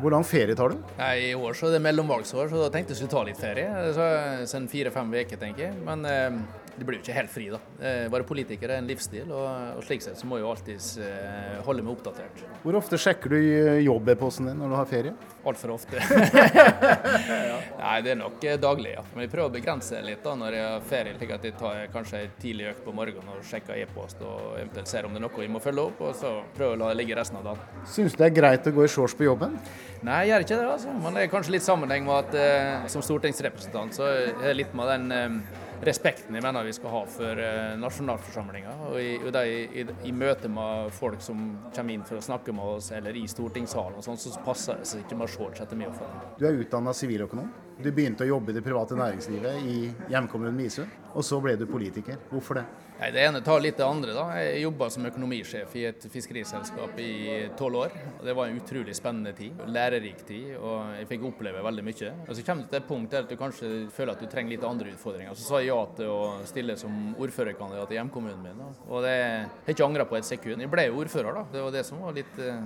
Hvor 0.00 0.10
lang 0.10 0.24
ferie 0.26 0.56
tar 0.58 0.74
du? 0.74 0.80
Nei, 0.98 1.12
I 1.30 1.34
år 1.38 1.54
så 1.56 1.68
er 1.68 1.76
det 1.76 1.82
mellomvalgsår, 1.84 2.48
så 2.50 2.64
da 2.64 2.70
tenkte 2.74 2.94
jeg 2.94 3.02
skulle 3.02 3.14
ta 3.14 3.22
litt 3.28 3.38
ferie. 3.40 3.68
Så, 3.94 4.08
sånn 4.50 4.66
fire-fem 4.70 5.12
uker, 5.14 5.38
tenker 5.40 5.68
jeg. 5.68 5.76
Men 5.86 6.02
eh, 6.08 6.38
det 6.78 6.88
blir 6.88 6.98
jo 6.98 7.04
ikke 7.04 7.16
helt 7.16 7.32
fri, 7.32 7.48
da. 7.54 7.62
Bare 7.78 8.24
være 8.24 8.28
politiker 8.28 8.72
er 8.72 8.80
en 8.80 8.88
livsstil, 8.88 9.30
og, 9.30 9.78
og 9.78 9.84
slik 9.86 10.02
sett 10.04 10.18
så 10.18 10.28
må 10.28 10.38
jeg 10.38 10.44
jo 10.44 10.50
alltid 10.50 11.04
eh, 11.04 11.60
holde 11.66 11.84
meg 11.84 11.94
oppdatert. 11.94 12.42
Hvor 12.64 12.78
ofte 12.78 12.98
sjekker 13.00 13.34
du 13.34 13.38
jobb-e-posten 13.84 14.48
din 14.48 14.60
når 14.60 14.72
du 14.72 14.76
har 14.78 14.88
ferie? 14.88 15.14
Altfor 15.44 15.74
ofte. 15.76 16.00
Nei, 17.82 17.96
det 18.04 18.14
er 18.14 18.18
nok 18.20 18.44
eh, 18.44 18.58
daglig, 18.60 18.94
ja. 18.96 19.04
Men 19.12 19.26
jeg 19.26 19.32
prøver 19.34 19.50
å 19.50 19.54
begrense 19.54 19.98
det 19.98 20.04
litt 20.08 20.24
da 20.24 20.34
når 20.40 20.58
jeg 20.58 20.68
har 20.70 20.86
ferie, 20.90 21.16
slik 21.18 21.34
at 21.36 21.48
jeg 21.48 21.56
tar 21.60 21.80
kanskje 21.94 22.22
en 22.24 22.36
tidlig 22.40 22.70
økt 22.72 22.84
på 22.86 22.96
morgenen 22.96 23.34
og 23.34 23.44
sjekker 23.48 23.80
e-post 23.82 24.22
og 24.24 24.54
eventuelt 24.58 24.90
ser 24.90 25.08
om 25.08 25.14
det 25.14 25.20
er 25.20 25.26
noe 25.26 25.44
jeg 25.44 25.52
må 25.52 25.62
følge 25.62 25.88
opp, 25.90 26.04
og 26.08 26.14
så 26.18 26.36
prøver 26.56 26.74
jeg 26.74 26.80
å 26.80 26.82
la 26.84 26.92
det 26.92 27.00
ligge 27.02 27.18
resten 27.18 27.40
av 27.40 27.50
dagen. 27.50 27.82
Syns 27.96 28.16
du 28.16 28.22
det 28.22 28.30
er 28.30 28.38
greit 28.38 28.70
å 28.70 28.74
gå 28.74 28.86
i 28.86 28.94
shorts 28.94 29.16
på 29.18 29.28
jobben? 29.28 29.58
Nei, 30.04 30.24
jeg 30.24 30.32
gjør 30.34 30.46
ikke 30.46 30.56
det. 30.56 30.70
altså. 30.74 30.94
Men 31.00 31.16
det 31.16 31.24
er 31.24 31.30
kanskje 31.32 31.54
litt 31.54 31.66
sammenheng 31.66 32.08
med 32.08 32.16
at 32.22 32.38
eh, 32.40 32.88
som 32.92 33.04
stortingsrepresentant 33.04 33.96
så 33.96 34.08
er 34.10 34.32
det 34.42 34.56
litt 34.58 34.74
med 34.76 34.90
den 34.92 35.14
eh, 35.16 35.62
respekten 35.86 36.36
jeg 36.36 36.44
mener 36.44 36.66
vi 36.66 36.74
skal 36.76 36.92
ha 36.92 37.02
for 37.10 37.40
eh, 37.40 37.74
nasjonalforsamlinga. 37.80 38.74
Og, 38.90 38.98
i, 39.00 39.12
og 39.20 39.38
i, 39.44 39.84
i, 40.08 40.12
møte 40.14 40.50
med 40.52 40.92
folk 40.94 41.22
som 41.24 41.42
kommer 41.74 41.96
inn 41.96 42.06
for 42.06 42.20
å 42.20 42.24
snakke 42.24 42.54
med 42.56 42.76
oss, 42.76 42.90
eller 42.96 43.16
i 43.18 43.26
stortingssalen, 43.30 43.98
og 44.00 44.06
sånn, 44.06 44.20
så 44.20 44.34
passer 44.44 44.80
det 44.80 44.88
seg 44.90 45.04
ikke 45.04 45.18
med 45.20 45.32
shorts 45.32 45.64
etter 45.64 45.78
min 45.78 45.90
oppfatning. 45.90 46.34
Du 46.40 46.46
er 46.48 46.60
utdanna 46.64 46.94
siviløkonom. 46.96 47.52
Du 47.80 47.90
begynte 47.90 48.26
å 48.26 48.32
jobbe 48.34 48.52
i 48.52 48.58
det 48.58 48.62
private 48.64 48.98
næringslivet 48.98 49.68
i 49.70 49.78
hjemkommunen 50.12 50.56
Misund, 50.56 51.00
og 51.14 51.26
så 51.26 51.40
ble 51.42 51.56
du 51.58 51.66
politiker. 51.70 52.20
Hvorfor 52.30 52.60
det? 52.60 52.66
Nei, 52.94 53.10
Det 53.10 53.24
ene 53.26 53.40
tar 53.42 53.60
litt 53.60 53.76
det 53.76 53.84
andre. 53.84 54.12
da. 54.14 54.24
Jeg 54.38 54.62
jobba 54.62 54.86
som 54.90 55.06
økonomisjef 55.08 55.72
i 55.76 55.82
et 55.88 56.04
fiskeriselskap 56.12 56.98
i 57.02 57.48
tolv 57.58 57.80
år. 57.82 57.96
Det 58.22 58.34
var 58.36 58.46
en 58.46 58.60
utrolig 58.60 58.94
spennende 58.94 59.32
tid, 59.34 59.58
lærerik 59.66 60.22
tid, 60.26 60.54
og 60.60 60.94
jeg 61.00 61.08
fikk 61.10 61.26
oppleve 61.32 61.62
veldig 61.66 61.84
mye. 61.84 62.12
Og 62.28 62.34
Så 62.36 62.44
kommer 62.46 62.62
det 62.62 62.70
til 62.70 62.80
et 62.80 62.88
punkt 62.88 63.10
der 63.10 63.22
du 63.26 63.36
kanskje 63.36 63.90
føler 63.90 64.12
at 64.12 64.20
du 64.20 64.26
trenger 64.26 64.50
litt 64.54 64.64
andre 64.64 64.94
utfordringer. 64.94 65.34
Så 65.34 65.48
sa 65.48 65.58
jeg 65.58 65.72
ja 65.74 65.80
til 65.96 66.06
å 66.06 66.46
stille 66.46 66.76
som 66.78 67.14
ordførerkandidat 67.18 67.90
i 67.90 67.98
hjemkommunen 67.98 68.42
min. 68.42 68.62
Og 68.88 69.02
det 69.02 69.10
har 69.10 69.50
jeg 69.66 69.74
ikke 69.74 69.88
angra 69.90 70.04
på 70.06 70.16
et 70.16 70.24
sekund. 70.30 70.60
Jeg 70.62 70.70
ble 70.70 70.86
jo 70.86 71.00
ordfører, 71.02 71.34
da. 71.34 71.44
Det 71.52 71.62
var 71.66 71.70
det 71.74 71.84
som 71.84 71.98
var 72.00 72.14
litt 72.14 72.38
eh, 72.38 72.62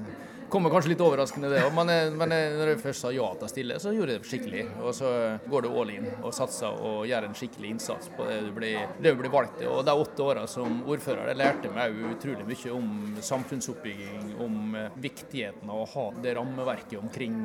Kommer 0.49 0.71
kanskje 0.71 0.95
litt 0.95 1.03
overraskende, 1.05 1.49
det 1.53 1.61
òg, 1.61 1.75
men, 1.77 1.91
eh, 1.93 2.11
men 2.17 2.33
eh, 2.33 2.55
når 2.57 2.71
jeg 2.71 2.81
først 2.81 3.05
sa 3.05 3.11
ja 3.13 3.27
til 3.37 3.45
å 3.45 3.51
stille, 3.51 3.77
så 3.83 3.91
gjorde 3.93 4.15
jeg 4.15 4.23
det 4.23 4.29
skikkelig. 4.31 4.63
Og 4.81 4.95
så 4.97 5.11
går 5.45 5.67
du 5.67 5.69
all 5.69 5.91
in 5.93 6.07
og 6.23 6.33
satser 6.33 6.79
og 6.89 7.03
gjør 7.09 7.27
en 7.27 7.37
skikkelig 7.37 7.73
innsats 7.75 8.09
på 8.17 8.25
det 8.25 8.39
du 8.47 8.49
blir, 8.57 8.87
det 8.97 9.13
du 9.13 9.19
blir 9.21 9.33
valgt 9.35 9.59
til. 9.61 9.69
Og 9.69 9.83
de 9.85 9.93
åtte 9.93 10.25
åra 10.25 10.47
som 10.49 10.79
ordfører 10.89 11.29
det 11.29 11.35
lærte 11.37 11.73
meg 11.75 11.99
utrolig 12.15 12.47
mye 12.49 12.73
om 12.79 13.19
samfunnsoppbygging, 13.29 14.31
om 14.41 14.79
eh, 14.79 14.97
viktigheten 14.97 15.69
av 15.69 15.83
å 15.83 15.91
ha 15.93 16.07
det 16.25 16.33
rammeverket 16.39 16.97
omkring 17.03 17.37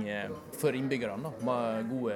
for 0.61 0.75
innbyggerne. 0.77 1.33
Med 1.43 1.91
gode 1.91 2.15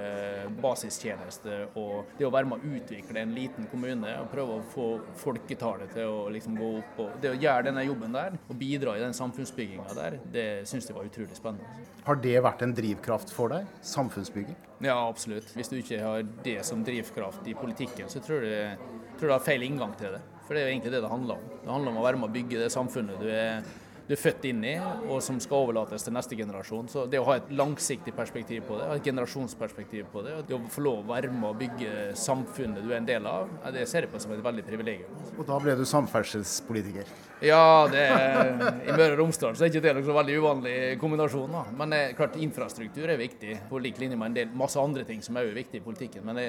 basistjenester 0.63 1.67
og 1.75 2.15
det 2.15 2.29
å 2.29 2.31
være 2.31 2.47
med 2.47 2.63
å 2.63 2.77
utvikle 2.77 3.25
en 3.25 3.35
liten 3.35 3.67
kommune 3.71 4.15
og 4.21 4.31
prøve 4.31 4.55
å 4.61 4.65
få 4.71 4.87
folketallet 5.19 5.91
til 5.97 6.15
å 6.15 6.25
liksom 6.31 6.55
gå 6.55 6.71
opp. 6.79 7.03
og 7.03 7.19
Det 7.21 7.33
å 7.33 7.37
gjøre 7.37 7.67
denne 7.67 7.83
jobben 7.83 8.15
der 8.15 8.39
og 8.39 8.55
bidra 8.55 8.95
i 8.95 9.03
den 9.03 9.15
samfunnsbygginga 9.17 9.97
der, 9.97 10.19
det 10.31 10.47
syns 10.69 10.76
syns 10.77 10.87
det 10.91 10.95
var 10.95 11.07
utrolig 11.09 11.35
spennende. 11.37 11.85
Har 12.05 12.19
det 12.21 12.37
vært 12.45 12.61
en 12.63 12.73
drivkraft 12.77 13.33
for 13.33 13.51
deg? 13.51 13.67
Samfunnsbygging? 13.81 14.55
Ja, 14.85 14.97
absolutt. 15.07 15.49
Hvis 15.57 15.71
du 15.71 15.79
ikke 15.79 15.99
har 16.03 16.23
det 16.45 16.59
som 16.67 16.83
drivkraft 16.85 17.47
i 17.49 17.55
politikken, 17.57 18.09
så 18.11 18.21
tror 18.23 18.45
jeg, 18.45 18.77
tror 19.17 19.31
jeg 19.31 19.39
har 19.39 19.45
feil 19.45 19.65
inngang 19.65 19.95
til 19.97 20.13
det. 20.15 20.21
For 20.45 20.55
det 20.55 20.61
er 20.61 20.69
jo 20.69 20.75
egentlig 20.75 20.93
det 20.93 21.01
det 21.03 21.11
handler 21.11 21.41
om. 21.41 21.49
Det 21.63 21.73
handler 21.73 21.91
om 21.91 21.99
å 21.99 22.05
være 22.05 22.21
med 22.21 22.29
å 22.29 22.35
bygge 22.37 22.61
det 22.61 22.69
samfunnet 22.71 23.19
du 23.19 23.27
er 23.33 23.65
du 24.07 24.13
er 24.15 24.19
født 24.19 24.45
inn 24.47 24.61
i, 24.63 24.73
og 24.79 25.19
som 25.23 25.39
skal 25.43 25.65
overlates 25.65 26.05
til 26.05 26.13
neste 26.15 26.37
generasjon. 26.39 26.87
Så 26.91 27.03
det 27.11 27.19
å 27.19 27.25
ha 27.27 27.37
et 27.41 27.49
langsiktig 27.51 28.13
perspektiv 28.15 28.63
på 28.69 28.77
det, 28.79 28.87
et 28.95 29.09
generasjonsperspektiv 29.09 30.07
på 30.13 30.23
det, 30.23 30.35
og 30.37 30.47
det 30.47 30.55
å 30.55 30.61
få 30.71 30.83
lov 30.85 31.01
å 31.01 31.07
være 31.09 31.31
med 31.33 31.49
og 31.49 31.59
bygge 31.59 32.13
samfunnet 32.15 32.85
du 32.85 32.93
er 32.93 33.01
en 33.01 33.09
del 33.09 33.27
av, 33.27 33.51
det 33.75 33.83
ser 33.91 34.07
jeg 34.07 34.13
på 34.13 34.21
som 34.23 34.31
et 34.31 34.43
veldig 34.43 34.63
privilegium. 34.67 35.19
Og 35.35 35.43
da 35.49 35.59
ble 35.59 35.75
du 35.75 35.83
samferdselspolitiker? 35.87 37.11
Ja, 37.43 37.85
det 37.91 38.05
er, 38.07 38.53
i 38.87 38.95
Møre 38.95 39.11
og 39.17 39.19
Romsdal 39.25 39.57
så 39.57 39.67
er 39.67 39.73
ikke 39.73 39.83
det 39.83 39.97
noen 39.99 40.19
veldig 40.21 40.37
uvanlig 40.39 40.77
kombinasjon. 41.01 41.51
Da. 41.59 41.65
Men 41.77 41.91
det, 41.93 42.03
klart 42.17 42.39
infrastruktur 42.39 43.11
er 43.11 43.19
viktig, 43.19 43.59
på 43.67 43.83
lik 43.83 43.99
linje 43.99 44.15
med 44.15 44.31
en 44.31 44.39
del 44.39 44.55
masse 44.57 44.79
andre 44.79 45.03
ting 45.07 45.19
som 45.25 45.35
er 45.37 45.51
viktig 45.51 45.81
i 45.81 45.83
politikken. 45.83 46.23
men 46.25 46.39
det 46.39 46.47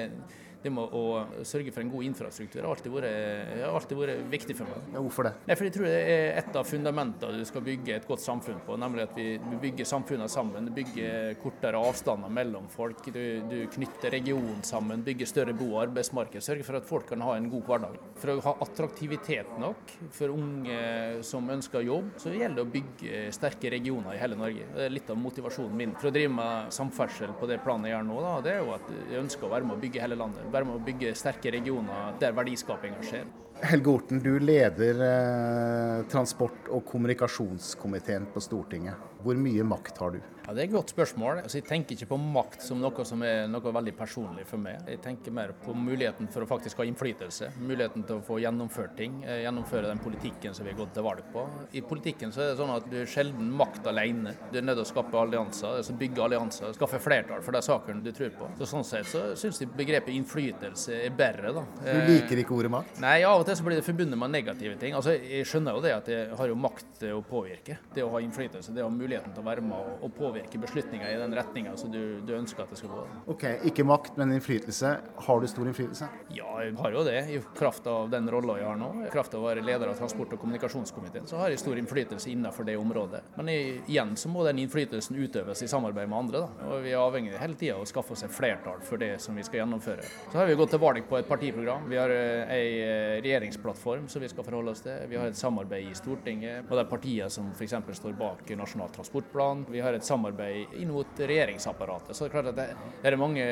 det 0.63 0.71
med 0.73 0.95
å 0.95 1.03
sørge 1.47 1.71
for 1.73 1.83
en 1.83 1.91
god 1.91 2.07
infrastruktur 2.09 2.61
har 2.61 2.73
alltid 2.73 2.91
vært, 2.93 3.53
har 3.61 3.77
alltid 3.77 3.99
vært 3.99 4.23
viktig 4.31 4.55
for 4.59 4.71
meg. 4.71 4.89
Ja, 4.95 5.03
hvorfor 5.05 5.29
det? 5.29 5.33
Nei, 5.47 5.55
for 5.55 5.67
jeg 5.67 5.75
tror 5.75 5.87
det 5.87 5.99
er 5.99 6.39
et 6.41 6.59
av 6.59 6.67
fundamentene 6.67 7.39
du 7.39 7.47
skal 7.47 7.63
bygge 7.65 7.95
et 7.95 8.07
godt 8.09 8.23
samfunn 8.23 8.59
på. 8.67 8.77
Nemlig 8.79 9.05
at 9.07 9.15
vi, 9.17 9.27
bygger 9.59 9.87
samfunnene 9.87 10.29
sammen. 10.31 10.69
Du 10.69 10.73
bygger 10.75 11.35
kortere 11.41 11.79
avstander 11.79 12.31
mellom 12.31 12.67
folk. 12.71 13.01
Du, 13.11 13.21
du 13.49 13.57
knytter 13.73 14.13
regionen 14.15 14.61
sammen, 14.67 15.03
bygger 15.05 15.29
større 15.29 15.55
bo- 15.57 15.73
og 15.75 15.83
arbeidsmarked. 15.87 16.43
Sørger 16.43 16.67
for 16.67 16.79
at 16.79 16.87
folk 16.87 17.09
kan 17.11 17.23
ha 17.25 17.35
en 17.37 17.49
god 17.51 17.65
hverdag. 17.67 17.97
For 18.19 18.33
å 18.33 18.37
ha 18.45 18.55
attraktivitet 18.65 19.55
nok 19.61 19.95
for 20.15 20.35
unge 20.35 21.23
som 21.27 21.49
ønsker 21.51 21.87
jobb, 21.87 22.13
så 22.19 22.33
gjelder 22.33 22.59
det 22.59 22.65
å 22.65 22.73
bygge 22.73 23.23
sterke 23.35 23.71
regioner 23.73 24.15
i 24.15 24.21
hele 24.21 24.39
Norge. 24.39 24.67
Det 24.75 24.87
er 24.87 24.95
litt 24.95 25.11
av 25.11 25.19
motivasjonen 25.19 25.75
min 25.79 25.95
for 25.99 26.11
å 26.11 26.15
drive 26.15 26.31
med 26.35 26.73
samferdsel 26.75 27.35
på 27.39 27.49
det 27.49 27.59
planet 27.63 27.91
jeg 27.91 27.97
gjør 27.97 28.07
nå. 28.09 28.19
Da. 28.25 28.35
Det 28.45 28.53
er 28.55 28.61
jo 28.63 28.75
at 28.75 28.93
jeg 28.97 29.23
ønsker 29.23 29.47
å 29.47 29.53
være 29.53 29.69
med 29.69 29.77
å 29.77 29.83
bygge 29.83 30.03
hele 30.03 30.19
landet 30.19 30.48
være 30.53 30.67
med 30.69 30.79
å 30.79 30.83
bygge 30.85 31.13
sterke 31.17 31.53
regioner 31.55 32.17
der 32.21 32.35
verdiskapinga 32.37 33.03
skjer. 33.05 33.29
Helge 33.59 33.91
Orten, 33.91 34.21
du 34.23 34.37
leder 34.39 35.01
eh, 35.03 35.95
transport- 36.11 36.69
og 36.71 36.85
kommunikasjonskomiteen 36.87 38.29
på 38.33 38.43
Stortinget. 38.43 39.08
Hvor 39.23 39.35
mye 39.35 39.63
makt 39.67 39.97
har 39.99 40.11
du? 40.15 40.19
Ja, 40.47 40.53
Det 40.55 40.61
er 40.63 40.67
et 40.69 40.71
godt 40.73 40.89
spørsmål. 40.95 41.43
Altså, 41.43 41.59
jeg 41.59 41.65
tenker 41.67 41.93
ikke 41.93 42.07
på 42.09 42.17
makt 42.17 42.63
som 42.65 42.79
noe 42.81 43.03
som 43.05 43.21
er 43.21 43.47
noe 43.51 43.61
veldig 43.75 43.91
personlig 43.97 44.45
for 44.49 44.57
meg. 44.57 44.79
Jeg 44.89 45.01
tenker 45.03 45.31
mer 45.35 45.51
på 45.65 45.75
muligheten 45.77 46.29
for 46.31 46.41
å 46.41 46.47
faktisk 46.49 46.79
ha 46.81 46.85
innflytelse. 46.89 47.51
Muligheten 47.61 48.05
til 48.07 48.17
å 48.17 48.23
få 48.25 48.39
gjennomført 48.41 48.95
ting. 48.97 49.19
Eh, 49.27 49.43
gjennomføre 49.43 49.91
den 49.91 49.99
politikken 50.01 50.55
som 50.55 50.65
vi 50.65 50.71
har 50.71 50.79
gått 50.79 50.93
til 50.95 51.03
valg 51.05 51.21
på. 51.33 51.43
I 51.77 51.81
politikken 51.85 52.31
så 52.33 52.41
er 52.41 52.49
det 52.53 52.57
sånn 52.61 52.73
at 52.73 52.87
du 52.89 52.95
er 53.01 53.05
sjelden 53.11 53.51
makt 53.59 53.85
alene. 53.91 54.33
Du 54.51 54.57
er 54.57 54.65
nødt 54.65 54.79
til 54.79 54.85
å 54.87 54.89
skape 54.89 55.19
allianser, 55.21 55.77
altså 55.83 55.93
bygge 55.99 56.23
allianser, 56.25 56.73
skaffe 56.79 56.99
flertall 57.03 57.43
for 57.45 57.51
de 57.51 57.61
sakene 57.61 58.01
du 58.01 58.11
tror 58.11 58.31
på. 58.39 58.49
Så 58.57 58.69
Sånn 58.69 58.85
sett 58.87 59.05
så 59.11 59.35
syns 59.37 59.59
jeg 59.61 59.69
begrepet 59.75 60.15
innflytelse 60.15 60.95
er 61.05 61.09
bedre. 61.11 61.53
da. 61.53 61.65
Du 61.83 62.01
liker 62.09 62.37
ikke 62.41 62.55
ordet 62.57 62.71
makt? 62.71 62.99
Nei, 63.03 63.21
av 63.23 63.41
og 63.41 63.45
til 63.45 63.55
så 63.59 63.63
blir 63.67 63.75
det 63.77 63.85
forbundet 63.85 64.17
med 64.17 64.31
negative 64.31 64.79
ting. 64.79 64.93
Altså, 64.95 65.09
Jeg 65.19 65.45
skjønner 65.45 65.75
jo 65.77 65.81
det 65.81 65.93
at 65.93 66.07
jeg 66.07 66.35
har 66.37 66.47
jo 66.47 66.55
makt 66.55 66.85
til 66.99 67.13
å 67.17 67.21
påvirke. 67.21 67.77
Det 67.93 68.01
å 68.03 68.09
ha 68.13 68.17
innflytelse, 68.23 68.73
det 68.73 68.81
å 68.81 68.89
ha 68.89 68.95
muligheten 69.09 69.33
til 69.33 69.41
å 69.41 69.47
være 69.47 69.63
med 69.65 70.03
og 70.05 70.11
påvirke 70.17 70.59
beslutninger 70.61 71.09
i 71.09 71.17
den 71.19 71.33
retninga 71.35 71.75
som 71.77 71.91
du, 71.91 72.21
du, 72.25 72.33
ønsker 72.37 72.63
at 72.63 72.73
det 72.73 72.79
skal 72.79 72.93
gå. 72.93 73.05
Ok, 73.33 73.45
Ikke 73.69 73.85
makt, 73.87 74.17
men 74.19 74.35
innflytelse. 74.35 74.91
Har 75.25 75.41
du 75.41 75.47
stor 75.49 75.67
innflytelse? 75.67 76.09
Ja, 76.35 76.49
jeg 76.63 76.75
har 76.77 76.93
jo 76.93 77.03
det. 77.07 77.17
I 77.33 77.39
kraft 77.57 77.87
av 77.89 78.09
den 78.11 78.29
rolla 78.29 78.59
jeg 78.59 78.67
har 78.69 78.79
nå, 78.79 78.91
i 79.07 79.11
kraft 79.13 79.33
av 79.33 79.43
å 79.43 79.49
være 79.49 79.63
leder 79.65 79.89
av 79.89 79.97
transport- 79.99 80.35
og 80.35 80.41
kommunikasjonskomiteen, 80.43 81.27
så 81.29 81.39
har 81.41 81.53
jeg 81.53 81.61
stor 81.63 81.79
innflytelse 81.79 82.29
innenfor 82.31 82.67
det 82.67 82.77
området. 82.79 83.23
Men 83.37 83.51
igjen 83.53 84.15
så 84.19 84.31
må 84.31 84.45
den 84.47 84.61
innflytelsen 84.63 85.17
utøves 85.17 85.63
i 85.65 85.69
samarbeid 85.71 86.09
med 86.09 86.19
andre. 86.19 86.43
Da. 86.45 86.69
Og 86.69 86.85
Vi 86.85 86.93
er 86.93 87.01
avhengig 87.01 87.37
hele 87.39 87.57
tida 87.59 87.77
av 87.77 87.85
å 87.85 87.89
skaffe 87.89 88.13
oss 88.15 88.25
et 88.27 88.33
flertall 88.33 88.83
for 88.85 89.01
det 89.01 89.15
som 89.23 89.37
vi 89.37 89.45
skal 89.47 89.63
gjennomføre. 89.63 90.05
Så 90.29 90.37
har 90.37 90.49
vi 90.49 90.57
gått 90.59 90.73
til 90.75 90.83
valg 90.83 91.07
på 91.09 91.19
et 91.19 91.29
partiprogram. 91.29 91.89
Vi 91.89 91.99
har 91.99 92.13
ei 92.13 92.19
eh, 92.19 92.87
eh, 92.89 93.15
regjeringsplattform 93.25 94.07
som 94.11 94.23
vi 94.23 94.29
skal 94.31 94.45
forholde 94.45 94.75
oss 94.75 94.85
til. 94.85 95.07
Vi 95.09 95.17
har 95.19 95.29
et 95.29 95.39
samarbeid 95.39 95.89
i 95.89 95.97
Stortinget 95.97 96.69
og 96.69 96.77
de 96.79 96.85
partiene 96.89 97.29
som 97.33 97.49
f.eks. 97.55 97.75
står 97.99 98.15
bak 98.19 98.49
Nasjonal 98.59 98.91
transportplan. 98.99 99.65
Vi 99.71 99.81
har 99.83 99.95
et 99.95 100.05
samarbeid 100.05 100.75
inn 100.79 100.91
mot 100.93 101.19
regjeringsapparatet. 101.19 102.15
Så 102.15 102.25
det 102.25 102.29
er 102.29 102.35
klart 102.35 102.51
at 102.51 102.59
det, 102.59 102.67
er 103.07 103.17
mange 103.19 103.45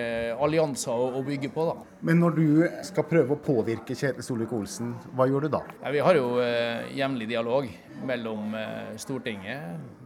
allianser 0.43 0.93
å, 0.93 1.09
å, 1.17 1.23
bygge 1.25 1.51
på. 1.55 1.67
da. 1.69 1.75
Men 2.07 2.21
når 2.23 2.37
du 2.37 2.47
skal 2.87 3.07
prøve 3.07 3.37
å 3.37 3.41
påvirke 3.41 3.95
Kjetil 3.97 4.25
Solvik-Olsen, 4.25 4.93
hva 5.15 5.27
gjør 5.29 5.47
du 5.47 5.53
da? 5.57 5.63
Ja, 5.81 5.93
vi 5.95 6.03
har 6.03 6.19
jo 6.19 6.37
eh, 6.43 6.87
jevnlig 6.97 7.29
dialog 7.31 7.69
mellom 8.05 8.55
eh, 8.55 8.97
Stortinget, 8.97 9.61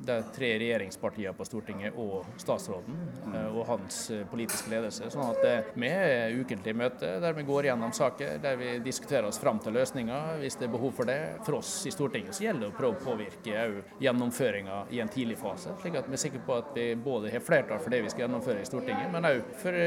de 0.06 0.24
tre 0.36 0.60
regjeringspartiene 0.60 1.34
på 1.38 1.46
Stortinget 1.46 1.98
og 2.00 2.26
statsråden 2.42 2.98
eh, 3.34 3.48
og 3.48 3.66
hans 3.68 4.04
eh, 4.12 4.24
politiske 4.30 4.72
ledelse. 4.72 5.10
Sånn 5.14 5.32
at 5.32 5.72
vi 5.76 5.90
er 5.90 6.36
ukentlig 6.38 6.76
møter 6.78 7.20
der 7.24 7.36
vi 7.38 7.46
går 7.48 7.70
gjennom 7.70 7.94
saker, 7.96 8.38
der 8.44 8.60
vi 8.60 8.74
diskuterer 8.86 9.30
oss 9.30 9.40
fram 9.42 9.60
til 9.64 9.76
løsninger 9.78 10.42
hvis 10.42 10.60
det 10.60 10.68
er 10.70 10.76
behov 10.76 10.96
for 10.98 11.10
det. 11.10 11.20
For 11.46 11.60
oss 11.60 11.74
i 11.90 11.94
Stortinget 11.94 12.38
så 12.38 12.48
gjelder 12.48 12.68
det 12.68 12.72
å 12.74 12.78
prøve 12.78 13.00
å 13.00 13.06
påvirke 13.06 13.66
gjennomføringa 14.02 14.84
i 14.92 15.02
en 15.04 15.12
tidlig 15.12 15.40
fase, 15.42 15.76
slik 15.82 16.00
at 16.00 16.10
vi 16.10 16.18
er 16.18 16.26
sikre 16.26 16.44
på 16.46 16.58
at 16.60 16.72
vi 16.78 16.88
både 16.96 17.34
har 17.34 17.46
flertall 17.46 17.82
for 17.82 17.94
det 17.94 18.04
vi 18.06 18.14
skal 18.14 18.28
gjennomføre 18.28 18.64
i 18.64 18.70
Stortinget, 18.70 19.12
men 19.14 19.30
òg 19.32 19.44
for 19.62 19.82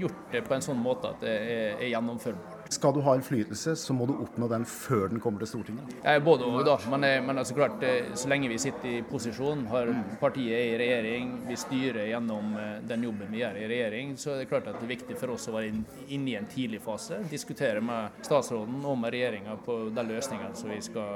gjort 0.00 0.24
det 0.32 0.44
på 0.46 0.56
en 0.56 0.64
sånn 0.64 0.80
måte 0.80 1.14
at 1.14 1.22
det 1.24 1.36
er 1.80 1.88
gjennomførbart. 1.90 2.59
Skal 2.70 2.94
du 2.94 3.00
ha 3.02 3.16
innflytelse, 3.18 3.72
så 3.76 3.94
må 3.96 4.06
du 4.06 4.12
oppnå 4.22 4.46
den 4.48 4.62
før 4.68 5.08
den 5.10 5.18
kommer 5.18 5.42
til 5.42 5.48
Stortinget? 5.50 5.90
Ja, 6.04 6.20
både 6.22 6.46
og, 6.46 6.60
da. 6.62 6.76
Men, 6.92 7.02
men 7.26 7.40
altså 7.42 7.56
klart, 7.56 7.82
eh, 7.82 8.12
så 8.14 8.30
lenge 8.30 8.46
vi 8.52 8.60
sitter 8.62 8.92
i 8.92 9.00
posisjon, 9.10 9.64
har 9.72 9.90
partiet 10.20 10.68
i 10.68 10.76
regjering, 10.78 11.32
vi 11.48 11.56
styrer 11.58 12.06
gjennom 12.12 12.54
eh, 12.60 12.76
den 12.86 13.08
jobben 13.08 13.32
vi 13.34 13.40
gjør 13.42 13.58
i 13.58 13.66
regjering, 13.72 14.12
så 14.22 14.36
er 14.36 14.44
det 14.44 14.50
klart 14.52 14.68
at 14.70 14.78
det 14.78 14.86
er 14.86 14.92
viktig 14.92 15.16
for 15.18 15.34
oss 15.34 15.48
å 15.50 15.56
være 15.56 15.72
inne 16.14 16.30
i 16.30 16.36
en 16.38 16.46
tidlig 16.52 16.78
fase. 16.84 17.18
Diskutere 17.32 17.82
med 17.82 18.22
statsråden 18.28 18.78
og 18.86 19.00
med 19.02 19.16
regjeringa 19.16 19.58
på 19.66 19.76
de 19.96 20.06
løsningene 20.12 20.54
som 20.62 20.70
vi 20.70 20.78
skal, 20.86 21.10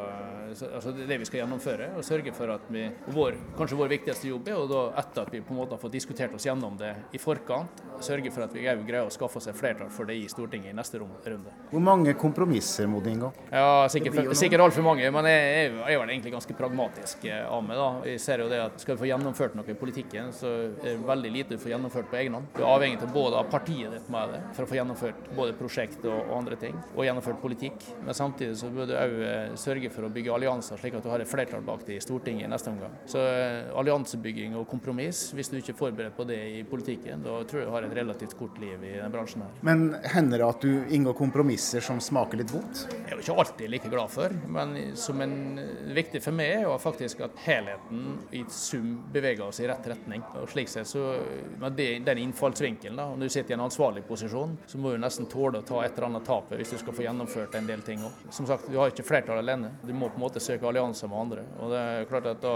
altså 0.73 0.97
det 0.99 1.21
vi 1.23 1.31
skal 1.31 1.45
gjennomføre. 1.45 1.93
Og 1.95 2.09
sørge 2.11 2.35
for 2.35 2.51
at 2.57 2.67
vi, 2.75 2.89
vår, 3.15 3.39
kanskje 3.61 3.79
vår 3.79 3.95
viktigste 3.95 4.33
jobb 4.33 4.51
er, 4.51 4.59
da 4.75 4.83
etter 5.05 5.23
at 5.23 5.33
vi 5.39 5.45
på 5.45 5.55
en 5.55 5.63
måte 5.63 5.79
har 5.79 5.85
fått 5.87 5.95
diskutert 5.95 6.35
oss 6.35 6.51
gjennom 6.51 6.75
det 6.83 6.97
i 7.15 7.23
forkant, 7.23 7.87
sørge 8.03 8.35
for 8.35 8.49
at 8.49 8.59
vi 8.59 8.67
greier 8.67 9.07
å 9.07 9.15
skaffe 9.15 9.39
oss 9.39 9.47
et 9.55 9.59
flertall 9.63 9.95
for 9.95 10.11
det 10.11 10.19
i 10.19 10.27
Stortinget 10.27 10.75
i 10.75 10.77
neste 10.77 10.99
runde. 10.99 11.44
Hvor 11.75 11.83
mange 11.83 12.13
kompromisser 12.15 12.87
må 12.87 13.01
du 13.03 13.09
inngå? 13.11 13.33
Ja, 13.51 13.89
Sikkert, 13.91 14.15
sikkert 14.39 14.63
altfor 14.63 14.85
mange, 14.87 15.09
men 15.11 15.27
jeg, 15.27 15.71
jeg, 15.75 15.95
er 15.95 15.99
vel 15.99 16.13
egentlig 16.13 16.31
ganske 16.37 16.55
pragmatisk 16.55 17.25
eh, 17.27 17.41
av 17.51 17.65
meg. 17.67 17.81
da. 17.81 17.89
Jeg 18.07 18.21
ser 18.23 18.45
jo 18.45 18.47
det 18.53 18.61
at 18.63 18.77
Skal 18.79 18.95
vi 18.95 19.03
få 19.03 19.09
gjennomført 19.09 19.57
noe 19.59 19.67
i 19.73 19.77
politikken, 19.79 20.31
så 20.35 20.53
er 20.69 20.77
det 20.85 20.95
veldig 21.03 21.33
lite 21.35 21.57
du 21.57 21.63
får 21.63 21.75
gjennomført 21.75 22.11
på 22.13 22.19
egen 22.21 22.37
hånd. 22.39 22.47
Du 22.55 22.61
er 22.63 22.69
avhengig 22.71 23.01
av 23.03 23.11
både 23.15 23.41
av 23.41 23.49
partiet 23.51 23.91
ditt 23.91 24.07
med 24.13 24.37
det, 24.37 24.41
for 24.55 24.67
å 24.67 24.71
få 24.71 24.79
gjennomført 24.79 25.31
både 25.35 25.57
prosjekt 25.59 26.07
og, 26.07 26.15
og 26.29 26.37
andre 26.39 26.61
ting, 26.63 26.79
og 26.95 27.09
gjennomført 27.09 27.43
politikk. 27.43 27.89
Men 28.07 28.19
samtidig 28.21 28.55
så 28.61 28.71
bør 28.75 28.93
du 28.93 28.95
òg 29.01 29.17
eh, 29.27 29.57
sørge 29.59 29.91
for 29.97 30.07
å 30.07 30.13
bygge 30.15 30.35
allianser, 30.37 30.79
slik 30.79 31.01
at 31.01 31.07
du 31.07 31.11
har 31.11 31.25
et 31.25 31.31
flertall 31.31 31.67
bak 31.67 31.83
deg 31.89 31.99
i 31.99 32.05
Stortinget 32.05 32.47
i 32.47 32.53
neste 32.55 32.71
omgang. 32.71 32.95
Så 33.11 33.19
eh, 33.19 33.75
alliansebygging 33.75 34.55
og 34.61 34.69
kompromiss, 34.71 35.27
hvis 35.35 35.51
du 35.51 35.59
ikke 35.59 35.75
er 35.75 35.81
forberedt 35.83 36.19
på 36.21 36.29
det 36.31 36.39
i 36.55 36.63
politikken, 36.69 37.27
da 37.27 37.41
tror 37.43 37.65
jeg 37.65 37.71
du 37.71 37.75
har 37.75 37.91
et 37.91 37.99
relativt 37.99 38.39
kort 38.39 38.63
liv 38.63 38.79
i 38.87 38.95
den 39.01 39.15
bransjen 39.15 39.43
her. 39.43 39.59
Men 39.67 39.89
hender 40.15 40.39
det 40.39 40.49
at 40.49 40.63
du 40.63 40.95
inngår 40.95 41.19
kompromisser 41.35 41.81
som 41.81 42.01
smaker 42.01 42.39
litt 42.39 42.53
vondt? 42.55 42.85
Jeg 42.95 43.09
er 43.11 43.19
jo 43.19 43.23
ikke 43.25 43.35
alltid 43.43 43.71
like 43.73 43.89
glad 43.91 44.11
for, 44.13 44.31
men 44.55 44.75
som 44.95 45.19
en, 45.25 45.59
viktig 45.95 46.21
for 46.23 46.37
meg 46.37 46.61
er 46.61 46.63
jo 46.63 46.75
faktisk 46.79 47.25
at 47.27 47.41
helheten 47.43 48.21
i 48.31 48.45
sum 48.55 48.93
beveger 49.13 49.43
oss 49.49 49.59
i 49.59 49.67
rett 49.67 49.89
retning. 49.91 50.23
Og 50.39 50.47
slik 50.53 50.71
sett 50.71 50.87
så, 50.87 51.17
Med 51.59 51.75
den 51.75 52.19
innfallsvinkelen, 52.23 52.97
da, 52.97 53.09
når 53.17 53.27
du 53.27 53.35
sitter 53.35 53.55
i 53.55 53.57
en 53.57 53.65
ansvarlig 53.67 54.05
posisjon, 54.07 54.55
så 54.67 54.79
må 54.79 54.93
du 54.93 55.01
nesten 55.03 55.27
tåle 55.27 55.59
å 55.59 55.67
ta 55.67 55.81
et 55.83 55.97
eller 55.97 56.07
annet 56.13 56.27
tap 56.29 56.53
hvis 56.55 56.71
du 56.71 56.79
skal 56.79 56.95
få 56.95 57.07
gjennomført 57.07 57.59
en 57.59 57.67
del 57.67 57.83
ting 57.83 58.05
òg. 58.07 58.23
Som 58.31 58.47
sagt, 58.47 58.71
du 58.71 58.79
har 58.79 58.95
ikke 58.95 59.07
flertall 59.07 59.43
alene. 59.43 59.73
Du 59.83 59.91
må 59.91 60.13
på 60.13 60.21
en 60.21 60.27
måte 60.29 60.43
søke 60.43 60.69
allianser 60.71 61.11
med 61.11 61.19
andre. 61.19 61.47
Og 61.59 61.75
det 61.75 61.83
er 61.83 62.09
klart 62.11 62.31
at 62.31 62.43
da, 62.45 62.55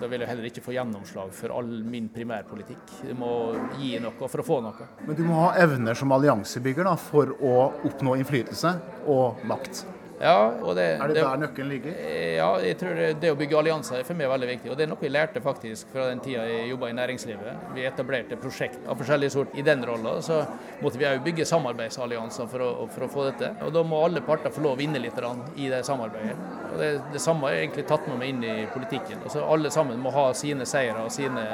da 0.00 0.10
vil 0.10 0.24
jeg 0.24 0.32
heller 0.32 0.50
ikke 0.50 0.64
få 0.66 0.74
gjennomslag 0.74 1.30
for 1.36 1.54
all 1.54 1.70
min 1.86 2.10
primærpolitikk. 2.10 2.98
Du 3.06 3.14
må 3.22 3.32
gi 3.78 3.94
noe 4.02 4.18
for 4.18 4.42
å 4.42 4.48
få 4.50 4.60
noe. 4.66 4.90
Men 5.06 5.14
du 5.14 5.24
må 5.28 5.38
ha 5.44 5.54
evner 5.62 5.94
som 5.94 6.14
alliansebygger 6.16 6.90
da, 6.90 6.98
for 6.98 7.36
å 7.38 7.56
oppnå 7.86 8.15
innflytelse 8.20 8.76
og 9.12 9.44
makt? 9.48 9.84
Ja, 10.20 10.52
det, 10.74 10.82
er 10.82 11.08
det, 11.08 11.14
det, 11.14 11.22
der 11.22 11.40
nøkkelen 11.40 11.68
ligger? 11.68 11.96
Ja, 12.38 12.48
jeg 12.64 12.78
tror 12.80 12.96
det 13.20 13.30
å 13.32 13.36
bygge 13.36 13.58
allianser 13.58 13.98
er 13.98 14.06
for 14.08 14.16
meg 14.16 14.30
veldig 14.30 14.48
viktig. 14.48 14.70
Og 14.72 14.78
det 14.78 14.86
er 14.86 14.88
noe 14.88 15.04
jeg 15.04 15.12
lærte 15.12 15.42
faktisk 15.44 15.90
fra 15.92 16.06
den 16.08 16.22
tida 16.24 16.46
jeg 16.48 16.70
jobba 16.70 16.88
i 16.88 16.94
næringslivet. 16.96 17.66
Vi 17.76 17.84
etablerte 17.84 18.38
prosjekt 18.40 18.88
av 18.88 18.96
forskjellige 18.96 19.34
sort. 19.34 19.52
I 19.60 19.64
den 19.66 19.84
rolla 19.86 20.14
så 20.24 20.40
måtte 20.80 21.00
vi 21.00 21.08
òg 21.08 21.20
bygge 21.26 21.44
samarbeidsallianser 21.48 22.48
for 22.52 22.64
å, 22.64 22.70
for 22.94 23.04
å, 23.04 23.10
få 23.12 23.26
dette. 23.28 23.52
Og 23.66 23.74
da 23.76 23.84
må 23.84 24.00
alle 24.06 24.24
parter 24.24 24.54
få 24.54 24.64
lov 24.64 24.78
å 24.78 24.80
vinne 24.80 25.02
litt 25.02 25.20
i 25.56 25.68
det 25.72 25.82
samarbeidet. 25.84 26.36
Og 26.70 26.80
det, 26.80 26.90
det 27.12 27.22
samme 27.24 27.48
har 27.48 27.56
jeg 27.56 27.66
egentlig 27.66 27.86
tatt 27.92 28.08
med 28.08 28.20
meg 28.22 28.32
inn 28.32 28.42
i 28.44 28.56
politikken. 28.72 29.20
Altså, 29.20 29.44
alle 29.44 29.72
sammen 29.74 30.00
må 30.00 30.14
ha 30.16 30.30
sine 30.36 30.64
seire 30.68 31.04
og 31.04 31.12
sine 31.12 31.44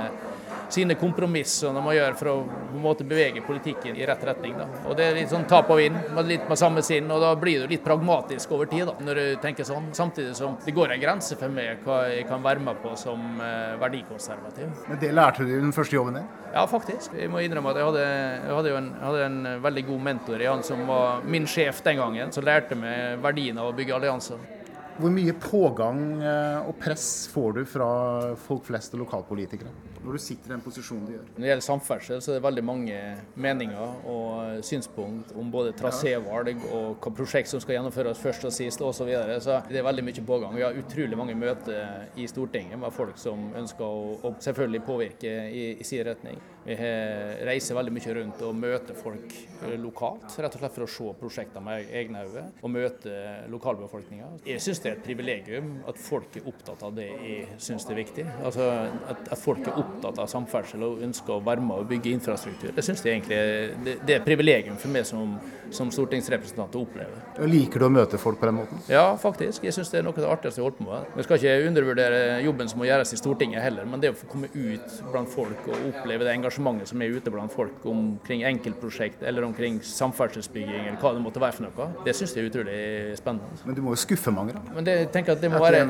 sine 0.72 0.96
kompromisser 0.98 1.74
man 1.76 1.94
gjør 1.94 2.16
for 2.18 2.30
å 2.32 2.36
på 2.46 2.78
en 2.78 2.84
måte 2.84 3.04
bevege 3.06 3.42
politikken 3.44 3.96
i 3.98 4.06
rett 4.08 4.22
retning. 4.24 4.54
Da. 4.58 4.68
Og 4.88 4.96
Det 4.96 5.06
er 5.06 5.16
litt 5.16 5.32
sånn 5.32 5.46
tap 5.48 5.70
og 5.70 5.80
vinn, 5.80 5.96
med 6.14 6.30
litt 6.30 6.48
med 6.48 6.60
samme 6.60 6.82
sinn, 6.86 7.10
og 7.12 7.20
da 7.22 7.32
blir 7.38 7.62
du 7.62 7.72
litt 7.72 7.84
pragmatisk 7.84 8.54
over 8.56 8.70
tid 8.70 8.86
da, 8.88 8.94
når 9.04 9.20
du 9.20 9.24
tenker 9.42 9.68
sånn. 9.68 9.90
Samtidig 9.96 10.36
som 10.38 10.56
det 10.64 10.74
går 10.76 10.94
en 10.94 11.02
grense 11.02 11.36
for 11.38 11.52
meg 11.52 11.84
hva 11.86 12.04
jeg 12.12 12.26
kan 12.30 12.44
være 12.44 12.64
med 12.64 12.80
på 12.82 12.94
som 13.00 13.42
eh, 13.42 13.74
verdikonservativ. 13.82 14.72
Men 14.88 15.02
Det 15.02 15.12
lærte 15.12 15.44
du 15.44 15.52
i 15.52 15.60
den 15.60 15.74
første 15.76 15.98
jobben 15.98 16.20
din? 16.20 16.30
Ja, 16.52 16.64
faktisk. 16.68 17.14
Jeg 17.16 17.30
må 17.32 17.40
innrømme 17.42 17.72
at 17.72 17.80
jeg 17.80 17.88
hadde, 17.88 18.06
jeg 18.06 18.56
hadde, 18.56 18.74
en, 18.78 18.90
hadde 19.02 19.28
en, 19.28 19.38
veldig 19.62 19.86
god 19.88 20.02
mentor 20.08 20.42
i 20.42 20.48
han 20.48 20.64
som 20.66 20.82
var 20.88 21.22
min 21.24 21.46
sjef 21.48 21.80
den 21.84 22.00
gangen, 22.00 22.32
som 22.34 22.44
lærte 22.44 22.76
meg 22.78 23.22
verdien 23.24 23.60
av 23.60 23.70
å 23.70 23.76
bygge 23.76 23.96
allianser. 23.96 24.42
Hvor 24.98 25.12
mye 25.12 25.32
pågang 25.40 26.02
eh, 26.20 26.68
og 26.68 26.76
press 26.80 27.06
får 27.32 27.56
du 27.56 27.64
fra 27.68 27.88
folk 28.44 28.66
flest 28.68 28.92
og 28.96 29.06
lokalpolitikere? 29.06 29.72
Når 30.02 30.18
du 30.18 30.22
sitter 30.22 30.50
i 30.50 30.54
den 30.54 30.62
posisjonen 30.64 31.06
du 31.06 31.12
gjør? 31.14 31.26
Når 31.34 31.44
det 31.44 31.50
gjelder 31.50 31.66
samferdsel, 31.66 32.22
så 32.22 32.32
er 32.32 32.38
det 32.38 32.44
veldig 32.46 32.64
mange 32.66 33.00
meninger 33.46 34.06
og 34.10 34.64
synspunkt 34.66 35.34
om 35.38 35.50
både 35.52 35.74
trasévalg 35.78 36.64
og 36.68 37.02
hva 37.02 37.12
prosjekt 37.16 37.50
som 37.52 37.62
skal 37.62 37.78
gjennomføres 37.78 38.22
først 38.22 38.48
og 38.48 38.54
sist 38.54 38.82
osv. 38.82 39.02
Så, 39.02 39.06
videre. 39.08 39.40
så 39.42 39.58
det 39.66 39.80
er 39.80 39.86
veldig 39.86 40.04
mye 40.06 40.24
pågang. 40.26 40.54
Vi 40.54 40.62
har 40.62 40.78
utrolig 40.78 41.18
mange 41.18 41.34
møter 41.34 42.08
i 42.14 42.28
Stortinget 42.30 42.78
med 42.78 42.94
folk 42.94 43.18
som 43.18 43.48
ønsker 43.58 43.82
å, 43.82 44.16
å 44.22 44.34
selvfølgelig 44.42 44.82
påvirke 44.86 45.32
i, 45.50 45.64
i 45.74 45.86
sin 45.86 46.04
retning. 46.06 46.38
Vi 46.62 46.76
reiser 47.42 47.74
veldig 47.74 47.94
mye 47.96 48.12
rundt 48.18 48.42
og 48.46 48.54
møter 48.54 48.94
folk 48.94 49.34
lokalt, 49.82 50.28
rett 50.38 50.54
og 50.54 50.62
slett 50.62 50.76
for 50.76 50.86
å 50.86 50.90
se 50.94 51.14
prosjektene 51.18 51.64
med 51.66 51.90
egne 51.98 52.22
øyne 52.28 52.44
og 52.62 52.70
møte 52.70 53.16
lokalbefolkninga. 53.50 54.28
Jeg 54.46 54.62
syns 54.62 54.82
det 54.84 54.92
er 54.92 54.98
et 55.00 55.04
privilegium 55.06 55.72
at 55.90 55.98
folk 55.98 56.38
er 56.38 56.46
opptatt 56.52 56.86
av 56.86 56.94
det 56.94 57.08
jeg 57.10 57.58
syns 57.62 57.88
er 57.90 57.98
viktig. 57.98 58.28
Altså 58.46 58.68
at, 59.10 59.26
at 59.26 59.42
folk 59.42 59.66
er 59.66 59.74
opptatt 59.74 59.91
opptatt 59.92 60.20
av 60.24 60.30
samferdsel 60.32 60.84
og 60.86 61.02
ønsker 61.06 61.36
å 61.36 61.40
være 61.44 61.64
med 61.64 61.84
og 61.84 61.90
bygge 61.92 62.12
infrastruktur. 62.16 62.72
Det 62.74 62.84
synes 62.84 63.04
jeg 63.04 63.18
egentlig 63.18 63.40
det, 63.86 63.98
det 64.02 64.16
er 64.16 64.20
et 64.20 64.26
privilegium 64.26 64.78
for 64.80 64.92
meg 64.94 65.06
som, 65.08 65.36
som 65.74 65.92
stortingsrepresentant 65.94 66.74
å 66.78 66.84
oppleve. 66.86 67.22
Og 67.38 67.48
Liker 67.52 67.82
du 67.82 67.88
å 67.88 67.92
møte 67.92 68.20
folk 68.20 68.40
på 68.40 68.48
den 68.48 68.58
måten? 68.60 68.82
Ja, 68.92 69.04
faktisk. 69.20 69.64
Jeg 69.66 69.76
syns 69.76 69.92
det 69.92 70.00
er 70.00 70.06
noe 70.06 70.16
av 70.16 70.24
det 70.24 70.30
artigste 70.32 70.60
jeg 70.62 70.66
holdt 70.66 70.80
på 70.80 70.88
med. 70.88 71.08
Vi 71.16 71.26
skal 71.26 71.40
ikke 71.40 71.68
undervurdere 71.70 72.20
jobben 72.44 72.70
som 72.70 72.82
må 72.82 72.88
gjøres 72.88 73.14
i 73.14 73.20
Stortinget 73.20 73.64
heller, 73.64 73.88
men 73.88 74.02
det 74.02 74.12
å 74.12 74.18
få 74.18 74.28
komme 74.32 74.50
ut 74.52 74.98
blant 75.12 75.30
folk 75.32 75.68
og 75.68 75.88
oppleve 75.92 76.26
det 76.26 76.34
engasjementet 76.36 76.92
som 76.92 77.02
er 77.04 77.16
ute 77.16 77.32
blant 77.32 77.52
folk 77.52 77.86
omkring 77.88 78.44
enkeltprosjekt 78.48 79.22
eller 79.28 79.46
omkring 79.46 79.80
samferdselsbygging 79.86 80.88
eller 80.88 81.00
hva 81.02 81.14
det 81.16 81.24
måtte 81.24 81.42
være 81.42 81.58
for 81.58 81.66
noe, 81.68 81.88
det 82.06 82.14
syns 82.16 82.34
jeg 82.36 82.44
er 82.44 82.50
utrolig 82.50 82.78
spennende. 83.18 83.62
Men 83.68 83.78
du 83.78 83.82
må 83.84 83.96
jo 83.96 84.02
skuffe 84.02 84.32
mange, 84.34 84.56
da? 84.56 84.62
Men 84.76 84.86
det, 84.86 84.96
jeg 85.04 85.10
tenker 85.14 85.36
at 85.36 85.42
det 85.42 85.52
må 85.52 85.60
være 85.62 85.82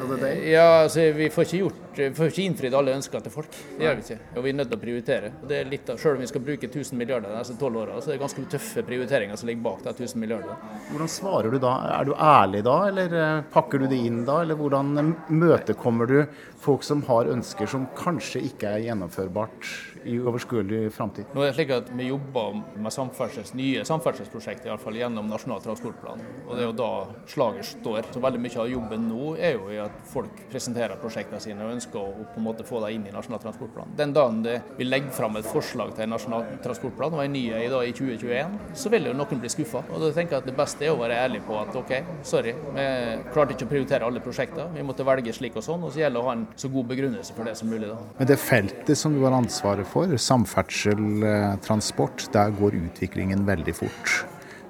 Ja, 0.48 0.66
altså, 0.84 1.06
vi 1.16 1.28
får 1.32 1.48
ikke 1.48 1.60
gjort, 1.62 1.82
vi 1.98 2.10
får 2.16 2.32
ikke 2.32 2.46
innfridd 2.48 2.76
alle 2.78 2.96
ønsker 2.98 3.24
til 3.24 3.34
folk. 3.34 3.60
Det 3.78 3.88
gjør 3.92 4.00
vi 4.00 4.04
ikke. 4.06 4.36
Og 4.36 4.44
vi 4.44 4.50
er 4.52 4.56
nødt 4.58 4.70
til 4.72 4.78
å 4.78 4.82
prioritere. 4.82 5.30
Og 5.42 5.48
det 5.50 5.58
er 5.58 5.68
litt 5.68 5.90
av, 5.92 5.98
Selv 6.02 6.16
om 6.16 6.22
vi 6.22 6.28
skal 6.30 6.44
bruke 6.46 6.68
1000 6.68 6.98
milliarder 6.98 7.28
de 7.28 7.36
neste 7.36 7.56
tolv 7.60 7.80
åra, 7.82 7.98
så 8.00 8.10
er 8.10 8.16
det 8.16 8.22
ganske 8.22 8.44
tøffe 8.54 8.84
prioriteringer 8.86 9.36
som 9.38 9.50
ligger 9.50 9.62
bak 9.66 9.82
de 9.84 9.92
1000 9.92 10.20
milliarder. 10.22 10.56
Hvordan 10.90 11.12
svarer 11.12 11.50
du 11.52 11.58
da? 11.62 11.74
Er 12.00 12.08
du 12.08 12.14
ærlig 12.16 12.64
da, 12.66 12.76
eller 12.88 13.16
eh, 13.20 13.42
pakker 13.52 13.82
du 13.82 13.88
det 13.92 14.00
inn 14.08 14.22
da? 14.28 14.40
Eller 14.42 14.58
hvordan 14.58 15.14
møtekommer 15.28 16.10
du 16.10 16.18
folk 16.62 16.84
som 16.86 17.02
har 17.08 17.30
ønsker 17.30 17.66
som 17.70 17.88
kanskje 17.98 18.44
ikke 18.46 18.70
er 18.76 18.84
gjennomførbart 18.86 19.70
i 20.06 20.18
overskuelig 20.18 20.92
framtid? 20.94 21.30
Nå 21.34 21.42
er 21.42 21.50
det 21.50 21.56
slik 21.56 21.72
at 21.74 21.90
Vi 21.92 22.08
jobber 22.08 22.60
med 22.82 22.94
samferdsels, 22.94 23.52
nye 23.58 23.84
samferdselsprosjekter 23.86 24.68
i 24.68 24.72
alle 24.72 24.82
fall, 24.82 24.96
gjennom 24.98 25.28
Nasjonal 25.30 25.62
transportplan. 25.62 26.22
og 26.46 26.54
Det 26.56 26.62
er 26.62 26.68
jo 26.68 26.76
da 26.78 26.90
slaget 27.26 27.68
står. 27.72 28.08
Så 28.12 28.22
Veldig 28.22 28.40
mye 28.42 28.60
av 28.62 28.70
jobben 28.70 29.08
nå 29.08 29.34
er 29.36 29.56
jo 29.58 29.70
i 29.70 29.78
at 29.82 29.98
folk 30.12 30.44
presenterer 30.50 31.00
prosjektene 31.02 31.40
sine 31.42 31.64
og 31.66 31.74
ønsker 31.76 31.98
å 31.98 32.26
på 32.32 32.40
en 32.40 32.46
måte 32.46 32.66
få 32.66 32.80
dem 32.86 32.96
inn 32.96 33.08
i 33.10 33.14
Nasjonal 33.14 33.42
transportplan. 33.42 33.94
Den 33.98 34.14
dagen 34.14 34.42
det 34.42 34.60
vi 34.78 34.86
legger 34.86 35.10
fram 35.14 35.36
et 35.36 35.48
forslag 35.48 35.94
til 35.96 36.06
en 36.06 36.14
nasjonal 36.14 36.46
transportplan, 36.62 37.14
og 37.16 37.24
en 37.24 37.32
ny 37.34 37.44
i, 37.50 37.68
dag, 37.70 37.86
i 37.86 37.92
2021, 37.96 38.58
så 38.78 38.92
vil 38.92 39.10
jo 39.10 39.16
noen 39.16 39.42
bli 39.42 39.50
skuffa. 39.52 39.82
Det 39.92 40.54
beste 40.56 40.86
er 40.86 40.92
å 40.92 41.00
være 41.00 41.18
ærlig 41.26 41.42
på 41.46 41.56
at 41.58 41.74
OK, 41.78 41.92
sorry, 42.26 42.54
vi 42.74 42.86
klarte 43.32 43.56
ikke 43.56 43.68
å 43.68 43.72
prioritere 43.72 44.08
alle 44.08 44.22
prosjekter. 44.24 44.70
Vi 44.74 44.84
måtte 44.86 45.06
velge 45.06 45.34
slik 45.34 45.56
og 45.58 45.66
sånn, 45.66 45.84
og 45.86 45.92
så 45.94 46.04
gjelder 46.04 46.22
å 46.22 46.28
ha 46.28 46.36
en 46.36 46.46
så 46.56 46.68
god 46.72 46.88
begrunnelse 46.90 47.34
for 47.36 47.48
det 47.48 47.56
som 47.58 47.70
mulig. 47.72 47.88
da. 47.88 47.98
Men 48.18 48.28
det 48.28 48.38
feltet 48.40 48.98
som 48.98 49.14
du 49.16 49.22
har 49.24 49.36
ansvaret 49.36 49.86
for, 49.88 50.16
samferdsel, 50.16 51.22
eh, 51.22 51.56
transport, 51.64 52.28
der 52.32 52.50
går 52.58 52.78
utviklingen 52.82 53.46
veldig 53.46 53.74
fort. 53.74 54.14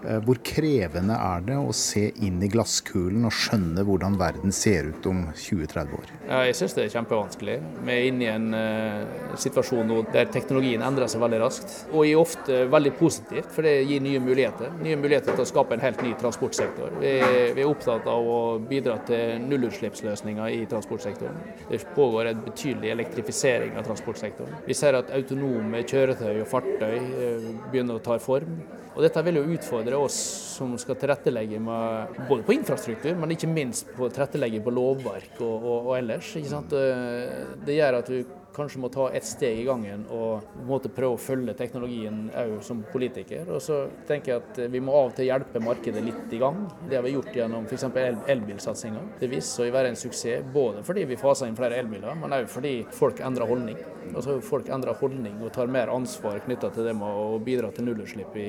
Eh, 0.03 0.19
hvor 0.27 0.39
krevende 0.43 1.15
er 1.15 1.45
det 1.47 1.57
å 1.59 1.73
se 1.77 2.09
inn 2.27 2.41
i 2.43 2.49
glasskulen 2.51 3.27
og 3.29 3.35
skjønne 3.37 3.85
hvordan 3.87 4.17
verden 4.19 4.55
ser 4.55 4.89
ut 4.91 5.07
om 5.07 5.25
20-30 5.31 5.95
år? 5.99 6.11
Ja, 6.27 6.41
jeg 6.49 6.57
syns 6.59 6.75
det 6.75 6.87
er 6.87 6.95
kjempevanskelig. 6.97 7.57
Vi 7.87 7.95
er 7.95 8.07
inne 8.09 8.25
i 8.25 8.31
en 8.33 8.49
uh, 8.57 9.37
situasjon 9.39 9.87
nå 9.87 10.01
der 10.15 10.31
teknologien 10.35 10.83
endrer 10.83 11.11
seg 11.11 11.23
veldig 11.23 11.41
raskt. 11.45 11.77
Og 11.93 12.07
er 12.09 12.19
ofte 12.19 12.65
veldig 12.73 12.95
positivt, 12.99 13.51
for 13.55 13.67
det 13.67 13.77
gir 13.87 14.03
nye 14.03 14.23
muligheter. 14.23 14.75
Nye 14.83 14.99
muligheter 14.99 15.37
til 15.37 15.45
å 15.45 15.49
skape 15.53 15.77
en 15.77 15.85
helt 15.85 16.03
ny 16.03 16.15
transportsektor. 16.19 16.99
Vi, 17.03 17.15
vi 17.55 17.63
er 17.63 17.71
opptatt 17.71 18.09
av 18.11 18.27
å 18.35 18.43
bidra 18.59 18.99
til 19.07 19.39
nullutslippsløsninger 19.47 20.59
i 20.59 20.63
transportsektoren. 20.71 21.39
Det 21.69 21.83
pågår 21.95 22.33
en 22.33 22.45
betydelig 22.49 22.95
elektrifisering 22.97 23.79
av 23.79 23.87
transportsektoren. 23.87 24.63
Vi 24.67 24.79
ser 24.79 24.99
at 24.99 25.15
autonome 25.15 25.87
kjøretøy 25.87 26.43
og 26.43 26.49
fartøy 26.51 26.97
uh, 26.99 27.51
begynner 27.71 28.01
å 28.01 28.07
ta 28.11 28.19
form. 28.23 28.63
Og 28.93 29.01
Dette 29.07 29.23
vil 29.25 29.39
jo 29.41 29.47
utfordre 29.55 29.92
oss 29.99 30.19
som 30.57 30.75
skal 30.79 30.99
tilrettelegge 31.01 31.61
med, 31.63 32.21
både 32.29 32.45
på 32.47 32.55
infrastruktur, 32.57 33.17
men 33.19 33.35
ikke 33.35 33.51
minst 33.51 33.91
på 33.97 34.09
tilrettelegge 34.13 34.63
på 34.65 34.75
lovverk 34.75 35.41
og, 35.41 35.57
og, 35.57 35.91
og 35.91 35.97
ellers. 35.99 36.33
Det 36.37 37.77
gjør 37.79 37.99
at 38.01 38.13
du 38.13 38.42
kanskje 38.55 38.83
må 38.83 38.91
ta 38.93 39.09
ett 39.15 39.27
steg 39.27 39.61
i 39.61 39.67
gangen 39.67 40.05
og 40.13 40.57
måte 40.69 40.91
prøve 40.93 41.17
å 41.17 41.21
følge 41.21 41.55
teknologien 41.59 42.25
òg 42.43 42.59
som 42.65 42.83
politiker. 42.93 43.49
Og 43.53 43.63
så 43.65 43.85
tenker 44.09 44.35
jeg 44.35 44.43
at 44.43 44.61
vi 44.73 44.83
må 44.85 44.95
av 44.97 45.13
og 45.13 45.17
til 45.19 45.29
hjelpe 45.31 45.63
markedet 45.63 46.05
litt 46.05 46.33
i 46.33 46.41
gang. 46.43 46.65
Det 46.89 46.99
har 46.99 47.07
vi 47.07 47.15
gjort 47.17 47.37
gjennom 47.37 47.69
f.eks. 47.69 47.89
El 48.03 48.21
elbilsatsinga. 48.35 49.03
Det 49.21 49.31
viser 49.31 49.63
seg 49.63 49.73
å 49.73 49.77
være 49.77 49.93
en 49.93 49.99
suksess 49.99 50.47
både 50.53 50.85
fordi 50.87 51.07
vi 51.09 51.21
faser 51.21 51.49
inn 51.49 51.59
flere 51.59 51.79
elbiler, 51.83 52.17
men 52.19 52.37
òg 52.37 52.49
fordi 52.51 52.77
folk 52.97 53.21
endrer 53.25 53.51
holdning. 53.51 53.81
Altså 54.11 54.39
Folk 54.45 54.69
endrer 54.73 54.97
holdning 54.99 55.39
og 55.45 55.53
tar 55.55 55.71
mer 55.71 55.91
ansvar 55.93 56.41
knytta 56.45 56.73
til 56.75 56.89
det 56.89 56.95
med 56.99 57.19
å 57.23 57.39
bidra 57.45 57.71
til 57.75 57.87
nullutslipp 57.87 58.35
i, 58.41 58.49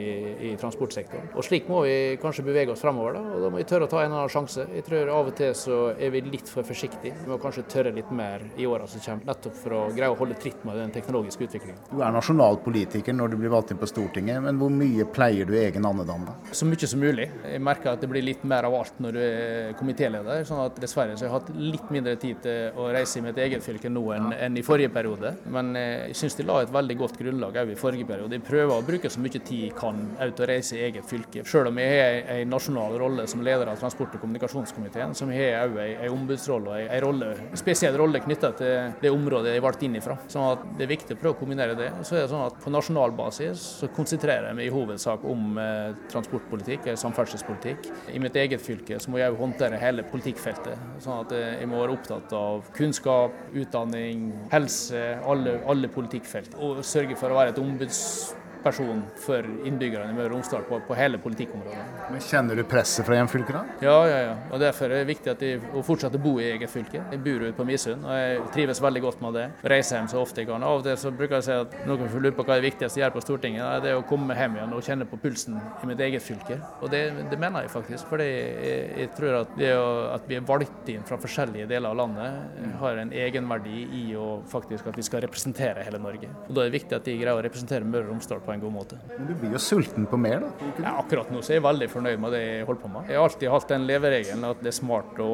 i, 0.50 0.54
transportsektoren. 0.60 1.30
Og 1.38 1.46
Slik 1.46 1.70
må 1.72 1.84
vi 1.86 1.96
kanskje 2.22 2.46
bevege 2.48 2.74
oss 2.74 2.84
fremover. 2.84 3.18
Da 3.18 3.38
og 3.38 3.46
da 3.46 3.52
må 3.54 3.62
vi 3.62 3.68
tørre 3.70 3.88
å 3.88 3.92
ta 3.92 4.02
en 4.04 4.16
annen 4.16 4.32
sjanse. 4.32 4.66
Jeg 4.74 4.88
tror 4.88 5.12
Av 5.14 5.30
og 5.30 5.38
til 5.38 5.54
så 5.58 5.80
er 5.94 6.14
vi 6.16 6.24
litt 6.26 6.50
for 6.50 6.68
forsiktige. 6.68 7.16
Vi 7.22 7.32
må 7.32 7.40
kanskje 7.42 7.66
tørre 7.70 7.94
litt 7.96 8.12
mer 8.14 8.46
i 8.58 8.68
åra 8.70 8.88
som 8.90 9.04
kommer, 9.04 9.30
nettopp 9.30 9.60
for 9.60 9.78
å 9.78 9.84
greie 9.98 10.12
å 10.14 10.18
holde 10.20 10.38
tritt 10.40 10.64
med 10.68 10.78
den 10.80 10.94
teknologiske 10.94 11.48
utviklingen. 11.48 11.80
Du 11.92 12.02
er 12.02 12.14
nasjonalpolitiker 12.16 13.16
når 13.16 13.34
du 13.34 13.38
blir 13.42 13.54
valgt 13.54 13.74
inn 13.74 13.82
på 13.82 13.90
Stortinget, 13.90 14.42
men 14.44 14.60
hvor 14.62 14.72
mye 14.74 15.06
pleier 15.14 15.50
du 15.50 15.56
egen 15.60 15.86
andedam? 15.88 16.28
Så 16.52 16.68
mye 16.70 16.90
som 16.90 17.02
mulig. 17.02 17.30
Jeg 17.46 17.62
merker 17.64 17.94
at 17.94 18.04
det 18.04 18.10
blir 18.12 18.26
litt 18.26 18.44
mer 18.48 18.68
av 18.68 18.76
alt 18.78 19.00
når 19.04 19.18
du 19.18 19.22
er 19.24 19.74
komitéleder. 19.80 20.44
sånn 20.48 20.64
at 20.66 20.80
Dessverre 20.82 21.18
så 21.18 21.28
har 21.28 21.30
jeg 21.30 21.36
hatt 21.38 21.52
litt 21.58 21.92
mindre 21.94 22.16
tid 22.20 22.42
til 22.44 22.80
å 22.80 22.90
reise 22.94 23.20
i 23.20 23.26
mitt 23.26 23.40
eget 23.40 23.64
fylke 23.66 23.92
nå 23.92 24.04
enn, 24.16 24.32
enn 24.34 24.58
i 24.60 24.66
forrige 24.66 24.92
periode. 24.94 25.36
Men 25.54 25.76
eh, 25.80 26.08
jeg 26.12 26.20
syns 26.24 26.38
de 26.40 26.48
la 26.48 26.62
et 26.64 26.74
veldig 26.74 26.98
godt 27.00 27.20
grunnlag 27.20 27.60
òg 27.64 27.74
i 27.74 27.80
forrige 27.80 28.08
periode. 28.10 28.38
Jeg 28.38 28.46
prøver 28.48 28.76
å 28.76 28.86
bruke 28.86 29.12
så 29.12 29.24
mye 29.24 29.40
tid 29.40 29.68
jeg 29.68 29.76
kan 29.78 30.00
ut 30.20 30.44
og 30.44 30.50
reise 30.50 30.78
i 30.78 30.84
eget 30.88 31.08
fylke. 31.10 31.46
Selv 31.50 31.72
om 31.72 31.82
jeg 31.82 32.00
har 32.00 32.40
en 32.40 32.54
nasjonal 32.54 32.98
rolle 33.02 33.28
som 33.30 33.44
leder 33.46 33.70
av 33.72 33.80
transport- 33.82 34.16
og 34.18 34.24
kommunikasjonskomiteen, 34.24 35.16
som 35.18 35.32
har 35.34 35.68
òg 35.68 35.80
en 35.84 36.14
ombudsrolle 36.14 36.84
og 36.84 37.24
en 37.24 37.58
spesiell 37.60 37.98
rolle 38.00 38.22
knytta 38.24 38.54
til 38.60 38.94
det 39.02 39.12
området 39.14 39.54
jeg 39.54 39.62
er 39.62 39.66
valgt 39.84 40.08
inn. 40.08 40.30
Sånn 40.32 40.52
at 40.52 40.64
Det 40.78 40.86
er 40.86 40.92
viktig 40.92 41.16
å 41.16 41.20
prøve 41.20 41.36
å 41.36 41.40
kombinere 41.40 41.76
det. 41.76 41.90
Så 42.04 42.16
er 42.16 42.24
det 42.24 42.32
sånn 42.32 42.46
at 42.46 42.60
På 42.64 42.72
nasjonal 42.72 43.12
basis 43.12 43.60
så 43.80 43.88
konsentrerer 43.88 44.48
jeg 44.48 44.56
meg 44.56 44.68
i 44.68 44.74
hovedsak 44.74 45.24
om 45.24 45.58
eh, 45.58 45.94
transportpolitikk, 46.10 46.88
eller 46.88 47.00
samferdselspolitikk. 47.00 47.90
I 48.14 48.20
mitt 48.20 48.36
eget 48.36 48.62
fylke 48.62 49.00
så 49.00 49.12
må 49.12 49.20
jeg 49.20 49.36
håndtere 49.36 49.80
hele 49.82 50.04
politikkfeltet. 50.04 50.78
Sånn 51.04 51.26
at 51.26 51.34
eh, 51.36 51.60
jeg 51.62 51.70
må 51.72 51.82
være 51.82 51.98
opptatt 51.98 52.34
av 52.34 52.70
kunnskap, 52.76 53.36
utdanning, 53.54 54.32
helse, 54.52 55.20
alle, 55.26 55.60
alle 55.68 55.92
politikkfelt. 55.92 56.56
Og 56.60 56.84
sørge 56.86 57.18
for 57.20 57.32
å 57.32 57.40
være 57.42 57.54
et 57.54 57.62
ombuds 57.62 58.34
person 58.64 59.02
for 59.20 59.46
innbyggerne 59.68 60.14
i 60.14 60.18
Møre 60.18 60.32
og 60.32 60.38
Romsdal 60.38 60.66
på, 60.68 60.80
på, 60.88 60.98
hele 60.98 61.20
politikkområdet. 61.22 61.86
Men 62.14 62.24
Kjenner 62.24 62.60
du 62.60 62.64
presset 62.70 63.06
fra 63.08 63.18
hjemfylket? 63.20 63.74
Ja, 63.84 63.96
ja, 64.10 64.20
ja. 64.28 64.36
Og 64.52 64.62
derfor 64.64 64.90
er 64.90 65.04
det 65.04 65.12
viktig 65.12 65.34
at 65.34 65.44
jeg 65.44 65.62
å 65.74 65.84
fortsette 65.86 66.20
å 66.20 66.24
bo 66.24 66.36
i 66.42 66.50
eget 66.54 66.72
fylke. 66.72 67.04
Jeg 67.12 67.22
bor 67.24 67.44
ute 67.44 67.54
på 67.58 67.68
Misund 67.68 68.08
og 68.08 68.18
jeg 68.18 68.42
trives 68.56 68.82
veldig 68.84 69.04
godt 69.04 69.24
med 69.26 69.38
det. 69.40 69.46
Reiser 69.74 70.00
hjem 70.00 70.10
så 70.12 70.22
ofte 70.24 70.44
jeg 70.44 70.50
kan. 70.50 70.64
Av 70.64 70.80
og 70.80 70.88
til 70.88 70.98
så 71.00 71.12
bruker 71.14 71.38
jeg 71.38 71.46
å 71.46 71.48
si 71.48 71.58
at 71.66 71.78
noen 71.90 72.12
får 72.12 72.26
lure 72.26 72.38
på 72.38 72.48
hva 72.48 72.60
det 72.60 72.68
viktigste 72.70 73.00
jeg 73.00 73.06
gjør 73.06 73.16
på 73.18 73.26
Stortinget. 73.26 73.84
Det 73.84 73.94
er 73.94 74.00
å 74.00 74.06
komme 74.08 74.38
hjem 74.38 74.58
igjen 74.60 74.76
og 74.78 74.88
kjenne 74.88 75.08
på 75.10 75.20
pulsen 75.24 75.60
i 75.60 75.90
mitt 75.90 76.04
eget 76.04 76.24
fylke. 76.26 76.60
Og 76.82 76.92
det, 76.94 77.04
det 77.32 77.40
mener 77.40 77.66
jeg 77.66 77.74
faktisk. 77.74 78.10
For 78.10 78.24
jeg, 78.24 78.90
jeg, 79.04 79.12
tror 79.18 79.40
at 79.44 79.56
det 79.60 79.72
at 80.14 80.28
vi 80.30 80.38
er 80.38 80.46
valgt 80.48 80.90
inn 80.92 81.06
fra 81.08 81.18
forskjellige 81.22 81.68
deler 81.70 81.94
av 81.94 82.00
landet, 82.00 82.74
har 82.82 83.00
en 83.02 83.14
egenverdi 83.24 83.84
i 84.00 84.04
å 84.20 84.28
faktisk 84.50 84.90
at 84.90 84.98
vi 85.00 85.06
skal 85.06 85.24
representere 85.26 85.86
hele 85.86 86.02
Norge. 86.02 86.30
Og 86.48 86.54
Da 86.56 86.64
er 86.64 86.72
det 86.72 86.78
viktig 86.80 86.98
at 86.98 87.08
de 87.08 87.18
greier 87.20 87.38
å 87.38 87.44
representere 87.44 87.88
Møre 87.88 88.08
og 88.08 88.14
Romsdal 88.14 88.44
på 88.44 88.53
en 88.54 88.64
god 88.64 88.74
måte. 88.74 89.00
Men 89.18 89.30
du 89.30 89.34
blir 89.40 89.56
jo 89.56 89.62
sulten 89.62 90.08
på 90.10 90.20
mer, 90.20 90.44
da? 90.46 90.72
Ja, 90.84 90.96
akkurat 91.02 91.32
nå 91.34 91.42
så 91.44 91.54
er 91.54 91.60
jeg 91.60 91.66
veldig 91.68 91.90
fornøyd 91.92 92.22
med 92.24 92.36
det 92.36 92.42
jeg 92.44 92.68
holder 92.70 92.82
på 92.84 92.92
med. 92.94 93.10
Jeg 93.12 93.20
har 93.20 93.30
alltid 93.30 93.54
hatt 93.54 93.74
den 93.74 93.88
leveregelen 93.90 94.48
at 94.50 94.64
det 94.64 94.72
er 94.72 94.78
smart 94.78 95.22
å 95.24 95.30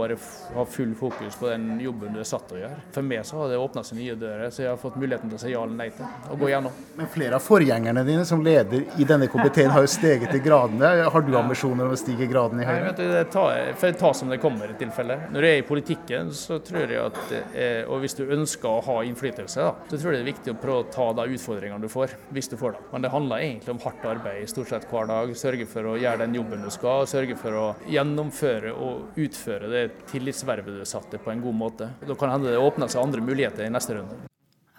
ha 0.55 0.65
full 0.69 0.93
fokus 0.99 1.37
på 1.39 1.49
den 1.51 1.79
jobben 1.83 2.15
du 2.15 2.21
er 2.23 2.29
satt 2.29 2.47
til 2.49 2.59
å 2.59 2.61
gjøre. 2.63 2.79
For 2.95 3.09
meg 3.09 3.25
så 3.27 3.41
har 3.41 3.51
det 3.51 3.59
åpna 3.61 3.83
seg 3.85 3.99
nye 3.99 4.17
dører, 4.19 4.49
så 4.53 4.63
jeg 4.65 4.71
har 4.71 4.81
fått 4.81 4.97
muligheten 4.99 5.31
til 5.31 5.39
å 5.39 5.43
si 5.43 5.53
ja 5.53 5.63
eller 5.63 5.77
nei 5.79 5.89
til 5.95 6.33
å 6.33 6.39
gå 6.39 6.51
gjennom. 6.51 6.79
Men 6.97 7.11
flere 7.11 7.39
av 7.39 7.45
forgjengerne 7.45 8.05
dine 8.07 8.25
som 8.27 8.43
leder 8.45 8.85
i 8.99 9.07
denne 9.07 9.29
komiteen 9.31 9.71
har 9.73 9.85
jo 9.85 9.91
steget 9.91 10.35
i 10.35 10.41
gradene. 10.43 10.91
Har 11.13 11.25
du 11.25 11.33
ambisjoner 11.39 11.87
om 11.87 11.95
å 11.95 11.99
stige 11.99 12.27
gradene 12.29 12.63
i 12.63 12.69
Høyre? 12.69 12.91
Nei, 12.91 13.09
det 13.13 13.25
tar, 13.33 13.93
ta 13.99 14.13
som 14.15 14.31
det 14.31 14.39
kommer 14.43 14.71
i 14.71 14.77
tilfelle. 14.79 15.19
Når 15.33 15.47
jeg 15.47 15.57
er 15.57 15.63
i 15.63 15.67
politikken, 15.67 16.33
så 16.35 16.59
tror 16.65 16.85
jeg 16.85 17.01
at 17.03 17.19
eh, 17.35 17.81
og 17.89 18.03
hvis 18.03 18.17
du 18.17 18.25
ønsker 18.27 18.69
å 18.69 18.83
ha 18.85 18.99
innflytelse, 19.07 19.65
da, 19.65 19.89
så 19.89 19.99
tror 19.99 20.13
jeg 20.13 20.19
det 20.19 20.25
er 20.25 20.31
viktig 20.31 20.53
å 20.53 20.59
prøve 20.61 20.85
å 20.85 20.89
ta 20.93 21.09
de 21.19 21.27
utfordringene 21.35 21.83
du 21.83 21.91
får, 21.91 22.15
hvis 22.35 22.51
du 22.51 22.57
får 22.59 22.77
dem. 22.77 22.87
Men 22.93 23.05
det 23.05 23.08
handler 23.11 23.43
egentlig 23.43 23.73
om 23.73 23.81
hardt 23.83 24.05
arbeid 24.07 24.49
stort 24.49 24.71
sett 24.71 24.87
hver 24.89 25.09
dag. 25.09 25.33
Sørge 25.37 25.67
for 25.69 25.91
å 25.91 25.97
gjøre 25.99 26.23
den 26.23 26.37
jobben 26.39 26.63
du 26.65 26.69
skal, 26.73 27.07
sørge 27.09 27.37
for 27.39 27.57
å 27.57 27.65
gjennomføre 27.89 28.73
og 28.73 29.19
utføre 29.19 29.71
det 29.71 29.83
tillitsvervet 30.11 30.79
du 30.79 30.85
satte 30.87 31.21
på 31.21 31.33
en 31.33 31.43
god 31.43 31.59
måte. 31.59 31.91
Da 32.05 32.17
kan 32.19 32.33
hende 32.33 32.53
det 32.53 32.61
åpner 32.61 32.91
seg 32.91 33.03
andre 33.03 33.23
muligheter 33.25 33.67
i 33.67 33.73
neste 33.73 33.97
runde. 33.97 34.21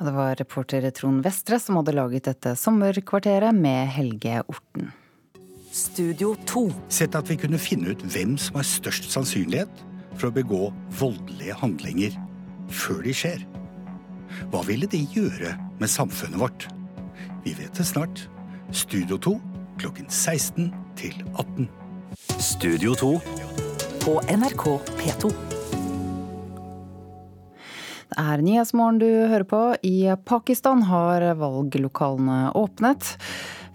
Det 0.01 0.14
var 0.16 0.33
reporter 0.41 0.87
Trond 0.97 1.20
Vestre 1.26 1.59
som 1.61 1.76
hadde 1.76 1.93
laget 1.93 2.31
dette 2.31 2.55
sommerkvarteret 2.57 3.53
med 3.53 3.91
Helge 3.93 4.41
Orten. 4.49 4.95
Studio 5.76 6.33
2. 6.49 6.64
Sett 6.89 7.14
at 7.14 7.28
vi 7.28 7.37
kunne 7.39 7.61
finne 7.61 7.93
ut 7.93 8.03
hvem 8.14 8.39
som 8.41 8.57
har 8.59 8.66
størst 8.66 9.11
sannsynlighet 9.12 9.85
for 10.16 10.31
å 10.31 10.35
begå 10.35 10.70
voldelige 10.99 11.59
handlinger 11.61 12.16
før 12.72 13.05
de 13.05 13.14
skjer. 13.14 13.45
Hva 14.51 14.64
ville 14.66 14.89
de 14.91 15.05
gjøre 15.12 15.53
med 15.78 15.91
samfunnet 15.91 16.41
vårt? 16.41 16.66
Vi 17.45 17.53
vet 17.53 17.74
det 17.74 17.84
snart. 17.84 18.28
Studio 18.72 19.16
2 19.18 19.41
klokken 19.80 20.11
16 20.12 20.74
til 20.97 21.14
18. 21.38 21.68
Studio 22.36 22.93
2 22.95 23.14
på 24.03 24.16
NRK 24.28 24.64
P2. 24.99 25.30
Det 28.11 28.18
er 28.20 28.43
Nyhetsmorgen 28.45 28.99
du 29.01 29.09
hører 29.09 29.47
på. 29.49 29.62
I 29.80 30.12
Pakistan 30.28 30.82
har 30.91 31.24
valglokalene 31.41 32.51
åpnet. 32.61 33.14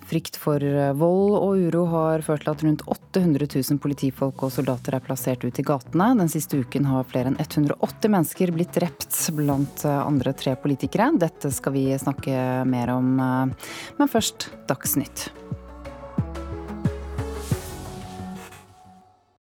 Frykt 0.06 0.38
for 0.38 0.62
vold 1.00 1.36
og 1.40 1.64
uro 1.66 1.86
har 1.90 2.24
ført 2.26 2.46
til 2.46 2.52
at 2.54 2.64
rundt 2.66 2.84
800 2.86 3.48
000 3.50 3.80
politifolk 3.82 4.44
og 4.46 4.54
soldater 4.54 4.98
er 4.98 5.04
plassert 5.06 5.42
ut 5.48 5.60
i 5.62 5.66
gatene. 5.66 6.12
Den 6.20 6.30
siste 6.32 6.60
uken 6.62 6.86
har 6.90 7.08
flere 7.10 7.32
enn 7.32 7.40
180 7.42 8.14
mennesker 8.14 8.54
blitt 8.54 8.78
drept, 8.78 9.18
blant 9.34 9.86
andre 9.90 10.36
tre 10.38 10.54
politikere. 10.62 11.10
Dette 11.18 11.50
skal 11.54 11.74
vi 11.74 11.88
snakke 11.98 12.38
mer 12.70 12.94
om, 12.94 13.16
men 13.18 14.14
først 14.14 14.52
Dagsnytt. 14.70 15.30